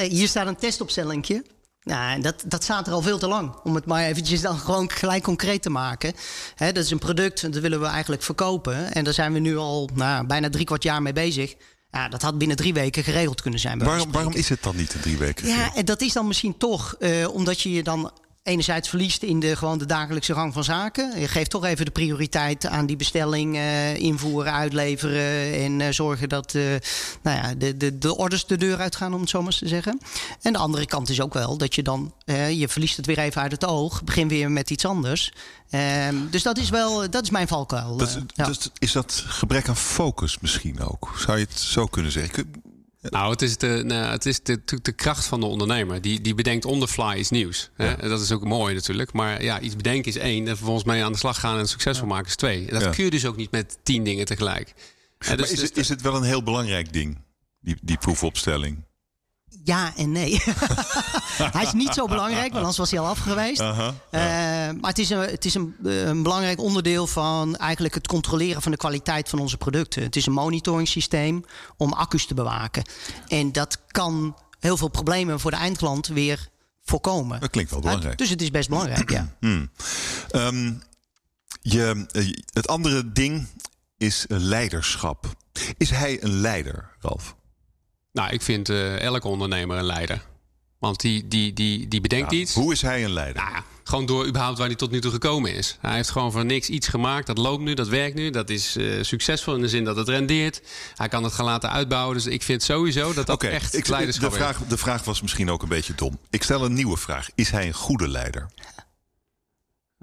hier 0.09 0.29
staat 0.29 0.47
een 0.47 0.57
testopstellingje. 0.57 1.45
Nou, 1.83 2.21
dat, 2.21 2.43
dat 2.47 2.63
staat 2.63 2.87
er 2.87 2.93
al 2.93 3.03
veel 3.03 3.19
te 3.19 3.29
lang. 3.29 3.55
Om 3.63 3.75
het 3.75 3.87
maar 3.87 4.05
eventjes 4.05 4.41
dan 4.41 4.59
gewoon 4.59 4.91
gelijk 4.91 5.23
concreet 5.23 5.63
te 5.63 5.71
maken. 5.71 6.15
dat 6.57 6.77
is 6.77 6.91
een 6.91 6.99
product, 6.99 7.53
dat 7.53 7.63
willen 7.63 7.81
we 7.81 7.87
eigenlijk 7.87 8.23
verkopen. 8.23 8.93
En 8.93 9.05
daar 9.05 9.15
zijn 9.15 9.33
we 9.33 9.39
nu 9.39 9.57
al 9.57 9.91
nou, 9.95 10.27
bijna 10.27 10.51
drie 10.51 10.65
kwart 10.65 10.83
jaar 10.83 11.03
mee 11.03 11.13
bezig. 11.13 11.55
Ja, 11.91 12.09
dat 12.09 12.23
had 12.23 12.39
binnen 12.39 12.57
drie 12.57 12.75
weken 12.75 13.05
geregeld 13.05 13.43
kunnen 13.43 13.61
zijn. 13.61 13.79
Waarom, 13.79 14.13
waarom 14.13 14.35
is 14.35 14.49
het 14.49 14.63
dan 14.63 14.77
niet 14.77 14.95
in 14.95 15.01
drie 15.01 15.19
weken? 15.19 15.47
Ja, 15.49 15.75
en 15.75 15.85
dat 15.85 16.01
is 16.01 16.13
dan 16.13 16.27
misschien 16.27 16.57
toch 16.57 16.95
uh, 16.99 17.29
omdat 17.29 17.61
je 17.61 17.73
je 17.73 17.83
dan 17.83 18.13
enerzijds 18.51 18.89
verliest 18.89 19.23
in 19.23 19.41
de, 19.41 19.57
gewoon 19.57 19.79
de 19.79 19.87
dagelijkse 19.87 20.35
gang 20.35 20.53
van 20.53 20.65
zaken. 20.65 21.21
Je 21.21 21.29
geeft 21.29 21.51
toch 21.51 21.65
even 21.65 21.85
de 21.85 21.91
prioriteit 21.91 22.67
aan 22.67 22.87
die 22.87 22.97
bestelling 22.97 23.57
uh, 23.57 23.97
invoeren, 23.97 24.53
uitleveren 24.53 25.55
en 25.55 25.81
uh, 25.81 25.87
zorgen 25.91 26.29
dat 26.29 26.55
uh, 26.55 26.63
nou 27.23 27.37
ja, 27.37 27.55
de, 27.55 27.77
de, 27.77 27.99
de 27.99 28.17
orders 28.17 28.47
de 28.47 28.57
deur 28.57 28.79
uitgaan, 28.79 29.15
om 29.15 29.21
het 29.21 29.31
zo 29.31 29.43
maar 29.43 29.53
te 29.53 29.69
zeggen. 29.69 30.01
En 30.43 30.53
de 30.53 30.59
andere 30.59 30.87
kant 30.87 31.09
is 31.09 31.21
ook 31.21 31.35
wel 31.35 31.57
dat 31.57 31.75
je 31.75 31.83
dan, 31.83 32.13
je 32.51 32.69
verliest 32.69 32.97
het 32.97 33.07
weer 33.07 33.19
even 33.19 33.43
uit 33.43 33.53
het 33.53 33.65
oog, 33.65 34.05
begin 34.05 34.29
weer 34.29 34.51
met 34.51 34.71
iets 34.71 34.85
anders. 34.85 35.33
Ehm, 35.71 36.17
dus 36.31 36.43
dat 36.43 36.59
is 36.59 36.71
wel, 36.71 37.11
dat 37.11 37.23
is 37.23 37.31
mijn 37.31 37.49
valkuil. 37.49 37.97
Dat, 37.97 38.19
ja. 38.35 38.45
dat, 38.45 38.71
is 38.79 38.93
dat 38.93 39.25
gebrek 39.27 39.69
aan 39.69 39.77
focus 39.77 40.39
misschien 40.41 40.81
ook? 40.81 41.13
Zou 41.17 41.39
je 41.39 41.45
het 41.45 41.59
zo 41.59 41.87
kunnen 41.87 42.13
zeggen? 42.13 42.53
Nou, 43.01 43.31
het 43.31 43.43
is, 43.43 43.57
de, 43.57 43.83
nou, 43.85 44.11
het 44.11 44.27
is 44.27 44.43
de, 44.43 44.61
de, 44.83 44.93
kracht 44.93 45.25
van 45.25 45.41
de 45.41 45.47
ondernemer. 45.47 46.01
Die, 46.01 46.21
die 46.21 46.35
bedenkt 46.35 46.65
on 46.65 46.81
the 46.81 46.89
fly 46.89 47.15
is 47.17 47.31
nieuws. 47.31 47.71
Hè? 47.75 48.09
Dat 48.09 48.21
is 48.21 48.33
ook 48.33 48.45
mooi 48.45 48.75
natuurlijk. 48.75 49.13
Maar 49.13 49.43
ja, 49.43 49.61
iets 49.61 49.77
bedenken 49.77 50.11
is 50.13 50.17
één. 50.17 50.49
En 50.49 50.57
vervolgens 50.57 50.87
mee 50.87 51.05
aan 51.05 51.13
de 51.13 51.19
slag 51.19 51.41
gaan 51.41 51.59
en 51.59 51.69
succesvol 51.69 52.07
maken 52.07 52.27
is 52.27 52.37
twee. 52.37 52.67
En 52.69 52.81
dat 52.81 52.95
kun 52.95 53.05
je 53.05 53.11
dus 53.11 53.27
ook 53.27 53.37
niet 53.37 53.51
met 53.51 53.79
tien 53.83 54.05
dingen 54.05 54.25
tegelijk. 54.25 54.75
dus, 55.19 55.29
is, 55.29 55.49
dus 55.49 55.61
het, 55.61 55.77
is 55.77 55.89
het 55.89 56.01
wel 56.01 56.17
een 56.17 56.23
heel 56.23 56.43
belangrijk 56.43 56.93
ding, 56.93 57.19
die, 57.61 57.77
die 57.83 57.97
proefopstelling? 57.97 58.85
Ja 59.65 59.93
en 59.97 60.13
nee. 60.13 60.43
hij 61.57 61.63
is 61.63 61.73
niet 61.73 61.95
zo 61.95 62.07
belangrijk, 62.07 62.49
want 62.49 62.57
anders 62.57 62.77
was 62.77 62.91
hij 62.91 63.01
al 63.01 63.07
af 63.07 63.19
geweest. 63.19 63.61
Uh 63.61 63.91
maar 64.81 64.91
het 64.91 64.99
is, 64.99 65.11
een, 65.11 65.19
het 65.19 65.45
is 65.45 65.55
een, 65.55 65.77
een, 65.83 66.23
belangrijk 66.23 66.61
onderdeel 66.61 67.07
van 67.07 67.57
eigenlijk 67.57 67.95
het 67.95 68.07
controleren 68.07 68.63
van 68.63 68.71
de 68.71 68.77
kwaliteit 68.77 69.29
van 69.29 69.39
onze 69.39 69.57
producten. 69.57 70.03
Het 70.03 70.17
is 70.17 70.27
een 70.27 70.33
monitoring 70.33 70.89
systeem 70.89 71.45
om 71.77 71.93
accu's 71.93 72.27
te 72.27 72.35
bewaken. 72.35 72.83
En 73.29 73.53
dat 73.53 73.79
kan 73.87 74.37
heel 74.59 74.77
veel 74.77 74.89
problemen 74.89 75.41
voor 75.41 75.51
de 75.51 75.57
eindklant 75.57 76.07
weer 76.07 76.49
voorkomen. 76.83 77.41
Dat 77.41 77.51
klinkt 77.51 77.71
wel 77.71 77.81
belangrijk. 77.81 78.19
dus 78.19 78.31
het 78.31 78.43
is 78.43 78.51
best 78.51 78.69
belangrijk, 78.69 79.11
ja. 79.11 79.29
Hmm. 79.41 79.71
Um, 80.33 80.83
je, 81.63 82.07
eh, 82.13 82.33
het 82.53 82.69
andere 82.69 83.13
ding 83.13 83.47
is 83.97 84.25
leiderschap. 84.29 85.27
Is 85.77 85.91
hij 85.91 86.23
een 86.23 86.41
leider, 86.41 86.97
Ralf? 87.01 87.37
Nou, 88.13 88.31
ik 88.33 88.43
vind 88.43 88.69
uh, 88.69 89.01
elke 89.01 89.29
ondernemer 89.29 89.77
een 89.77 89.85
leider. 89.85 90.29
Want 90.79 91.01
die, 91.01 91.29
die, 91.29 91.53
die, 91.53 91.89
die 91.89 92.01
bedenkt 92.01 92.33
iets. 92.33 92.55
Hoe 92.55 92.73
is 92.73 92.83
hij 92.83 93.05
een 93.05 93.13
leider? 93.13 93.43
Nou, 93.43 93.63
gewoon 93.85 94.07
door 94.07 94.27
überhaupt 94.27 94.59
waar 94.59 94.67
hij 94.67 94.77
tot 94.77 94.91
nu 94.91 95.01
toe 95.01 95.11
gekomen 95.11 95.55
is. 95.55 95.77
Hij 95.81 95.95
heeft 95.95 96.11
gewoon 96.11 96.33
van 96.33 96.47
niks 96.47 96.69
iets 96.69 96.89
gemaakt. 96.89 97.27
Dat 97.27 97.39
loopt 97.39 97.63
nu, 97.63 97.75
dat 97.75 97.89
werkt 97.89 98.15
nu. 98.15 98.31
Dat 98.31 98.51
is 98.51 98.77
uh, 98.77 99.03
succesvol 99.03 99.55
in 99.55 99.61
de 99.61 99.69
zin 99.69 99.85
dat 99.85 99.97
het 99.97 100.09
rendeert. 100.09 100.63
Hij 100.95 101.09
kan 101.09 101.25
het 101.25 101.33
gaan 101.33 101.45
laten 101.45 101.71
uitbouwen. 101.71 102.15
Dus 102.15 102.27
ik 102.27 102.43
vind 102.43 102.63
sowieso 102.63 103.13
dat 103.13 103.27
dat 103.27 103.35
okay, 103.35 103.51
echt 103.51 103.77
ik, 103.77 103.89
leiderschap 103.89 104.31
de 104.31 104.37
vraag, 104.37 104.59
De 104.59 104.79
vraag 104.79 105.05
was 105.05 105.23
misschien 105.23 105.51
ook 105.51 105.63
een 105.63 105.69
beetje 105.69 105.95
dom. 105.95 106.19
Ik 106.31 106.43
stel 106.43 106.65
een 106.65 106.73
nieuwe 106.73 106.97
vraag. 106.97 107.29
Is 107.35 107.51
hij 107.51 107.67
een 107.67 107.75
goede 107.75 108.09
leider? 108.09 108.49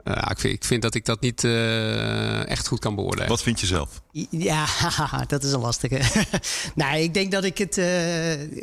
Uh, 0.07 0.13
ik, 0.29 0.39
vind, 0.39 0.53
ik, 0.53 0.63
vind, 0.63 0.81
dat 0.81 0.95
ik 0.95 1.05
dat 1.05 1.21
niet 1.21 1.43
uh, 1.43 2.49
echt 2.49 2.67
goed 2.67 2.79
kan 2.79 2.95
beoordelen. 2.95 3.27
Wat 3.27 3.43
vind 3.43 3.59
je 3.59 3.65
zelf? 3.65 4.01
Ja, 4.29 4.65
dat 5.27 5.43
is 5.43 5.51
een 5.51 5.59
lastige. 5.59 5.99
nee, 6.75 7.03
ik 7.03 7.13
denk 7.13 7.31
dat 7.31 7.43
ik 7.43 7.57
het. 7.57 7.77
Uh, 7.77 7.85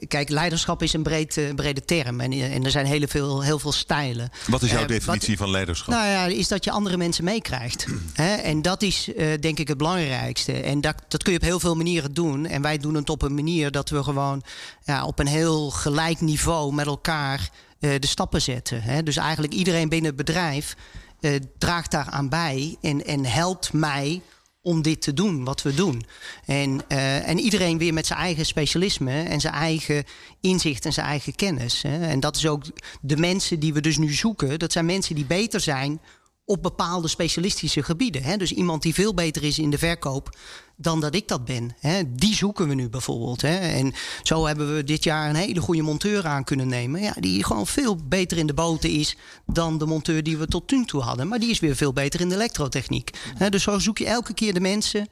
kijk, 0.08 0.28
leiderschap 0.28 0.82
is 0.82 0.92
een 0.92 1.02
breed, 1.02 1.40
brede 1.54 1.84
term. 1.84 2.20
En, 2.20 2.32
en, 2.32 2.64
er 2.64 2.70
zijn 2.70 2.86
heel 2.86 3.06
veel, 3.06 3.42
heel 3.42 3.58
veel 3.58 3.72
stijlen. 3.72 4.30
Wat 4.46 4.62
is 4.62 4.70
jouw 4.70 4.86
definitie 4.86 5.28
wat, 5.28 5.38
van 5.38 5.50
leiderschap? 5.50 5.94
Nou 5.94 6.06
ja, 6.06 6.24
is 6.24 6.48
dat 6.48 6.64
je 6.64 6.70
andere 6.70 6.96
mensen 6.96 7.24
meekrijgt. 7.24 7.86
en 8.42 8.62
dat 8.62 8.82
is 8.82 9.10
denk 9.40 9.58
ik 9.58 9.68
het 9.68 9.78
belangrijkste. 9.78 10.52
En 10.52 10.80
dat, 10.80 10.94
dat 11.08 11.22
kun 11.22 11.32
je 11.32 11.38
op 11.38 11.44
heel 11.44 11.60
veel 11.60 11.76
manieren 11.76 12.14
doen. 12.14 12.46
En 12.46 12.62
wij 12.62 12.78
doen 12.78 12.94
het 12.94 13.10
op 13.10 13.22
een 13.22 13.34
manier 13.34 13.70
dat 13.70 13.90
we 13.90 14.02
gewoon 14.02 14.42
ja, 14.84 15.04
op 15.04 15.18
een 15.18 15.26
heel 15.26 15.70
gelijk 15.70 16.20
niveau 16.20 16.74
met 16.74 16.86
elkaar 16.86 17.50
de 17.78 18.06
stappen 18.06 18.42
zetten. 18.42 18.82
Hè? 18.82 19.02
Dus 19.02 19.16
eigenlijk 19.16 19.52
iedereen 19.52 19.88
binnen 19.88 20.06
het 20.16 20.26
bedrijf 20.26 20.76
uh, 21.24 21.34
draagt 21.58 21.90
daaraan 21.90 22.28
bij 22.28 22.76
en, 22.80 23.04
en 23.04 23.24
helpt 23.24 23.72
mij 23.72 24.22
om 24.62 24.82
dit 24.82 25.02
te 25.02 25.14
doen, 25.14 25.44
wat 25.44 25.62
we 25.62 25.74
doen. 25.74 26.04
En, 26.44 26.80
uh, 26.88 27.28
en 27.28 27.38
iedereen 27.38 27.78
weer 27.78 27.92
met 27.92 28.06
zijn 28.06 28.18
eigen 28.18 28.46
specialisme 28.46 29.22
en 29.22 29.40
zijn 29.40 29.54
eigen 29.54 30.04
inzicht 30.40 30.84
en 30.84 30.92
zijn 30.92 31.06
eigen 31.06 31.34
kennis. 31.34 31.82
Hè. 31.82 32.06
En 32.06 32.20
dat 32.20 32.36
is 32.36 32.46
ook 32.46 32.64
de 33.00 33.16
mensen 33.16 33.60
die 33.60 33.72
we 33.72 33.80
dus 33.80 33.98
nu 33.98 34.12
zoeken. 34.12 34.58
Dat 34.58 34.72
zijn 34.72 34.86
mensen 34.86 35.14
die 35.14 35.24
beter 35.24 35.60
zijn 35.60 36.00
op 36.44 36.62
bepaalde 36.62 37.08
specialistische 37.08 37.82
gebieden. 37.82 38.22
Hè? 38.22 38.36
Dus 38.36 38.52
iemand 38.52 38.82
die 38.82 38.94
veel 38.94 39.14
beter 39.14 39.42
is 39.42 39.58
in 39.58 39.70
de 39.70 39.78
verkoop 39.78 40.36
dan 40.76 41.00
dat 41.00 41.14
ik 41.14 41.28
dat 41.28 41.44
ben. 41.44 41.76
Hè? 41.80 42.14
Die 42.14 42.34
zoeken 42.34 42.68
we 42.68 42.74
nu 42.74 42.88
bijvoorbeeld. 42.88 43.42
Hè? 43.42 43.56
En 43.56 43.94
zo 44.22 44.46
hebben 44.46 44.74
we 44.74 44.84
dit 44.84 45.04
jaar 45.04 45.28
een 45.28 45.34
hele 45.34 45.60
goede 45.60 45.82
monteur 45.82 46.26
aan 46.26 46.44
kunnen 46.44 46.68
nemen. 46.68 47.00
Ja, 47.00 47.14
die 47.20 47.44
gewoon 47.44 47.66
veel 47.66 47.96
beter 48.04 48.38
in 48.38 48.46
de 48.46 48.54
boten 48.54 48.90
is 48.90 49.16
dan 49.46 49.78
de 49.78 49.86
monteur 49.86 50.22
die 50.22 50.36
we 50.36 50.46
tot 50.46 50.70
nu 50.70 50.84
toe 50.84 51.02
hadden. 51.02 51.28
Maar 51.28 51.38
die 51.38 51.50
is 51.50 51.60
weer 51.60 51.76
veel 51.76 51.92
beter 51.92 52.20
in 52.20 52.28
de 52.28 52.34
elektrotechniek. 52.34 53.10
Hè? 53.34 53.48
Dus 53.48 53.62
zo 53.62 53.78
zoek 53.78 53.98
je 53.98 54.06
elke 54.06 54.34
keer 54.34 54.54
de 54.54 54.60
mensen 54.60 55.08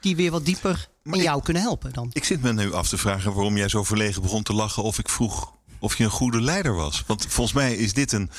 die 0.00 0.16
weer 0.16 0.30
wat 0.30 0.44
dieper 0.44 0.88
in 1.02 1.22
jou 1.22 1.42
kunnen 1.42 1.62
helpen. 1.62 1.92
Dan. 1.92 2.10
Ik 2.12 2.24
zit 2.24 2.42
me 2.42 2.52
nu 2.52 2.72
af 2.72 2.88
te 2.88 2.98
vragen 2.98 3.32
waarom 3.32 3.56
jij 3.56 3.68
zo 3.68 3.84
verlegen 3.84 4.22
begon 4.22 4.42
te 4.42 4.52
lachen 4.52 4.82
of 4.82 4.98
ik 4.98 5.08
vroeg 5.08 5.54
of 5.78 5.98
je 5.98 6.04
een 6.04 6.10
goede 6.10 6.40
leider 6.40 6.74
was. 6.74 7.04
Want 7.06 7.26
volgens 7.28 7.56
mij 7.56 7.74
is 7.74 7.92
dit 7.92 8.12
een, 8.12 8.30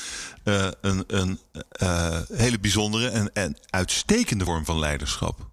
uh, 0.44 0.68
een, 0.80 1.04
een 1.06 1.38
uh, 1.82 2.20
hele 2.32 2.58
bijzondere 2.58 3.08
en, 3.08 3.30
en 3.32 3.56
uitstekende 3.70 4.44
vorm 4.44 4.64
van 4.64 4.78
leiderschap. 4.78 5.48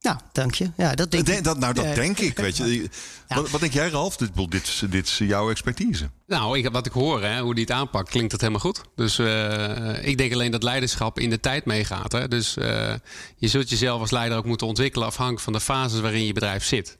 Nou, 0.00 0.18
dank 0.32 0.54
je. 0.54 0.70
Ja, 0.76 0.94
dat 0.94 1.10
denk 1.10 1.28
ik. 1.28 1.44
Dat, 1.44 1.58
nou, 1.58 1.74
dat 1.74 1.94
denk 1.94 2.18
ik. 2.18 2.38
Weet 2.38 2.56
je. 2.56 2.88
Wat, 3.28 3.50
wat, 3.50 3.60
denk 3.60 3.72
jij, 3.72 3.88
Ralf? 3.88 4.16
Dit, 4.16 4.30
dit, 4.50 4.90
dit 4.90 5.06
is 5.06 5.18
jouw 5.18 5.50
expertise. 5.50 6.10
Nou, 6.26 6.58
ik, 6.58 6.68
wat 6.72 6.86
ik 6.86 6.92
hoor, 6.92 7.22
hè, 7.22 7.40
hoe 7.40 7.54
die 7.54 7.64
het 7.64 7.72
aanpakt, 7.72 8.10
klinkt 8.10 8.32
het 8.32 8.40
helemaal 8.40 8.62
goed. 8.62 8.80
Dus 8.94 9.18
uh, 9.18 10.06
ik 10.06 10.18
denk 10.18 10.32
alleen 10.32 10.50
dat 10.50 10.62
leiderschap 10.62 11.18
in 11.18 11.30
de 11.30 11.40
tijd 11.40 11.64
meegaat. 11.64 12.12
Hè. 12.12 12.28
Dus 12.28 12.56
uh, 12.56 12.94
je 13.36 13.48
zult 13.48 13.70
jezelf 13.70 14.00
als 14.00 14.10
leider 14.10 14.38
ook 14.38 14.44
moeten 14.44 14.66
ontwikkelen 14.66 15.06
afhankelijk 15.06 15.44
van 15.44 15.52
de 15.52 15.60
fases 15.60 16.00
waarin 16.00 16.24
je 16.24 16.32
bedrijf 16.32 16.64
zit. 16.64 16.97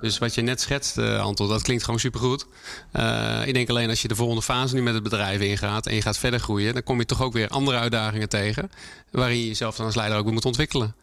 Dus 0.00 0.18
wat 0.18 0.34
je 0.34 0.42
net 0.42 0.60
schetst, 0.60 0.98
uh, 0.98 1.20
Anton, 1.20 1.48
dat 1.48 1.62
klinkt 1.62 1.84
gewoon 1.84 2.00
supergoed. 2.00 2.46
Uh, 2.92 3.46
ik 3.46 3.54
denk 3.54 3.68
alleen 3.68 3.88
als 3.88 4.02
je 4.02 4.08
de 4.08 4.14
volgende 4.14 4.42
fase 4.42 4.74
nu 4.74 4.82
met 4.82 4.94
het 4.94 5.02
bedrijf 5.02 5.40
ingaat 5.40 5.86
en 5.86 5.94
je 5.94 6.02
gaat 6.02 6.18
verder 6.18 6.40
groeien, 6.40 6.72
dan 6.74 6.82
kom 6.82 6.98
je 6.98 7.04
toch 7.04 7.22
ook 7.22 7.32
weer 7.32 7.48
andere 7.48 7.78
uitdagingen 7.78 8.28
tegen. 8.28 8.70
Waarin 9.10 9.38
je 9.38 9.46
jezelf 9.46 9.76
dan 9.76 9.86
als 9.86 9.94
leider 9.94 10.18
ook 10.18 10.24
weer 10.24 10.32
moet 10.32 10.44
ontwikkelen. 10.44 10.94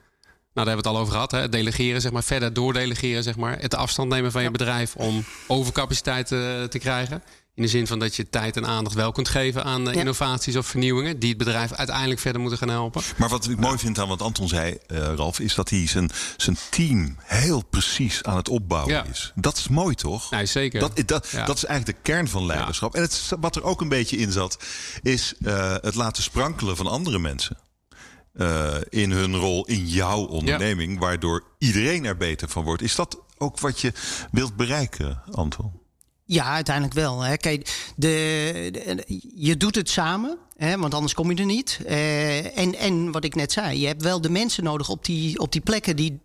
Nou, 0.53 0.69
daar 0.69 0.75
hebben 0.75 0.83
we 0.83 0.89
het 0.89 0.97
al 0.97 0.97
over 0.97 1.13
gehad. 1.13 1.31
Hè? 1.31 1.49
Delegeren, 1.49 2.01
zeg 2.01 2.11
maar, 2.11 2.23
verder 2.23 2.53
doordelegeren, 2.53 3.23
zeg 3.23 3.35
maar. 3.35 3.59
Het 3.59 3.75
afstand 3.75 4.09
nemen 4.09 4.31
van 4.31 4.43
je 4.43 4.51
bedrijf 4.51 4.95
om 4.95 5.23
overcapaciteit 5.47 6.31
uh, 6.31 6.63
te 6.63 6.79
krijgen. 6.79 7.23
In 7.57 7.63
de 7.63 7.69
zin 7.69 7.87
van 7.87 7.99
dat 7.99 8.15
je 8.15 8.29
tijd 8.29 8.57
en 8.57 8.65
aandacht 8.65 8.95
wel 8.95 9.11
kunt 9.11 9.27
geven 9.27 9.63
aan 9.63 9.89
uh, 9.89 9.95
innovaties 9.95 10.55
of 10.55 10.67
vernieuwingen. 10.67 11.19
die 11.19 11.29
het 11.29 11.37
bedrijf 11.37 11.73
uiteindelijk 11.73 12.19
verder 12.19 12.41
moeten 12.41 12.59
gaan 12.59 12.69
helpen. 12.69 13.01
Maar 13.15 13.29
wat 13.29 13.49
ik 13.49 13.59
mooi 13.59 13.77
vind 13.77 13.99
aan 13.99 14.07
wat 14.07 14.21
Anton 14.21 14.47
zei, 14.47 14.77
uh, 14.87 14.97
Ralf. 15.15 15.39
is 15.39 15.55
dat 15.55 15.69
hij 15.69 15.87
zijn, 15.87 16.09
zijn 16.37 16.57
team 16.69 17.15
heel 17.19 17.63
precies 17.63 18.23
aan 18.23 18.35
het 18.35 18.49
opbouwen 18.49 18.93
ja. 18.93 19.03
is. 19.03 19.31
Dat 19.35 19.57
is 19.57 19.67
mooi 19.67 19.95
toch? 19.95 20.31
Nee, 20.31 20.45
zeker. 20.45 20.79
Dat, 20.79 21.01
dat, 21.05 21.27
ja. 21.31 21.45
dat 21.45 21.55
is 21.55 21.65
eigenlijk 21.65 21.97
de 21.97 22.11
kern 22.11 22.27
van 22.27 22.45
leiderschap. 22.45 22.95
En 22.95 23.01
het, 23.01 23.31
wat 23.39 23.55
er 23.55 23.63
ook 23.63 23.81
een 23.81 23.89
beetje 23.89 24.17
in 24.17 24.31
zat, 24.31 24.57
is 25.01 25.33
uh, 25.39 25.75
het 25.81 25.95
laten 25.95 26.23
sprankelen 26.23 26.75
van 26.75 26.87
andere 26.87 27.19
mensen. 27.19 27.57
Uh, 28.33 28.75
in 28.89 29.11
hun 29.11 29.35
rol 29.35 29.65
in 29.65 29.87
jouw 29.87 30.25
onderneming, 30.25 30.93
ja. 30.93 30.99
waardoor 30.99 31.43
iedereen 31.57 32.05
er 32.05 32.17
beter 32.17 32.49
van 32.49 32.63
wordt. 32.63 32.81
Is 32.81 32.95
dat 32.95 33.19
ook 33.37 33.59
wat 33.59 33.79
je 33.79 33.93
wilt 34.31 34.55
bereiken, 34.55 35.21
Anton? 35.31 35.85
Ja, 36.27 36.45
uiteindelijk 36.45 36.95
wel. 36.95 37.21
Hè. 37.21 37.37
Kijk, 37.37 37.91
de, 37.95 39.11
je 39.35 39.57
doet 39.57 39.75
het 39.75 39.89
samen, 39.89 40.37
hè, 40.57 40.77
want 40.77 40.93
anders 40.93 41.13
kom 41.13 41.31
je 41.31 41.37
er 41.37 41.45
niet. 41.45 41.79
Uh, 41.85 42.57
en, 42.57 42.75
en 42.75 43.11
wat 43.11 43.23
ik 43.23 43.35
net 43.35 43.51
zei, 43.51 43.79
je 43.79 43.87
hebt 43.87 44.01
wel 44.01 44.21
de 44.21 44.29
mensen 44.29 44.63
nodig 44.63 44.89
op 44.89 45.05
die, 45.05 45.39
op 45.39 45.51
die 45.51 45.61
plekken 45.61 45.95
die 45.95 46.19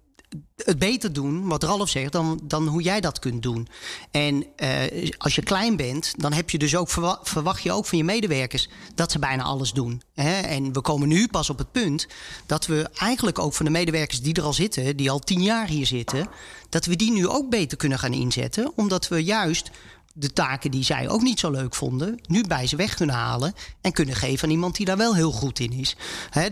het 0.56 0.78
beter 0.78 1.12
doen, 1.12 1.46
wat 1.46 1.62
Ralf 1.62 1.88
zegt, 1.88 2.12
dan, 2.12 2.40
dan 2.42 2.66
hoe 2.66 2.82
jij 2.82 3.00
dat 3.00 3.18
kunt 3.18 3.42
doen. 3.42 3.68
En 4.10 4.46
uh, 4.56 5.10
als 5.18 5.34
je 5.34 5.42
klein 5.42 5.76
bent, 5.76 6.14
dan 6.16 6.32
heb 6.32 6.50
je 6.50 6.58
dus 6.58 6.76
ook 6.76 6.88
verwacht 7.22 7.62
je 7.62 7.72
ook 7.72 7.86
van 7.86 7.98
je 7.98 8.04
medewerkers 8.04 8.68
dat 8.94 9.12
ze 9.12 9.18
bijna 9.18 9.42
alles 9.42 9.72
doen. 9.72 10.02
Hè? 10.14 10.40
En 10.40 10.72
we 10.72 10.80
komen 10.80 11.08
nu 11.08 11.28
pas 11.28 11.50
op 11.50 11.58
het 11.58 11.72
punt 11.72 12.06
dat 12.46 12.66
we 12.66 12.88
eigenlijk 12.94 13.38
ook 13.38 13.54
van 13.54 13.64
de 13.64 13.70
medewerkers 13.72 14.22
die 14.22 14.34
er 14.34 14.42
al 14.42 14.52
zitten, 14.52 14.96
die 14.96 15.10
al 15.10 15.18
tien 15.18 15.42
jaar 15.42 15.66
hier 15.66 15.86
zitten, 15.86 16.28
dat 16.68 16.84
we 16.84 16.96
die 16.96 17.12
nu 17.12 17.28
ook 17.28 17.50
beter 17.50 17.78
kunnen 17.78 17.98
gaan 17.98 18.12
inzetten. 18.12 18.72
Omdat 18.74 19.08
we 19.08 19.24
juist 19.24 19.70
de 20.12 20.32
taken 20.32 20.70
die 20.70 20.84
zij 20.84 21.08
ook 21.08 21.22
niet 21.22 21.38
zo 21.38 21.50
leuk 21.50 21.74
vonden, 21.74 22.18
nu 22.26 22.42
bij 22.42 22.66
ze 22.66 22.76
weg 22.76 22.94
kunnen 22.94 23.14
halen 23.14 23.54
en 23.80 23.92
kunnen 23.92 24.14
geven 24.14 24.44
aan 24.44 24.54
iemand 24.54 24.76
die 24.76 24.86
daar 24.86 24.96
wel 24.96 25.14
heel 25.14 25.32
goed 25.32 25.58
in 25.58 25.72
is. 25.72 25.96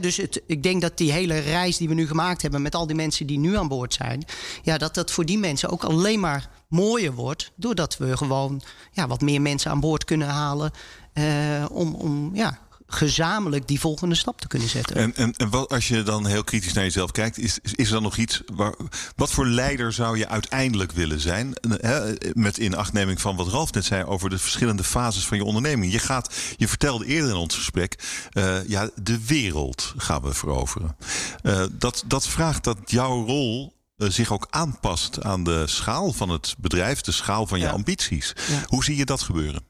dus 0.00 0.16
het, 0.16 0.42
ik 0.46 0.62
denk 0.62 0.80
dat 0.80 0.96
die 0.96 1.12
hele 1.12 1.38
reis 1.38 1.76
die 1.76 1.88
we 1.88 1.94
nu 1.94 2.06
gemaakt 2.06 2.42
hebben 2.42 2.62
met 2.62 2.74
al 2.74 2.86
die 2.86 2.96
mensen 2.96 3.26
die 3.26 3.38
nu 3.38 3.56
aan 3.56 3.68
boord 3.68 3.94
zijn, 3.94 4.24
ja, 4.62 4.78
dat 4.78 4.94
dat 4.94 5.10
voor 5.10 5.26
die 5.26 5.38
mensen 5.38 5.68
ook 5.68 5.84
alleen 5.84 6.20
maar 6.20 6.50
mooier 6.68 7.12
wordt, 7.12 7.52
doordat 7.56 7.96
we 7.96 8.16
gewoon 8.16 8.62
ja, 8.92 9.06
wat 9.06 9.20
meer 9.20 9.40
mensen 9.40 9.70
aan 9.70 9.80
boord 9.80 10.04
kunnen 10.04 10.28
halen 10.28 10.70
uh, 11.14 11.64
om, 11.70 11.94
om 11.94 12.30
ja, 12.34 12.58
gezamenlijk 12.90 13.68
die 13.68 13.80
volgende 13.80 14.14
stap 14.14 14.40
te 14.40 14.46
kunnen 14.46 14.68
zetten. 14.68 14.96
En, 14.96 15.16
en, 15.16 15.34
en 15.36 15.50
wat, 15.50 15.68
als 15.72 15.88
je 15.88 16.02
dan 16.02 16.26
heel 16.26 16.44
kritisch 16.44 16.72
naar 16.72 16.84
jezelf 16.84 17.10
kijkt, 17.10 17.38
is, 17.38 17.58
is 17.62 17.86
er 17.86 17.92
dan 17.92 18.02
nog 18.02 18.16
iets 18.16 18.42
waar, 18.54 18.74
wat 19.16 19.30
voor 19.30 19.46
leider 19.46 19.92
zou 19.92 20.18
je 20.18 20.28
uiteindelijk 20.28 20.92
willen 20.92 21.20
zijn? 21.20 21.52
Hè, 21.68 22.12
met 22.32 22.56
inachtneming 22.56 23.20
van 23.20 23.36
wat 23.36 23.48
Ralf 23.48 23.72
net 23.72 23.84
zei 23.84 24.04
over 24.04 24.30
de 24.30 24.38
verschillende 24.38 24.84
fases 24.84 25.26
van 25.26 25.36
je 25.36 25.44
onderneming. 25.44 25.92
Je 25.92 25.98
gaat, 25.98 26.34
je 26.56 26.68
vertelde 26.68 27.06
eerder 27.06 27.30
in 27.30 27.36
ons 27.36 27.54
gesprek, 27.54 27.98
uh, 28.32 28.68
ja, 28.68 28.90
de 29.02 29.26
wereld 29.26 29.94
gaan 29.96 30.22
we 30.22 30.34
veroveren. 30.34 30.96
Uh, 31.42 31.64
dat, 31.72 32.04
dat 32.06 32.28
vraagt 32.28 32.64
dat 32.64 32.78
jouw 32.84 33.24
rol 33.24 33.76
uh, 33.96 34.10
zich 34.10 34.32
ook 34.32 34.46
aanpast 34.50 35.22
aan 35.22 35.44
de 35.44 35.66
schaal 35.66 36.12
van 36.12 36.28
het 36.28 36.54
bedrijf, 36.58 37.00
de 37.00 37.12
schaal 37.12 37.46
van 37.46 37.58
je 37.58 37.64
ja. 37.64 37.70
ambities. 37.70 38.32
Ja. 38.48 38.62
Hoe 38.66 38.84
zie 38.84 38.96
je 38.96 39.04
dat 39.04 39.22
gebeuren? 39.22 39.69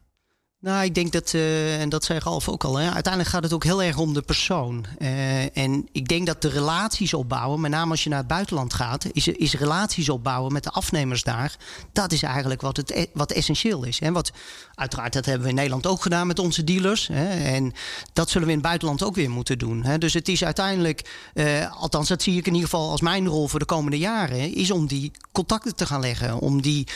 Nou, 0.63 0.85
ik 0.85 0.95
denk 0.95 1.13
dat, 1.13 1.33
uh, 1.33 1.81
en 1.81 1.89
dat 1.89 2.05
zei 2.05 2.19
Ralf 2.19 2.49
ook 2.49 2.65
al, 2.65 2.77
hè, 2.77 2.91
uiteindelijk 2.91 3.33
gaat 3.35 3.43
het 3.43 3.53
ook 3.53 3.65
heel 3.65 3.83
erg 3.83 3.99
om 3.99 4.15
de 4.15 4.23
persoon. 4.23 4.85
Uh, 4.99 5.57
en 5.57 5.89
ik 5.93 6.09
denk 6.09 6.27
dat 6.27 6.43
de 6.43 6.49
relaties 6.49 7.15
opbouwen, 7.15 7.61
met 7.61 7.71
name 7.71 7.91
als 7.91 8.03
je 8.03 8.09
naar 8.09 8.19
het 8.19 8.27
buitenland 8.27 8.75
gaat, 8.75 9.07
is, 9.13 9.29
is 9.29 9.55
relaties 9.55 10.09
opbouwen 10.09 10.53
met 10.53 10.65
de 10.65 10.71
afnemers 10.71 11.23
daar. 11.23 11.57
Dat 11.93 12.13
is 12.13 12.23
eigenlijk 12.23 12.61
wat, 12.61 12.77
het, 12.77 13.09
wat 13.13 13.33
essentieel 13.33 13.85
is. 13.85 14.01
Hè. 14.01 14.13
Wat, 14.13 14.33
uiteraard, 14.75 15.13
dat 15.13 15.25
hebben 15.25 15.43
we 15.43 15.49
in 15.49 15.55
Nederland 15.55 15.87
ook 15.87 16.03
gedaan 16.03 16.27
met 16.27 16.39
onze 16.39 16.65
dealers. 16.65 17.09
Hè, 17.13 17.55
en 17.55 17.73
dat 18.13 18.31
zullen 18.31 18.47
we 18.47 18.53
in 18.53 18.59
het 18.59 18.69
buitenland 18.69 19.03
ook 19.03 19.15
weer 19.15 19.31
moeten 19.31 19.59
doen. 19.59 19.85
Hè. 19.85 19.99
Dus 19.99 20.15
het 20.15 20.29
is 20.29 20.45
uiteindelijk, 20.45 21.31
uh, 21.35 21.81
althans 21.81 22.09
dat 22.09 22.23
zie 22.23 22.37
ik 22.37 22.47
in 22.47 22.55
ieder 22.55 22.69
geval 22.69 22.91
als 22.91 23.01
mijn 23.01 23.27
rol 23.27 23.49
voor 23.49 23.59
de 23.59 23.65
komende 23.65 23.99
jaren, 23.99 24.55
is 24.55 24.71
om 24.71 24.87
die 24.87 25.11
contacten 25.33 25.77
te 25.77 25.87
gaan 25.87 26.01
leggen. 26.01 26.39
Om 26.39 26.63
die 26.63 26.87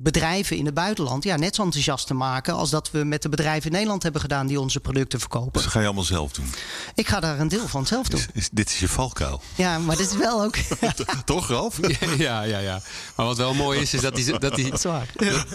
bedrijven 0.00 0.56
in 0.56 0.64
het 0.64 0.74
buitenland 0.74 1.24
ja, 1.24 1.36
net 1.36 1.54
zo 1.54 1.62
enthousiast 1.62 2.06
te 2.06 2.14
maken 2.14 2.54
als 2.54 2.70
dat 2.70 2.90
we 2.90 3.04
met 3.04 3.22
de 3.22 3.28
bedrijven 3.28 3.66
in 3.66 3.72
Nederland 3.72 4.02
hebben 4.02 4.20
gedaan 4.20 4.46
die 4.46 4.60
onze 4.60 4.80
producten 4.80 5.20
verkopen. 5.20 5.52
Dus 5.52 5.62
dat 5.62 5.72
ga 5.72 5.78
je 5.80 5.84
allemaal 5.86 6.04
zelf 6.04 6.32
doen? 6.32 6.46
Ik 6.94 7.08
ga 7.08 7.20
daar 7.20 7.40
een 7.40 7.48
deel 7.48 7.68
van 7.68 7.86
zelf 7.86 8.08
doen. 8.08 8.20
Is, 8.32 8.48
dit 8.52 8.68
is 8.68 8.78
je 8.78 8.88
valkuil. 8.88 9.42
Ja, 9.54 9.78
maar 9.78 9.96
dit 9.96 10.10
is 10.10 10.16
wel 10.16 10.42
ook. 10.42 10.56
Toch, 11.24 11.48
Ralf? 11.48 11.78
Ja, 12.18 12.42
ja, 12.42 12.58
ja. 12.58 12.80
Maar 13.16 13.26
wat 13.26 13.36
wel 13.36 13.54
mooi 13.54 13.80
is, 13.80 13.94
is 13.94 14.00
dat 14.00 14.14
die. 14.14 14.26
Dat, 14.38 14.54
die, 14.54 14.70
dat 14.70 14.78
is 14.78 14.84
waar. 14.84 15.08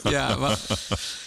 Ja, 0.03 0.37
wat, 0.37 0.59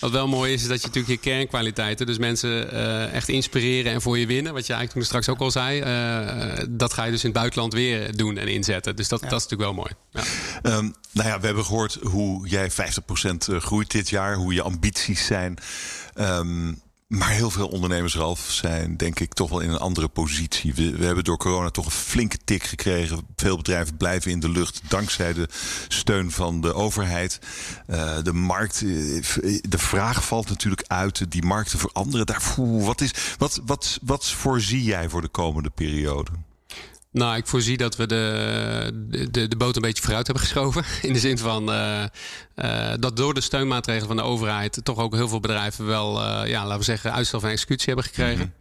wat, 0.00 0.10
wel 0.10 0.28
mooi 0.28 0.52
is, 0.52 0.62
is 0.62 0.68
dat 0.68 0.80
je 0.80 0.86
natuurlijk 0.86 1.22
je 1.22 1.30
kernkwaliteiten, 1.30 2.06
dus 2.06 2.18
mensen 2.18 2.74
uh, 2.74 3.12
echt 3.12 3.28
inspireren 3.28 3.92
en 3.92 4.02
voor 4.02 4.18
je 4.18 4.26
winnen, 4.26 4.52
wat 4.52 4.66
je 4.66 4.72
eigenlijk 4.72 4.92
toen 4.92 5.02
straks 5.02 5.28
ook 5.28 5.40
al 5.40 5.50
zei, 5.50 5.80
uh, 5.80 6.64
dat 6.68 6.92
ga 6.92 7.04
je 7.04 7.10
dus 7.10 7.24
in 7.24 7.30
het 7.30 7.38
buitenland 7.38 7.72
weer 7.72 8.16
doen 8.16 8.36
en 8.36 8.48
inzetten. 8.48 8.96
Dus 8.96 9.08
dat, 9.08 9.20
ja. 9.20 9.28
dat 9.28 9.38
is 9.40 9.46
natuurlijk 9.46 9.70
wel 9.70 9.84
mooi. 9.84 9.92
Ja. 10.62 10.76
Um, 10.76 10.94
nou 11.16 11.28
ja, 11.28 11.40
we 11.40 11.46
hebben 11.46 11.64
gehoord 11.64 11.98
hoe 12.02 12.48
jij 12.48 12.70
50% 12.70 12.74
eh, 12.74 13.05
groeit 13.60 13.90
dit 13.90 14.08
jaar, 14.08 14.34
hoe 14.34 14.54
je 14.54 14.62
ambities 14.62 15.26
zijn. 15.26 15.58
Um, 16.14 16.84
maar 17.06 17.30
heel 17.30 17.50
veel 17.50 17.68
ondernemers, 17.68 18.14
Ralf, 18.14 18.40
zijn 18.50 18.96
denk 18.96 19.20
ik 19.20 19.32
toch 19.32 19.50
wel 19.50 19.60
in 19.60 19.70
een 19.70 19.78
andere 19.78 20.08
positie. 20.08 20.74
We, 20.74 20.96
we, 20.96 21.04
hebben 21.04 21.24
door 21.24 21.36
corona 21.36 21.70
toch 21.70 21.84
een 21.84 21.90
flinke 21.90 22.38
tik 22.44 22.62
gekregen. 22.62 23.26
Veel 23.36 23.56
bedrijven 23.56 23.96
blijven 23.96 24.30
in 24.30 24.40
de 24.40 24.48
lucht 24.48 24.80
dankzij 24.88 25.32
de 25.32 25.48
steun 25.88 26.30
van 26.30 26.60
de 26.60 26.74
overheid. 26.74 27.38
Uh, 27.88 28.22
de 28.22 28.32
markt, 28.32 28.82
eh, 28.82 29.60
de 29.62 29.78
vraag 29.78 30.24
valt 30.24 30.48
natuurlijk 30.48 30.84
uit. 30.86 31.30
Die 31.30 31.44
markten 31.44 31.78
veranderen. 31.78 32.26
Daar, 32.26 32.42
wat, 32.56 33.00
is, 33.00 33.10
wat, 33.38 33.60
wat, 33.66 33.98
wat 34.02 34.30
voorzie 34.30 34.82
jij 34.82 35.08
voor 35.08 35.20
de 35.20 35.28
komende 35.28 35.70
periode? 35.70 36.30
Nou, 37.16 37.36
ik 37.36 37.46
voorzie 37.46 37.76
dat 37.76 37.96
we 37.96 38.06
de, 38.06 39.28
de, 39.30 39.48
de 39.48 39.56
boot 39.56 39.76
een 39.76 39.82
beetje 39.82 40.02
vooruit 40.02 40.26
hebben 40.26 40.44
geschoven. 40.44 40.84
In 41.02 41.12
de 41.12 41.18
zin 41.18 41.38
van 41.38 41.70
uh, 41.70 42.04
uh, 42.56 42.92
dat 42.98 43.16
door 43.16 43.34
de 43.34 43.40
steunmaatregelen 43.40 44.06
van 44.06 44.16
de 44.16 44.22
overheid 44.22 44.80
toch 44.82 44.98
ook 44.98 45.14
heel 45.14 45.28
veel 45.28 45.40
bedrijven 45.40 45.86
wel, 45.86 46.22
uh, 46.22 46.48
ja, 46.48 46.62
laten 46.62 46.78
we 46.78 46.84
zeggen, 46.84 47.12
uitstel 47.12 47.40
van 47.40 47.50
executie 47.50 47.86
hebben 47.86 48.04
gekregen. 48.04 48.54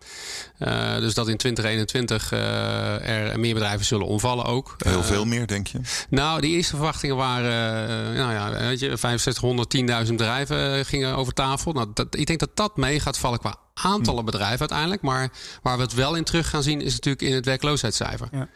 Mm 0.60 0.68
-hmm. 0.68 1.00
dus 1.00 1.14
dat 1.14 1.28
in 1.28 1.38
2021 1.38 2.32
er 2.32 3.40
meer 3.40 3.54
bedrijven 3.54 3.86
zullen 3.86 4.08
omvallen 4.08 4.46
ook. 4.46 4.76
Heel 4.78 5.04
veel 5.04 5.26
meer, 5.26 5.48
denk 5.48 5.68
je? 5.68 5.80
Nou, 6.10 6.42
die 6.42 6.56
eerste 6.56 6.76
verwachtingen 6.76 7.16
waren, 7.16 8.16
nou 8.16 8.34
ja, 8.34 8.52
weet 8.52 8.80
je, 8.80 8.96
6500, 8.98 10.06
10.000 10.08 10.12
bedrijven 10.12 10.86
gingen 10.86 11.16
over 11.16 11.34
tafel. 11.34 11.72
Nou, 11.72 11.88
dat, 11.94 12.08
ik 12.16 12.26
denk 12.26 12.40
dat 12.40 12.50
dat 12.54 12.78
mee 12.78 13.00
gaat 13.00 13.18
vallen 13.18 13.40
qua 13.40 13.65
aantallen 13.84 14.26
bedrijven 14.26 14.60
uiteindelijk. 14.60 15.02
Maar 15.02 15.32
waar 15.62 15.78
we 15.78 15.84
het 15.84 15.94
wel 15.94 16.16
in 16.16 16.24
terug 16.24 16.50
gaan 16.50 16.64
zien, 16.64 16.82
is 16.82 16.94
natuurlijk 16.94 17.22
in 17.22 17.34
het 17.34 17.46
werkloosheidscijfer. 17.46 18.28
Ja. 18.32 18.48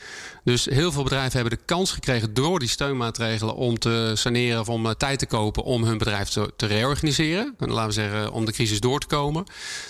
Dus 0.44 0.66
heel 0.66 0.92
veel 0.92 1.04
bedrijven 1.04 1.40
hebben 1.40 1.58
de 1.58 1.66
kans 1.66 1.92
gekregen 1.92 2.34
door 2.34 2.60
die 2.60 2.68
steunmaatregelen 2.68 3.56
om 3.56 3.80
te 3.80 4.12
saneren 4.16 4.60
of 4.60 4.70
om 4.70 4.86
eh, 4.86 4.92
tijd 4.92 5.20
te 5.20 5.26
kopen 5.26 5.64
om 5.64 5.84
hun 5.84 5.98
bedrijf 5.98 6.30
te, 6.30 6.54
te 6.56 6.66
reorganiseren. 6.66 7.56
En 7.60 7.72
laten 7.72 7.88
we 7.88 7.94
zeggen, 7.94 8.32
om 8.32 8.46
de 8.46 8.52
crisis 8.52 8.80
door 8.80 9.00
te 9.00 9.08
komen. 9.08 9.44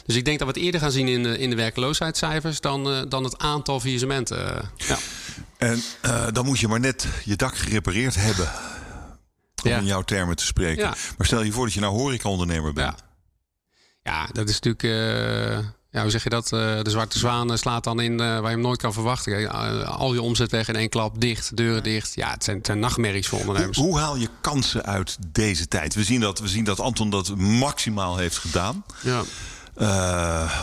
Dus 0.06 0.15
ik 0.15 0.26
denk 0.26 0.39
dat 0.39 0.48
we 0.48 0.54
het 0.54 0.63
eerder 0.63 0.82
gaan 0.82 0.92
zien 0.92 1.08
in 1.08 1.24
de, 1.24 1.38
in 1.38 1.50
de 1.50 1.56
werkloosheidscijfers 1.56 2.62
dan, 2.62 2.94
uh, 2.94 3.02
dan 3.08 3.24
het 3.24 3.38
aantal 3.38 3.80
faillissementen. 3.80 4.72
ja. 4.76 4.98
En 5.58 5.84
uh, 6.06 6.26
dan 6.32 6.46
moet 6.46 6.60
je 6.60 6.68
maar 6.68 6.80
net 6.80 7.08
je 7.24 7.36
dak 7.36 7.58
gerepareerd 7.58 8.15
hebben. 8.15 8.52
Om 9.63 9.70
ja. 9.70 9.78
in 9.78 9.86
jouw 9.86 10.02
termen 10.02 10.36
te 10.36 10.46
spreken. 10.46 10.84
Ja. 10.84 10.96
Maar 11.18 11.28
stel 11.28 11.44
je 11.44 11.52
voor 11.52 11.65
dat 11.65 11.74
je 11.74 11.80
nou 11.80 11.94
horecaondernemer 11.94 12.74
bent. 12.74 13.09
Ja. 14.02 14.30
Dat 14.32 14.50
is 14.50 14.60
natuurlijk. 14.60 14.84
Uh, 14.84 15.68
ja, 15.92 16.02
hoe 16.02 16.12
zeg 16.12 16.24
je 16.24 16.30
dat? 16.30 16.52
Uh, 16.52 16.60
de 16.82 16.90
zwarte 16.90 17.20
zwaan 17.20 17.58
slaat 17.58 17.84
dan 17.84 18.00
in 18.00 18.18
waar 18.18 18.42
je 18.42 18.48
hem 18.48 18.62
nooit 18.62 18.82
kan 18.82 18.94
verwachten. 18.94 19.50
al 19.86 20.14
je 20.14 20.22
omzet 20.22 20.52
weg 20.52 20.68
in 20.68 20.76
één 20.76 20.90
klap, 20.90 21.22
dicht, 21.22 21.58
deuren 21.58 21.84
dicht. 21.84 22.16
Ja, 22.16 22.32
het 22.32 22.44
zijn, 22.44 22.58
het 22.58 22.66
zijn 22.66 22.80
nachtmerries 22.80 23.28
voor 23.28 23.40
ondernemers. 23.40 23.78
Hoe, 23.78 23.88
hoe, 23.88 24.00
haal 24.00 24.16
je 24.16 24.30
kansen 24.42 24.86
uit 24.86 25.18
deze 25.28 25.68
tijd? 25.68 25.96
We 25.96 26.04
zien 26.04 26.20
dat, 26.20 26.40
we 26.40 26.48
zien 26.48 26.64
dat 26.64 26.80
Anton 26.80 27.10
dat 27.10 27.36
maximaal 27.36 28.18
heeft 28.18 28.38
gedaan. 28.38 28.84
Ja. 29.02 29.24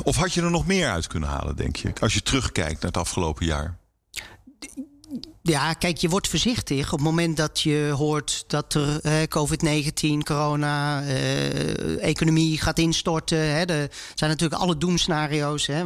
of 0.03 0.17
had 0.17 0.33
je 0.33 0.43
er 0.43 0.51
nog 0.51 0.67
meer 0.67 0.91
uit 0.91 1.07
kunnen 1.07 1.29
halen, 1.29 1.57
denk 1.57 1.77
je? 1.77 1.93
Als 2.01 2.15
je 2.15 2.23
terugkijkt 2.23 2.83
naar 2.83 2.91
het 2.91 2.97
afgelopen 2.97 3.47
jaar. 3.47 3.77
Ja, 5.47 5.73
kijk, 5.73 5.97
je 5.97 6.09
wordt 6.09 6.29
voorzichtig 6.29 6.85
op 6.93 6.99
het 6.99 7.09
moment 7.09 7.37
dat 7.37 7.61
je 7.61 7.93
hoort 7.97 8.45
dat 8.47 8.75
er 8.75 9.01
eh, 9.01 9.13
COVID-19, 9.29 10.23
corona, 10.25 11.03
eh, 11.03 12.05
economie 12.05 12.61
gaat 12.61 12.79
instorten. 12.79 13.39
Hè. 13.39 13.65
Er 13.65 13.91
zijn 14.15 14.31
natuurlijk 14.31 14.61
alle 14.61 14.79
doemscenario's. 14.79 15.67
Hè. 15.67 15.81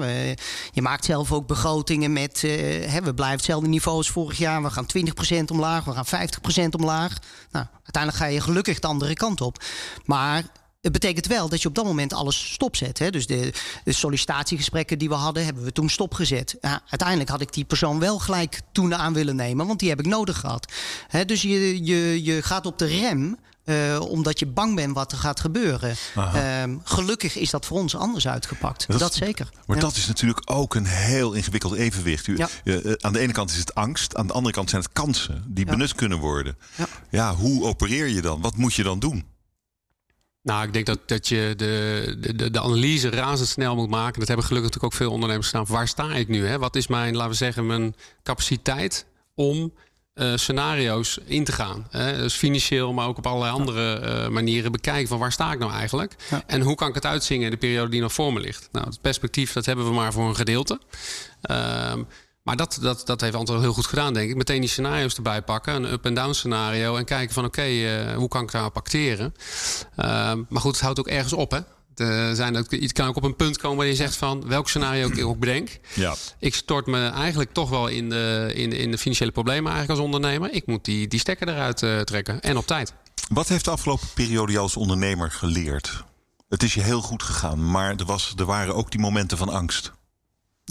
Je 0.73 0.83
maakt 0.83 1.05
zelf 1.05 1.33
ook 1.33 1.46
begrotingen 1.46 2.12
met, 2.12 2.42
uh, 2.42 2.53
hè, 2.87 3.03
we 3.03 3.14
blijven 3.14 3.37
hetzelfde 3.37 3.68
niveau 3.68 3.96
als 3.96 4.11
vorig 4.11 4.38
jaar. 4.38 4.62
We 4.62 4.70
gaan 4.70 4.87
20% 4.87 5.51
omlaag, 5.51 5.85
we 5.85 5.92
gaan 5.92 6.07
50% 6.07 6.75
omlaag. 6.75 7.18
Nou, 7.51 7.66
uiteindelijk 7.75 8.23
ga 8.23 8.27
je 8.27 8.40
gelukkig 8.40 8.79
de 8.79 8.87
andere 8.87 9.14
kant 9.14 9.40
op. 9.40 9.64
Maar 10.05 10.44
het 10.81 10.93
betekent 10.93 11.27
wel 11.27 11.49
dat 11.49 11.62
je 11.62 11.69
op 11.69 11.75
dat 11.75 11.85
moment 11.85 12.12
alles 12.12 12.53
stopzet. 12.53 12.99
Hè? 12.99 13.11
Dus 13.11 13.27
de, 13.27 13.53
de, 13.85 13.93
sollicitatiegesprekken 13.93 14.99
die 14.99 15.09
we 15.09 15.14
hadden, 15.14 15.45
hebben 15.45 15.64
we 15.64 15.73
toen 15.73 15.88
stopgezet. 15.88 16.57
Ja, 16.61 16.83
uiteindelijk 16.88 17.31
had 17.31 17.40
ik 17.40 17.53
die 17.53 17.64
persoon 17.64 17.99
wel 17.99 18.19
gelijk 18.19 18.61
toen 18.73 18.95
aan 18.95 19.12
willen 19.12 19.37
nemen, 19.37 19.66
want 19.66 19.79
die 19.79 19.88
heb 19.88 19.99
ik 19.99 20.07
nodig 20.07 20.38
gehad. 20.38 20.73
Hè, 21.09 21.25
dus 21.25 21.43
je, 21.43 21.85
je, 21.85 22.25
je 22.25 22.43
gaat 22.43 22.66
op 22.66 22.79
de 22.79 22.87
rem. 22.87 23.38
Uh, 23.64 24.01
omdat 24.01 24.38
je 24.38 24.47
bang 24.47 24.75
bent 24.75 24.95
wat 24.95 25.12
er 25.12 25.19
gaat 25.19 25.40
gebeuren. 25.40 25.97
Uh, 26.16 26.62
gelukkig 26.85 27.37
is 27.37 27.51
dat 27.51 27.66
voor 27.66 27.79
ons 27.79 27.97
anders 27.97 28.29
uitgepakt. 28.29 28.85
Dat, 28.88 28.99
dat 28.99 29.14
zeker. 29.14 29.49
Maar 29.66 29.77
ja. 29.77 29.83
dat 29.83 29.97
is 29.97 30.07
natuurlijk 30.07 30.40
ook 30.45 30.75
een 30.75 30.87
heel 30.87 31.33
ingewikkeld 31.33 31.75
evenwicht. 31.75 32.27
U, 32.27 32.37
ja. 32.37 32.49
uh, 32.64 32.93
aan 32.97 33.12
de 33.12 33.19
ene 33.19 33.33
kant 33.33 33.51
is 33.51 33.57
het 33.57 33.75
angst, 33.75 34.16
aan 34.16 34.27
de 34.27 34.33
andere 34.33 34.55
kant 34.55 34.71
zijn 34.71 34.83
het 34.83 34.93
kansen 34.93 35.45
die 35.47 35.64
ja. 35.64 35.71
benut 35.71 35.95
kunnen 35.95 36.19
worden. 36.19 36.57
Ja. 37.11 37.35
hoe 37.35 37.64
opereer 37.64 38.09
je 38.09 38.21
dan? 38.21 38.40
Wat 38.40 38.57
moet 38.57 38.75
je 38.75 38.83
dan 38.83 38.99
doen? 38.99 39.25
Nou, 40.42 40.66
ik 40.66 40.72
denk 40.72 40.87
dat, 40.87 40.98
dat 41.07 41.29
je 41.29 41.55
de, 41.57 42.16
de, 42.35 42.50
de 42.50 42.61
analyse 42.61 43.11
razendsnel 43.11 43.74
moet 43.74 43.90
maken. 43.90 44.18
Dat 44.18 44.29
hebben 44.29 44.46
gelukkig 44.46 44.70
natuurlijk 44.70 44.94
ook 44.94 45.00
veel 45.00 45.14
ondernemers 45.14 45.48
gedaan. 45.48 45.66
Waar 45.68 45.88
sta 45.88 46.14
ik 46.14 46.29
nu? 46.29 46.46
Hè? 46.46 46.59
Wat 46.59 46.76
is 46.76 46.87
mijn, 46.87 47.16
laten 47.16 47.31
we 47.31 47.37
zeggen, 47.37 47.66
mijn 47.66 47.94
capaciteit 48.22 49.07
om 49.35 49.72
uh, 50.14 50.37
scenario's 50.37 51.18
in 51.24 51.44
te 51.44 51.53
gaan? 51.53 51.87
Hè? 51.90 52.16
Dus 52.16 52.35
financieel, 52.35 52.92
maar 52.92 53.07
ook 53.07 53.18
op 53.18 53.26
allerlei 53.26 53.53
andere 53.53 54.00
uh, 54.03 54.29
manieren 54.29 54.72
bekijken 54.72 55.09
van 55.09 55.18
waar 55.18 55.33
sta 55.33 55.53
ik 55.53 55.59
nou 55.59 55.72
eigenlijk? 55.72 56.14
Ja. 56.31 56.42
En 56.46 56.61
hoe 56.61 56.74
kan 56.74 56.88
ik 56.88 56.94
het 56.94 57.07
uitzingen 57.07 57.44
in 57.44 57.50
de 57.50 57.57
periode 57.57 57.90
die 57.90 58.00
nog 58.00 58.12
voor 58.12 58.33
me 58.33 58.40
ligt? 58.40 58.68
Nou, 58.72 58.87
het 58.87 59.00
perspectief, 59.00 59.53
dat 59.53 59.66
hebben 59.66 59.85
we 59.85 59.92
maar 59.92 60.12
voor 60.12 60.29
een 60.29 60.37
gedeelte. 60.37 60.81
Uh, 61.50 61.92
Maar 62.51 62.59
dat, 62.59 62.79
dat, 62.81 63.07
dat 63.07 63.21
heeft 63.21 63.35
Anton 63.35 63.61
heel 63.61 63.73
goed 63.73 63.87
gedaan, 63.87 64.15
denk 64.15 64.31
ik. 64.31 64.37
Meteen 64.37 64.61
die 64.61 64.71
scenario's 64.71 65.15
erbij 65.15 65.43
pakken. 65.43 65.75
Een 65.75 65.93
up-en-down 65.93 66.33
scenario. 66.33 66.97
En 66.97 67.05
kijken 67.05 67.35
van 67.35 67.45
oké, 67.45 67.61
okay, 67.61 68.15
hoe 68.15 68.29
kan 68.29 68.43
ik 68.43 68.51
daarop 68.51 68.77
acteren? 68.77 69.35
maar 70.49 70.61
goed, 70.61 70.73
het 70.73 70.81
houdt 70.81 70.99
ook 70.99 71.09
ergens 71.09 71.33
op, 71.33 71.51
hè? 71.51 71.59
Uh, 71.97 72.33
zijn 72.33 72.53
dat, 72.53 72.67
je 72.71 72.93
kan 72.93 73.09
ook 73.09 73.17
op 73.17 73.23
een 73.23 73.37
punt 73.37 73.59
komen 73.59 73.77
waar 73.77 73.87
je 73.87 73.95
zegt 73.95 74.16
van 74.16 74.49
welk 74.49 74.68
scenario 74.68 75.09
ik 75.09 75.24
ook 75.24 75.39
bedenk. 75.39 75.79
Ja. 75.95 76.14
Ik 76.39 76.55
stort 76.55 76.87
me 76.87 77.09
eigenlijk 77.09 77.53
toch 77.53 77.70
wel 77.70 77.87
in 77.87 78.09
de, 78.09 78.51
in, 78.55 78.72
in 78.72 78.91
de 78.91 78.99
financiële 78.99 79.31
problemen 79.31 79.72
eigenlijk 79.72 80.01
als 80.01 80.09
ondernemer. 80.09 80.53
Ik 80.53 80.66
moet 80.66 80.85
die, 80.85 81.09
die 81.09 81.20
stekker 81.20 81.49
eruit 81.49 81.83
uh, 81.83 82.01
trekken 82.01 82.41
en 82.41 82.57
op 82.57 82.66
tijd. 82.66 82.93
Wat 83.29 83.49
heeft 83.49 83.64
de 83.64 83.70
afgelopen 83.70 84.09
periode 84.14 84.53
je 84.53 84.59
als 84.59 84.77
ondernemer 84.77 85.31
geleerd? 85.31 86.05
Het 86.49 86.62
is 86.62 86.74
je 86.74 86.83
heel 86.83 87.01
goed 87.01 87.22
gegaan, 87.22 87.70
maar 87.70 87.97
er, 87.97 88.05
was, 88.05 88.33
er 88.37 88.45
waren 88.45 88.74
ook 88.74 88.91
die 88.91 89.01
momenten 89.01 89.39
van 89.39 89.49
angst. 89.49 89.93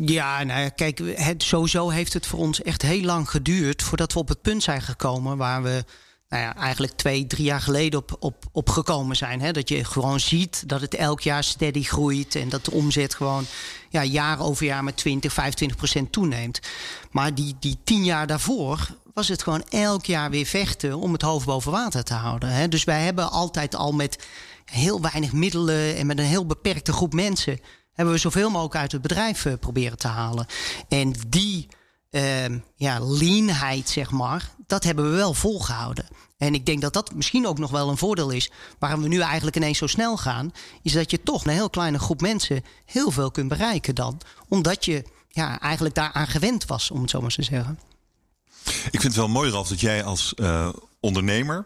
Ja, 0.05 0.43
nou 0.43 0.69
kijk, 0.69 1.01
het, 1.15 1.43
sowieso 1.43 1.89
heeft 1.89 2.13
het 2.13 2.27
voor 2.27 2.39
ons 2.39 2.61
echt 2.61 2.81
heel 2.81 3.03
lang 3.03 3.29
geduurd 3.29 3.83
voordat 3.83 4.13
we 4.13 4.19
op 4.19 4.27
het 4.27 4.41
punt 4.41 4.63
zijn 4.63 4.81
gekomen 4.81 5.37
waar 5.37 5.63
we 5.63 5.83
nou 6.29 6.43
ja, 6.43 6.55
eigenlijk 6.55 6.93
twee, 6.93 7.27
drie 7.27 7.43
jaar 7.43 7.61
geleden 7.61 7.99
op, 7.99 8.15
op, 8.19 8.45
op 8.51 8.69
gekomen 8.69 9.15
zijn. 9.15 9.41
Hè? 9.41 9.51
Dat 9.51 9.69
je 9.69 9.83
gewoon 9.83 10.19
ziet 10.19 10.69
dat 10.69 10.81
het 10.81 10.95
elk 10.95 11.21
jaar 11.21 11.43
steady 11.43 11.83
groeit 11.83 12.35
en 12.35 12.49
dat 12.49 12.65
de 12.65 12.71
omzet 12.71 13.15
gewoon 13.15 13.45
ja, 13.89 14.03
jaar 14.03 14.39
over 14.39 14.65
jaar 14.65 14.83
met 14.83 14.97
20, 14.97 15.33
25 15.33 15.77
procent 15.77 16.11
toeneemt. 16.11 16.59
Maar 17.11 17.35
die, 17.35 17.55
die 17.59 17.77
tien 17.83 18.03
jaar 18.03 18.27
daarvoor 18.27 18.87
was 19.13 19.27
het 19.27 19.43
gewoon 19.43 19.63
elk 19.69 20.05
jaar 20.05 20.29
weer 20.29 20.45
vechten 20.45 20.97
om 20.97 21.13
het 21.13 21.21
hoofd 21.21 21.45
boven 21.45 21.71
water 21.71 22.03
te 22.03 22.13
houden. 22.13 22.49
Hè? 22.49 22.67
Dus 22.67 22.83
wij 22.83 23.03
hebben 23.03 23.31
altijd 23.31 23.75
al 23.75 23.91
met 23.91 24.27
heel 24.65 25.01
weinig 25.01 25.33
middelen 25.33 25.95
en 25.95 26.05
met 26.05 26.19
een 26.19 26.25
heel 26.25 26.45
beperkte 26.45 26.93
groep 26.93 27.13
mensen 27.13 27.59
hebben 27.99 28.17
we 28.17 28.21
zoveel 28.21 28.49
mogelijk 28.49 28.75
uit 28.75 28.91
het 28.91 29.01
bedrijf 29.01 29.45
uh, 29.45 29.53
proberen 29.59 29.97
te 29.97 30.07
halen. 30.07 30.45
En 30.87 31.13
die 31.27 31.67
uh, 32.11 32.45
ja, 32.75 32.99
leanheid, 32.99 33.89
zeg 33.89 34.11
maar, 34.11 34.49
dat 34.67 34.83
hebben 34.83 35.09
we 35.09 35.15
wel 35.15 35.33
volgehouden. 35.33 36.05
En 36.37 36.53
ik 36.53 36.65
denk 36.65 36.81
dat 36.81 36.93
dat 36.93 37.15
misschien 37.15 37.47
ook 37.47 37.57
nog 37.57 37.71
wel 37.71 37.89
een 37.89 37.97
voordeel 37.97 38.29
is. 38.29 38.51
Waarom 38.79 39.01
we 39.01 39.07
nu 39.07 39.19
eigenlijk 39.19 39.55
ineens 39.55 39.77
zo 39.77 39.87
snel 39.87 40.17
gaan. 40.17 40.53
Is 40.81 40.91
dat 40.91 41.11
je 41.11 41.23
toch 41.23 41.45
een 41.45 41.51
heel 41.51 41.69
kleine 41.69 41.99
groep 41.99 42.21
mensen 42.21 42.63
heel 42.85 43.11
veel 43.11 43.31
kunt 43.31 43.49
bereiken 43.49 43.95
dan. 43.95 44.21
Omdat 44.47 44.85
je 44.85 45.03
ja, 45.27 45.59
eigenlijk 45.59 45.95
daaraan 45.95 46.27
gewend 46.27 46.65
was, 46.65 46.91
om 46.91 47.01
het 47.01 47.09
zo 47.09 47.21
maar 47.21 47.31
te 47.31 47.43
zeggen. 47.43 47.79
Ik 48.65 49.01
vind 49.01 49.03
het 49.03 49.15
wel 49.15 49.27
mooi, 49.27 49.51
Ralf, 49.51 49.67
dat 49.67 49.79
jij 49.79 50.03
als 50.03 50.33
uh, 50.35 50.69
ondernemer 50.99 51.65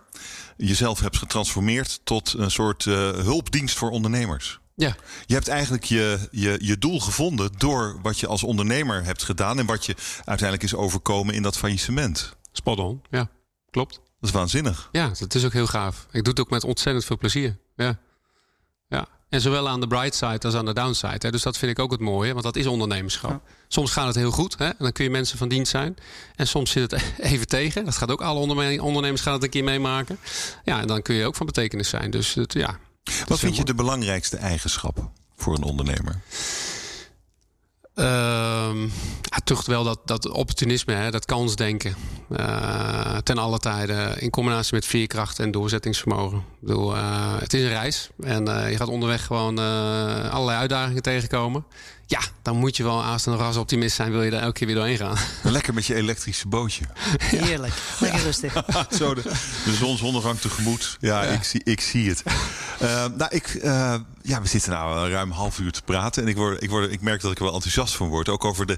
jezelf 0.57 0.99
hebt 0.99 1.17
getransformeerd 1.17 1.99
tot 2.03 2.33
een 2.37 2.51
soort 2.51 2.85
uh, 2.85 2.95
hulpdienst 3.09 3.77
voor 3.77 3.89
ondernemers. 3.89 4.61
Ja. 4.75 4.95
Je 5.25 5.33
hebt 5.33 5.47
eigenlijk 5.47 5.83
je, 5.83 6.27
je, 6.31 6.57
je 6.61 6.77
doel 6.77 6.99
gevonden 6.99 7.51
door 7.57 7.99
wat 8.01 8.19
je 8.19 8.27
als 8.27 8.43
ondernemer 8.43 9.03
hebt 9.03 9.23
gedaan 9.23 9.59
en 9.59 9.65
wat 9.65 9.85
je 9.85 9.95
uiteindelijk 10.15 10.63
is 10.63 10.75
overkomen 10.75 11.33
in 11.33 11.41
dat 11.41 11.57
faillissement. 11.57 12.35
Spot 12.51 12.79
on, 12.79 13.01
ja, 13.09 13.29
klopt. 13.69 13.93
Dat 13.93 14.31
is 14.31 14.31
waanzinnig. 14.31 14.89
Ja, 14.91 15.11
dat 15.19 15.35
is 15.35 15.45
ook 15.45 15.53
heel 15.53 15.67
gaaf. 15.67 16.07
Ik 16.11 16.23
doe 16.23 16.33
het 16.33 16.39
ook 16.39 16.49
met 16.49 16.63
ontzettend 16.63 17.05
veel 17.05 17.17
plezier. 17.17 17.57
Ja. 17.75 17.99
ja. 18.87 19.07
En 19.29 19.41
zowel 19.41 19.69
aan 19.69 19.79
de 19.79 19.87
bright 19.87 20.15
side 20.15 20.39
als 20.39 20.55
aan 20.55 20.65
de 20.65 20.73
downside. 20.73 21.17
Hè. 21.19 21.31
Dus 21.31 21.41
dat 21.41 21.57
vind 21.57 21.71
ik 21.71 21.79
ook 21.79 21.91
het 21.91 21.99
mooie, 21.99 22.31
want 22.31 22.43
dat 22.43 22.55
is 22.55 22.65
ondernemerschap. 22.65 23.41
Soms 23.67 23.91
gaat 23.91 24.07
het 24.07 24.15
heel 24.15 24.31
goed 24.31 24.57
hè, 24.57 24.65
en 24.65 24.75
dan 24.77 24.91
kun 24.91 25.03
je 25.03 25.09
mensen 25.09 25.37
van 25.37 25.47
dienst 25.47 25.71
zijn. 25.71 25.95
En 26.35 26.47
soms 26.47 26.71
zit 26.71 26.91
het 26.91 27.03
even 27.31 27.47
tegen. 27.47 27.85
Dat 27.85 27.97
gaat 27.97 28.11
ook 28.11 28.21
alle 28.21 28.39
ondernemers 28.79 29.21
gaan 29.21 29.33
het 29.33 29.43
een 29.43 29.49
keer 29.49 29.63
meemaken. 29.63 30.17
Ja, 30.63 30.81
en 30.81 30.87
dan 30.87 31.01
kun 31.01 31.15
je 31.15 31.25
ook 31.25 31.35
van 31.35 31.45
betekenis 31.45 31.89
zijn. 31.89 32.11
Dus 32.11 32.33
het, 32.33 32.53
ja, 32.53 32.79
wat 33.27 33.39
vind 33.39 33.55
je 33.55 33.63
de 33.63 33.75
belangrijkste 33.75 34.37
eigenschappen 34.37 35.11
voor 35.35 35.55
een 35.55 35.63
ondernemer? 35.63 36.21
Uh, 37.95 38.05
ja, 39.21 39.37
toch 39.43 39.65
wel 39.65 39.83
dat, 39.83 39.99
dat 40.05 40.29
opportunisme, 40.29 40.93
hè, 40.93 41.11
dat 41.11 41.25
kansdenken. 41.25 41.95
Uh, 42.29 43.17
ten 43.17 43.37
alle 43.37 43.59
tijden 43.59 44.21
in 44.21 44.29
combinatie 44.29 44.73
met 44.73 44.85
veerkracht 44.85 45.39
en 45.39 45.51
doorzettingsvermogen. 45.51 46.37
Ik 46.37 46.67
bedoel, 46.67 46.95
uh, 46.95 47.39
het 47.39 47.53
is 47.53 47.61
een 47.61 47.69
reis 47.69 48.09
en 48.19 48.47
eh, 48.47 48.71
je 48.71 48.77
gaat 48.77 48.87
onderweg 48.87 49.25
gewoon 49.25 49.57
allerlei 50.29 50.57
uitdagingen 50.57 51.01
tegenkomen. 51.01 51.65
Ja, 52.13 52.21
dan 52.41 52.57
moet 52.57 52.77
je 52.77 52.83
wel 52.83 53.03
aast 53.03 53.25
een 53.25 53.35
ras 53.35 53.57
optimist 53.57 53.95
zijn, 53.95 54.11
wil 54.11 54.23
je 54.23 54.31
daar 54.31 54.41
elke 54.41 54.53
keer 54.53 54.67
weer 54.67 54.75
doorheen 54.75 54.97
gaan. 54.97 55.17
Lekker 55.43 55.73
met 55.73 55.85
je 55.85 55.95
elektrische 55.95 56.47
bootje. 56.47 56.83
Heerlijk, 57.17 57.73
lekker 57.99 58.21
rustig. 58.21 58.63
Zo 58.99 59.13
de, 59.13 59.21
de 59.65 59.73
zonsondergang 59.73 60.39
tegemoet. 60.39 60.97
Ja, 60.99 61.23
ja, 61.23 61.29
Ik, 61.29 61.43
zie, 61.43 61.61
ik 61.63 61.81
zie 61.81 62.09
het. 62.09 62.23
Uh, 62.81 63.05
nou, 63.17 63.25
ik, 63.29 63.59
uh, 63.63 63.95
ja, 64.21 64.41
we 64.41 64.47
zitten 64.47 64.71
nou 64.71 65.09
ruim 65.09 65.29
een 65.29 65.35
half 65.35 65.59
uur 65.59 65.71
te 65.71 65.81
praten. 65.81 66.23
En 66.23 66.29
ik, 66.29 66.35
word, 66.35 66.63
ik, 66.63 66.69
word, 66.69 66.91
ik 66.91 67.01
merk 67.01 67.21
dat 67.21 67.31
ik 67.31 67.37
er 67.37 67.43
wel 67.43 67.53
enthousiast 67.53 67.95
van 67.95 68.07
word. 68.07 68.29
Ook 68.29 68.45
over 68.45 68.65
de, 68.65 68.77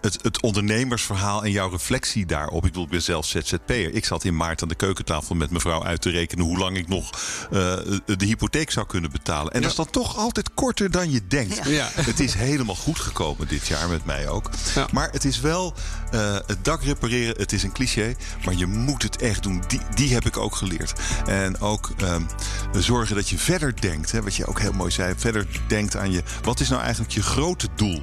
het, 0.00 0.18
het 0.22 0.42
ondernemersverhaal 0.42 1.44
en 1.44 1.50
jouw 1.50 1.68
reflectie 1.70 2.26
daarop. 2.26 2.56
Ik 2.56 2.62
bedoel, 2.62 2.84
ik 2.84 2.90
ben 2.90 3.02
zelf 3.02 3.26
ZZP'er. 3.26 3.94
Ik 3.94 4.04
zat 4.04 4.24
in 4.24 4.36
maart 4.36 4.62
aan 4.62 4.68
de 4.68 4.74
keukentafel 4.74 5.34
met 5.34 5.50
mevrouw 5.50 5.84
uit 5.84 6.02
te 6.02 6.10
rekenen... 6.10 6.44
hoe 6.44 6.58
lang 6.58 6.76
ik 6.76 6.88
nog 6.88 7.10
uh, 7.44 7.58
de 8.04 8.24
hypotheek 8.24 8.70
zou 8.70 8.86
kunnen 8.86 9.10
betalen. 9.10 9.52
En 9.52 9.60
ja. 9.60 9.60
dat 9.60 9.70
is 9.70 9.76
dan 9.76 9.90
toch 9.90 10.16
altijd 10.16 10.54
korter 10.54 10.90
dan 10.90 11.10
je 11.10 11.26
denkt. 11.26 11.60
Ja. 11.68 11.88
Het 11.92 12.20
is 12.20 12.34
helemaal 12.42 12.74
goed 12.74 13.00
gekomen 13.00 13.48
dit 13.48 13.66
jaar 13.66 13.88
met 13.88 14.04
mij 14.04 14.28
ook. 14.28 14.50
Ja. 14.74 14.86
Maar 14.92 15.08
het 15.10 15.24
is 15.24 15.40
wel 15.40 15.74
uh, 16.14 16.36
het 16.46 16.64
dak 16.64 16.82
repareren. 16.82 17.34
Het 17.36 17.52
is 17.52 17.62
een 17.62 17.72
cliché, 17.72 18.14
maar 18.44 18.54
je 18.54 18.66
moet 18.66 19.02
het 19.02 19.16
echt 19.16 19.42
doen. 19.42 19.62
Die, 19.66 19.80
die 19.94 20.14
heb 20.14 20.26
ik 20.26 20.36
ook 20.36 20.54
geleerd. 20.54 20.92
En 21.26 21.60
ook 21.60 21.90
um, 22.02 22.26
zorgen 22.72 23.16
dat 23.16 23.28
je 23.28 23.38
verder 23.38 23.80
denkt. 23.80 24.12
Hè, 24.12 24.22
wat 24.22 24.34
je 24.34 24.46
ook 24.46 24.60
heel 24.60 24.72
mooi 24.72 24.90
zei. 24.90 25.14
Verder 25.16 25.46
denkt 25.68 25.96
aan 25.96 26.12
je. 26.12 26.22
Wat 26.42 26.60
is 26.60 26.68
nou 26.68 26.82
eigenlijk 26.82 27.12
je 27.12 27.22
grote 27.22 27.68
doel? 27.76 28.02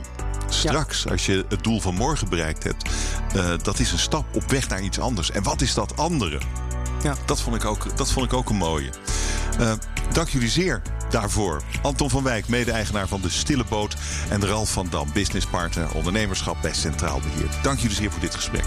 Straks, 0.50 1.04
ja. 1.04 1.12
als 1.12 1.26
je 1.26 1.46
het 1.50 1.64
doel 1.64 1.82
van 1.82 1.96
morgen 1.96 2.30
bereikt 2.30 2.64
hebt, 2.64 2.90
uh, 3.36 3.54
dat 3.62 3.80
is 3.80 3.92
een 3.92 4.00
stap 4.00 4.26
op 4.36 4.50
weg 4.50 4.70
naar 4.70 4.82
iets 4.82 5.00
anders. 5.00 5.32
En 5.32 5.44
wat 5.44 5.62
is 5.62 5.74
dat 5.74 5.98
andere? 5.98 6.40
Ja. 7.04 7.16
Dat, 7.26 7.42
vond 7.42 7.56
ik 7.56 7.66
ook, 7.66 7.98
dat 7.98 8.12
vond 8.12 8.26
ik 8.26 8.34
ook 8.34 8.50
een 8.50 8.56
mooie. 8.56 8.90
Uh, 9.60 9.72
dank 10.14 10.30
jullie 10.30 10.50
zeer 10.50 10.82
daarvoor. 11.10 11.62
Anton 11.82 12.10
van 12.10 12.24
Wijk, 12.24 12.48
mede-eigenaar 12.48 13.08
van 13.08 13.22
de 13.22 13.30
Stille 13.30 13.64
Boot. 13.70 13.96
En 14.30 14.48
Ralf 14.48 14.72
van 14.72 14.88
Dam, 14.90 15.08
businesspartner 15.14 15.94
ondernemerschap 15.94 16.58
bij 16.62 16.74
Centraal 16.74 17.20
Beheer. 17.20 17.50
Dank 17.62 17.80
jullie 17.80 17.96
zeer 17.96 18.12
voor 18.12 18.22
dit 18.22 18.36
gesprek. 18.36 18.64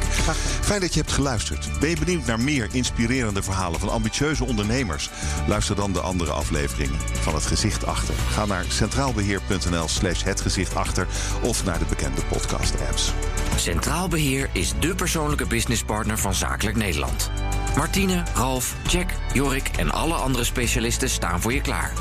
Fijn 0.61 0.81
dat 0.81 0.95
je 0.95 1.01
hebt 1.01 1.13
geluisterd. 1.13 1.81
Ben 1.81 1.91
je 1.91 1.97
benieuwd 2.05 2.27
naar 2.27 2.41
meer 2.41 2.69
inspirerende 2.73 3.43
verhalen 3.43 3.81
van 3.81 3.89
ambitieuze 3.89 4.45
ondernemers? 4.45 5.11
Luister 5.47 5.77
dan 5.77 5.93
de 5.93 6.01
andere 6.01 6.33
afleveringen 6.33 7.01
van 7.21 7.35
Het 7.35 7.47
Gezicht 7.47 7.87
Achter. 7.87 8.15
Ga 8.31 8.45
naar 8.45 8.65
centraalbeheer.nl 8.69 9.89
slash 9.89 10.25
het 10.25 10.43
of 11.43 11.65
naar 11.65 11.79
de 11.79 11.85
bekende 11.89 12.21
podcast 12.29 12.75
apps. 12.89 13.13
Centraal 13.57 14.09
Beheer 14.09 14.51
is 14.53 14.73
de 14.81 14.95
persoonlijke 14.95 15.47
businesspartner 15.47 16.19
van 16.19 16.35
Zakelijk 16.35 16.77
Nederland. 16.77 17.31
Martine, 17.77 18.23
Ralf, 18.35 18.75
Jack, 18.89 19.11
Jorik 19.33 19.69
en 19.69 19.91
alle 19.91 20.15
andere 20.15 20.45
specialisten 20.45 21.11
voor 21.41 21.53
je 21.53 21.61
klaar. 21.61 21.93